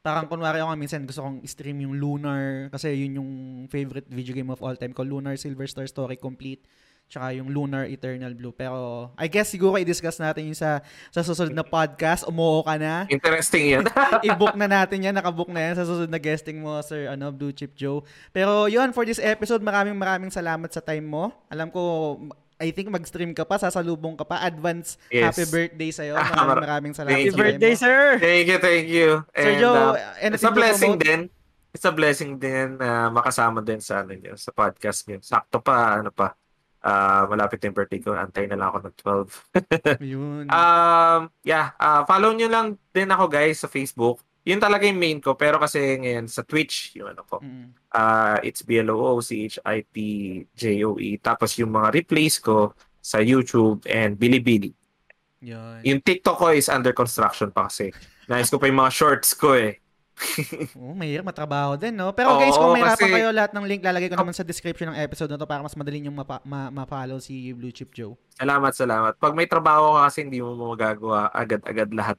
Parang 0.06 0.30
kunwari 0.30 0.62
ako 0.62 0.78
minsan 0.78 1.04
gusto 1.04 1.26
kong 1.26 1.42
stream 1.50 1.82
yung 1.82 1.98
Lunar 1.98 2.70
kasi 2.70 2.94
yun 2.94 3.18
yung 3.18 3.32
favorite 3.74 4.06
video 4.06 4.38
game 4.38 4.54
of 4.54 4.62
all 4.62 4.78
time 4.78 4.94
ko, 4.94 5.02
Lunar 5.02 5.34
Silver 5.34 5.66
Star 5.66 5.90
Story 5.90 6.16
Complete 6.22 6.62
tsaka 7.10 7.32
yung 7.38 7.50
Lunar 7.54 7.86
Eternal 7.88 8.34
Blue. 8.34 8.52
Pero 8.52 9.10
I 9.16 9.30
guess 9.30 9.54
siguro 9.54 9.78
i-discuss 9.78 10.18
natin 10.18 10.50
yung 10.50 10.58
sa, 10.58 10.82
sa 11.14 11.22
susunod 11.22 11.54
na 11.54 11.66
podcast. 11.66 12.26
Umuo 12.28 12.66
ka 12.66 12.76
na. 12.76 13.06
Interesting 13.08 13.80
yan. 13.80 13.84
I-book 14.28 14.58
na 14.58 14.68
natin 14.68 15.06
yan. 15.06 15.16
Nakabook 15.16 15.50
na 15.50 15.72
yan 15.72 15.76
sa 15.78 15.86
susunod 15.86 16.12
na 16.12 16.22
guesting 16.22 16.60
mo, 16.60 16.78
Sir 16.82 17.10
ano, 17.14 17.30
Blue 17.30 17.54
Chip 17.54 17.78
Joe. 17.78 18.04
Pero 18.34 18.68
yun, 18.68 18.92
for 18.92 19.06
this 19.06 19.22
episode, 19.22 19.62
maraming 19.62 19.96
maraming 19.96 20.34
salamat 20.34 20.70
sa 20.74 20.82
time 20.82 21.06
mo. 21.06 21.32
Alam 21.50 21.70
ko, 21.70 21.82
I 22.56 22.72
think 22.72 22.88
mag-stream 22.88 23.36
ka 23.36 23.44
pa, 23.44 23.60
sasalubong 23.60 24.16
ka 24.16 24.24
pa. 24.24 24.40
Advance 24.48 24.96
yes. 25.12 25.28
happy 25.28 25.46
birthday 25.52 25.92
sa'yo. 25.92 26.16
Maraming 26.32 26.64
maraming 26.64 26.94
salamat. 26.96 27.20
Happy 27.20 27.36
birthday, 27.36 27.76
mo. 27.76 27.84
sir! 27.84 28.00
Thank 28.16 28.48
you, 28.48 28.60
thank 28.64 28.88
you. 28.88 29.10
Sir 29.36 29.52
And, 29.52 29.60
Joe, 29.60 29.76
uh, 29.76 30.24
it's 30.24 30.48
a 30.48 30.56
blessing 30.56 30.96
din. 30.96 31.28
It's 31.76 31.84
a 31.84 31.92
blessing 31.92 32.40
din 32.40 32.80
na 32.80 32.88
uh, 32.88 33.08
makasama 33.12 33.60
din 33.60 33.84
sa 33.84 34.08
ano 34.08 34.16
sa 34.40 34.56
podcast 34.56 35.04
niyo. 35.12 35.20
Sakto 35.20 35.60
pa, 35.60 36.00
ano 36.00 36.16
pa, 36.16 36.32
Uh, 36.86 37.26
malapit 37.34 37.58
na 37.58 37.74
yung 37.74 37.78
birthday 37.82 37.98
ko. 37.98 38.14
Antay 38.14 38.46
na 38.46 38.62
lang 38.62 38.70
ako 38.70 38.86
ng 38.86 38.94
12. 40.06 40.06
Yun. 40.14 40.46
Um, 40.54 41.34
yeah, 41.42 41.74
uh, 41.82 42.06
follow 42.06 42.30
nyo 42.38 42.46
lang 42.46 42.78
din 42.94 43.10
ako 43.10 43.26
guys 43.26 43.66
sa 43.66 43.68
Facebook. 43.72 44.22
Yun 44.46 44.62
talaga 44.62 44.86
yung 44.86 45.02
main 45.02 45.18
ko. 45.18 45.34
Pero 45.34 45.58
kasi 45.58 45.98
ngayon 45.98 46.30
sa 46.30 46.46
Twitch, 46.46 46.94
yung 46.94 47.10
ano 47.18 47.26
ko. 47.26 47.42
Mm. 47.42 47.74
Uh, 47.90 48.38
it's 48.46 48.62
B-L-O-O-C-H-I-T-J-O-E. 48.62 49.66
Tapos 51.26 51.58
yung 51.58 51.74
mga 51.74 51.90
replays 51.90 52.38
ko 52.38 52.78
sa 53.02 53.18
YouTube 53.18 53.82
and 53.90 54.22
Bilibili. 54.22 54.70
Yun. 55.42 55.82
Yung 55.82 56.06
TikTok 56.06 56.38
ko 56.38 56.54
is 56.54 56.70
under 56.70 56.94
construction 56.94 57.50
pa 57.50 57.66
kasi. 57.66 57.90
Nais 58.30 58.54
ko 58.54 58.62
pa 58.62 58.70
yung 58.70 58.86
mga 58.86 58.94
shorts 58.94 59.34
ko 59.34 59.58
eh 59.58 59.82
oh, 60.80 60.96
mahirap 60.96 61.28
matrabaho 61.28 61.76
din, 61.76 61.92
no? 61.92 62.16
Pero 62.16 62.40
guys, 62.40 62.56
kung 62.56 62.72
may 62.72 62.84
kasi... 62.84 63.12
kayo, 63.12 63.36
lahat 63.36 63.52
ng 63.52 63.66
link 63.68 63.84
lalagay 63.84 64.08
ko 64.08 64.16
naman 64.16 64.32
sa 64.32 64.48
description 64.48 64.92
ng 64.92 65.00
episode 65.04 65.28
na 65.28 65.40
to 65.40 65.44
para 65.44 65.60
mas 65.60 65.76
madali 65.76 66.00
yung 66.04 66.16
mapa- 66.16 66.44
ma- 66.48 66.72
ma-follow 66.72 67.20
si 67.20 67.52
Blue 67.52 67.72
Chip 67.72 67.92
Joe. 67.92 68.16
Salamat, 68.40 68.72
salamat. 68.72 69.14
Pag 69.20 69.36
may 69.36 69.48
trabaho 69.48 70.00
ka 70.00 70.08
kasi 70.08 70.24
hindi 70.24 70.40
mo 70.40 70.56
magagawa 70.56 71.30
agad-agad 71.36 71.90
lahat. 71.92 72.18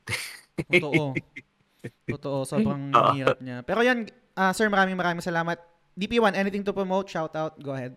Totoo. 0.68 1.16
Totoo, 2.16 2.38
sobrang 2.44 2.92
hirap 3.16 3.38
niya. 3.40 3.64
Pero 3.64 3.80
yan, 3.80 4.11
ah, 4.36 4.53
sir, 4.53 4.68
maraming 4.68 4.99
maraming 4.99 5.24
salamat. 5.24 5.57
DP1, 5.97 6.36
anything 6.36 6.61
to 6.61 6.76
promote? 6.76 7.09
Shout 7.09 7.32
out. 7.32 7.57
Go 7.64 7.72
ahead. 7.72 7.97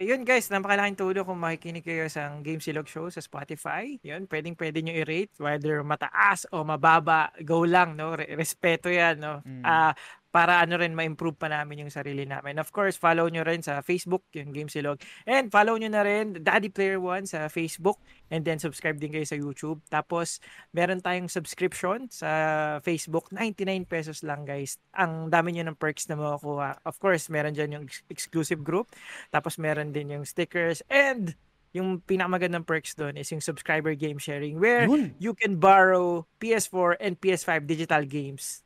Ayun 0.00 0.24
guys, 0.24 0.48
napakalaking 0.48 0.96
tulong 0.96 1.22
kung 1.22 1.36
makikinig 1.36 1.84
kayo 1.84 2.08
sa 2.08 2.32
Game 2.40 2.58
Silog 2.64 2.88
Show 2.88 3.12
sa 3.12 3.20
Spotify. 3.20 4.00
Yun, 4.00 4.24
pwedeng 4.26 4.56
pwede 4.56 4.80
nyo 4.80 4.94
i-rate 4.96 5.36
whether 5.36 5.84
mataas 5.84 6.48
o 6.48 6.64
mababa, 6.64 7.28
go 7.44 7.62
lang, 7.68 7.94
no? 7.94 8.16
Re- 8.16 8.32
respeto 8.34 8.88
yan, 8.88 9.20
no? 9.20 9.44
Mm. 9.44 9.62
Ah, 9.62 9.92
para 10.32 10.64
ano 10.64 10.80
rin 10.80 10.96
ma-improve 10.96 11.36
pa 11.36 11.52
namin 11.52 11.84
yung 11.84 11.92
sarili 11.92 12.24
namin. 12.24 12.56
Of 12.56 12.72
course, 12.72 12.96
follow 12.96 13.28
nyo 13.28 13.44
rin 13.44 13.60
sa 13.60 13.84
Facebook, 13.84 14.24
yung 14.32 14.50
Game 14.56 14.72
Silog. 14.72 14.96
And 15.28 15.52
follow 15.52 15.76
nyo 15.76 15.92
na 15.92 16.00
rin 16.00 16.40
Daddy 16.40 16.72
Player 16.72 16.96
One 16.96 17.28
sa 17.28 17.52
Facebook 17.52 18.00
and 18.32 18.40
then 18.40 18.56
subscribe 18.56 18.96
din 18.96 19.12
kayo 19.12 19.28
sa 19.28 19.36
YouTube. 19.36 19.84
Tapos, 19.92 20.40
meron 20.72 21.04
tayong 21.04 21.28
subscription 21.28 22.08
sa 22.08 22.80
Facebook, 22.80 23.28
99 23.28 23.84
pesos 23.84 24.24
lang 24.24 24.48
guys. 24.48 24.80
Ang 24.96 25.28
dami 25.28 25.52
nyo 25.52 25.68
ng 25.68 25.76
perks 25.76 26.08
na 26.08 26.16
makukuha. 26.16 26.80
Of 26.88 26.96
course, 26.96 27.28
meron 27.28 27.52
dyan 27.52 27.76
yung 27.76 27.84
ex- 27.84 28.02
exclusive 28.08 28.64
group. 28.64 28.96
Tapos 29.28 29.60
meron 29.60 29.92
din 29.92 30.16
yung 30.16 30.24
stickers 30.24 30.80
and 30.88 31.36
yung 31.76 32.00
pinakamagandang 32.04 32.64
perks 32.64 32.92
doon 32.96 33.16
is 33.16 33.28
yung 33.32 33.40
subscriber 33.40 33.96
game 33.96 34.20
sharing 34.20 34.60
where 34.60 34.84
Yun. 34.84 35.16
you 35.16 35.32
can 35.32 35.56
borrow 35.56 36.24
PS4 36.36 37.00
and 37.00 37.16
PS5 37.16 37.64
digital 37.64 38.04
games 38.04 38.60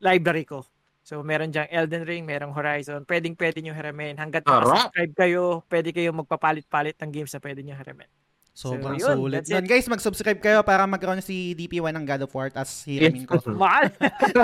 library 0.00 0.48
ko. 0.48 0.64
So, 1.00 1.24
meron 1.24 1.48
diyang 1.48 1.66
Elden 1.68 2.04
Ring, 2.04 2.22
merong 2.22 2.52
Horizon. 2.52 3.02
Pwedeng 3.02 3.34
pwede 3.34 3.58
nyo 3.60 3.72
hiramin. 3.72 4.14
Hanggat 4.14 4.44
subscribe 4.44 5.14
kayo, 5.16 5.42
pwede 5.66 5.90
kayo 5.90 6.12
magpapalit-palit 6.12 6.94
ng 6.98 7.10
games 7.10 7.32
na 7.32 7.40
pwede 7.40 7.60
nyo 7.60 7.74
hiramin. 7.74 8.10
Sobrang 8.52 8.98
So, 9.00 9.16
yun, 9.16 9.32
that's 9.32 9.48
Doon, 9.48 9.64
guys, 9.64 9.88
mag-subscribe 9.88 10.36
kayo 10.38 10.60
para 10.60 10.84
magkaroon 10.84 11.24
si 11.24 11.56
DP1 11.56 11.96
ng 11.96 12.04
God 12.04 12.22
of 12.28 12.32
War 12.34 12.52
tas 12.52 12.84
hiramin 12.84 13.24
ko. 13.24 13.40
Mahal! 13.56 13.88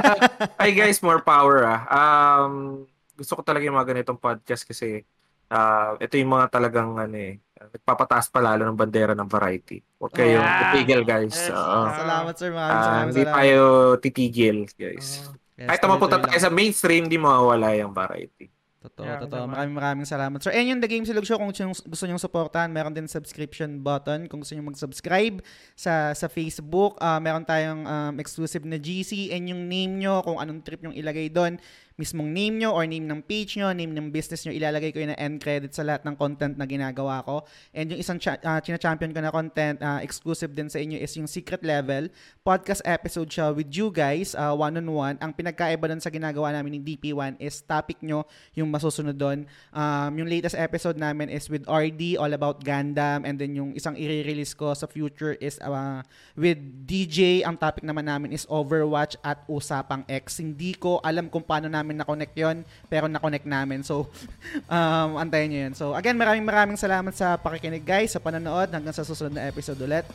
Hi 0.62 0.70
guys, 0.72 1.02
more 1.04 1.20
power 1.20 1.66
ah. 1.66 1.80
Um, 1.86 2.86
gusto 3.12 3.36
ko 3.36 3.42
talaga 3.44 3.66
yung 3.66 3.76
mga 3.76 3.92
ganitong 3.92 4.16
podcast 4.16 4.64
kasi 4.64 5.04
ah 5.46 5.94
ito 5.96 6.16
yung 6.16 6.32
mga 6.32 6.50
talagang 6.50 6.96
ano 6.96 7.14
eh, 7.14 7.38
nagpapataas 7.54 8.26
pa 8.28 8.40
lalo 8.40 8.64
ng 8.64 8.74
bandera 8.74 9.12
ng 9.12 9.28
variety. 9.28 9.78
Huwag 10.00 10.10
kayong 10.10 10.40
Yeah. 10.40 10.58
titigil 10.72 11.02
guys. 11.04 11.36
Yes. 11.36 11.52
Oo. 11.52 11.80
Salamat, 11.86 12.34
sir. 12.34 12.50
Maraming 12.50 12.72
Ah, 12.72 12.82
salamat. 12.82 13.06
hindi 13.06 13.22
tayo 13.22 13.60
titigil 14.00 14.58
guys. 14.72 15.08
Oo. 15.22 15.45
Yes, 15.56 15.72
Kahit 15.72 15.88
mapunta 15.88 16.20
tayo 16.20 16.36
sa 16.36 16.52
mainstream, 16.52 17.08
di 17.08 17.16
mawawala 17.16 17.72
yung 17.80 17.96
variety. 17.96 18.52
Totoo, 18.86 19.02
Yeah, 19.02 19.18
totoo. 19.18 19.50
Maraming 19.50 19.74
maraming 19.74 20.06
salamat. 20.06 20.38
So, 20.38 20.52
ayun 20.54 20.78
yung 20.78 20.80
The 20.84 20.86
Game 20.86 21.02
Silog 21.02 21.26
Show. 21.26 21.40
Kung 21.42 21.50
gusto 21.50 22.04
nyo, 22.06 22.20
supportahan, 22.22 22.70
meron 22.70 22.94
din 22.94 23.10
subscription 23.10 23.82
button. 23.82 24.30
Kung 24.30 24.46
gusto 24.46 24.54
nyo 24.54 24.62
mag-subscribe 24.70 25.42
sa 25.74 26.14
sa 26.14 26.30
Facebook, 26.30 26.94
ah, 27.02 27.18
meron 27.18 27.42
tayong 27.42 27.82
um, 27.82 28.14
exclusive 28.22 28.62
na 28.62 28.78
GC 28.78 29.34
and 29.34 29.50
yung 29.50 29.66
name 29.66 29.98
nyo, 29.98 30.22
kung 30.22 30.38
anong 30.38 30.62
trip 30.62 30.86
yung 30.86 30.94
ilagay 30.94 31.26
doon, 31.26 31.58
mismong 31.96 32.28
name 32.28 32.60
nyo 32.60 32.76
or 32.76 32.84
name 32.84 33.08
ng 33.08 33.24
page 33.24 33.56
nyo, 33.56 33.72
name 33.72 33.96
ng 33.96 34.12
business 34.12 34.44
nyo, 34.44 34.52
ilalagay 34.52 34.92
ko 34.92 35.00
yun 35.00 35.16
na 35.16 35.18
end 35.18 35.40
credit 35.40 35.72
sa 35.72 35.80
lahat 35.80 36.04
ng 36.04 36.12
content 36.12 36.52
na 36.60 36.68
ginagawa 36.68 37.24
ko. 37.24 37.48
And 37.72 37.88
yung 37.88 38.00
isang 38.00 38.20
cha- 38.20 38.40
ah, 38.44 38.60
china-champion 38.60 39.16
ko 39.16 39.20
na 39.24 39.32
content, 39.32 39.80
ah, 39.80 40.04
exclusive 40.04 40.52
din 40.52 40.68
sa 40.68 40.76
inyo 40.76 41.00
is 41.00 41.16
yung 41.16 41.24
Secret 41.24 41.64
Level. 41.64 42.12
Podcast 42.44 42.84
episode 42.84 43.32
siya 43.32 43.48
with 43.56 43.72
you 43.72 43.88
guys, 43.88 44.36
ah, 44.36 44.52
one-on-one. 44.52 45.16
Ang 45.24 45.32
pinagkaiba 45.32 45.88
doon 45.88 46.04
sa 46.04 46.12
ginagawa 46.12 46.52
namin 46.52 46.76
ni 46.76 46.80
DP1 46.84 47.40
is 47.40 47.64
topic 47.64 47.96
nyo 48.04 48.28
yung 48.52 48.68
masusunod 48.68 49.16
doon. 49.16 49.48
Um, 49.72 50.10
yung 50.20 50.28
latest 50.28 50.60
episode 50.60 51.00
namin 51.00 51.32
is 51.32 51.48
with 51.48 51.64
RD, 51.64 52.20
all 52.20 52.30
about 52.36 52.60
Gundam. 52.60 53.24
And 53.24 53.40
then 53.40 53.56
yung 53.56 53.72
isang 53.72 53.96
i-release 53.96 54.52
ko 54.52 54.76
sa 54.76 54.84
future 54.84 55.32
is 55.40 55.56
uh, 55.64 56.04
with 56.36 56.60
DJ. 56.84 57.40
Ang 57.40 57.56
topic 57.56 57.88
naman 57.88 58.04
namin 58.04 58.36
is 58.36 58.44
Overwatch 58.52 59.16
at 59.24 59.48
Usapang 59.48 60.04
X. 60.12 60.44
Hindi 60.44 60.76
ko 60.76 61.00
alam 61.00 61.32
kung 61.32 61.40
paano 61.40 61.72
namin 61.72 61.85
na-connect 61.94 62.34
yon 62.34 62.66
pero 62.90 63.06
na-connect 63.06 63.46
namin. 63.46 63.86
So, 63.86 64.10
um, 64.74 65.20
antayin 65.22 65.54
nyo 65.54 65.60
yun. 65.70 65.74
So, 65.78 65.94
again, 65.94 66.18
maraming 66.18 66.42
maraming 66.42 66.80
salamat 66.80 67.14
sa 67.14 67.38
pakikinig 67.38 67.86
guys, 67.86 68.16
sa 68.16 68.22
panonood. 68.22 68.72
Hanggang 68.74 68.96
sa 68.96 69.06
susunod 69.06 69.38
na 69.38 69.46
episode 69.46 69.78
ulit. 69.78 70.08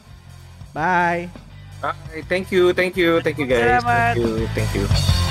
Bye! 0.75 1.31
Bye. 1.79 2.21
Thank 2.29 2.53
you, 2.53 2.75
thank 2.77 2.93
you, 2.93 3.23
thank 3.25 3.41
you 3.41 3.47
guys. 3.47 3.81
Salamat. 3.81 4.13
Thank 4.13 4.21
you, 4.21 4.47
thank 4.53 4.71
you. 4.75 5.30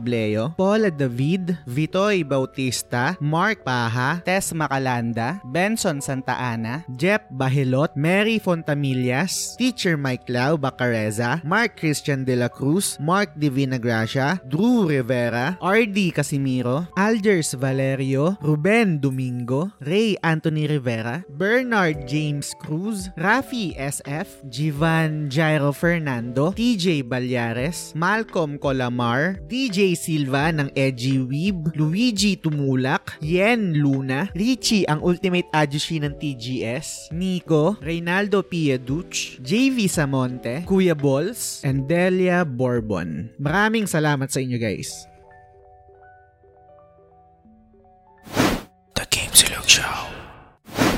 Pableo, 0.00 0.56
Paula 0.56 0.88
David, 0.88 1.60
Vitoy 1.68 2.24
Bautista, 2.24 3.20
Mark 3.20 3.60
Paha, 3.68 4.24
Tess 4.24 4.56
Macalanda, 4.56 5.44
Benson 5.44 6.00
Santa 6.00 6.32
Ana, 6.32 6.88
Jeff 6.96 7.28
Bahilot, 7.28 7.92
Mary 8.00 8.40
Fontamillas, 8.40 9.60
Teacher 9.60 10.00
Mike 10.00 10.24
Lau 10.32 10.56
Bacareza, 10.56 11.44
Mark 11.44 11.76
Christian 11.76 12.24
De 12.24 12.32
La 12.32 12.48
Cruz, 12.48 12.96
Mark 12.96 13.36
Divina 13.36 13.76
Gracia, 13.76 14.40
Drew 14.48 14.88
Rivera, 14.88 15.60
RD 15.60 16.16
Casimiro, 16.16 16.88
Algers 16.96 17.52
Valerio, 17.52 18.40
Ruben 18.40 18.96
Domingo, 18.96 19.68
Ray 19.84 20.16
Anthony 20.24 20.64
Rivera, 20.66 21.22
Bernard 21.28 22.08
James 22.08 22.56
Cruz, 22.56 23.12
Rafi 23.20 23.76
SF, 23.76 24.48
Jivan 24.48 25.28
Jairo 25.28 25.76
Fernando, 25.76 26.56
TJ 26.56 27.04
Balyares, 27.04 27.92
Malcolm 27.94 28.56
Colamar, 28.56 29.36
DJ 29.44 29.89
Jay 29.90 29.98
Silva 29.98 30.54
ng 30.54 30.70
Edgy 30.78 31.18
Weeb, 31.18 31.74
Luigi 31.74 32.38
Tumulak, 32.38 33.18
Yen 33.18 33.74
Luna, 33.74 34.30
Richie 34.38 34.86
ang 34.86 35.02
Ultimate 35.02 35.50
Ajushi 35.50 35.98
ng 35.98 36.14
TGS, 36.14 37.10
Nico, 37.10 37.74
Reynaldo 37.82 38.46
Pieduch, 38.46 39.42
JV 39.42 39.90
Samonte, 39.90 40.62
Kuya 40.62 40.94
Balls, 40.94 41.66
and 41.66 41.90
Delia 41.90 42.46
Bourbon. 42.46 43.34
Maraming 43.42 43.90
salamat 43.90 44.30
sa 44.30 44.38
inyo 44.38 44.62
guys. 44.62 45.10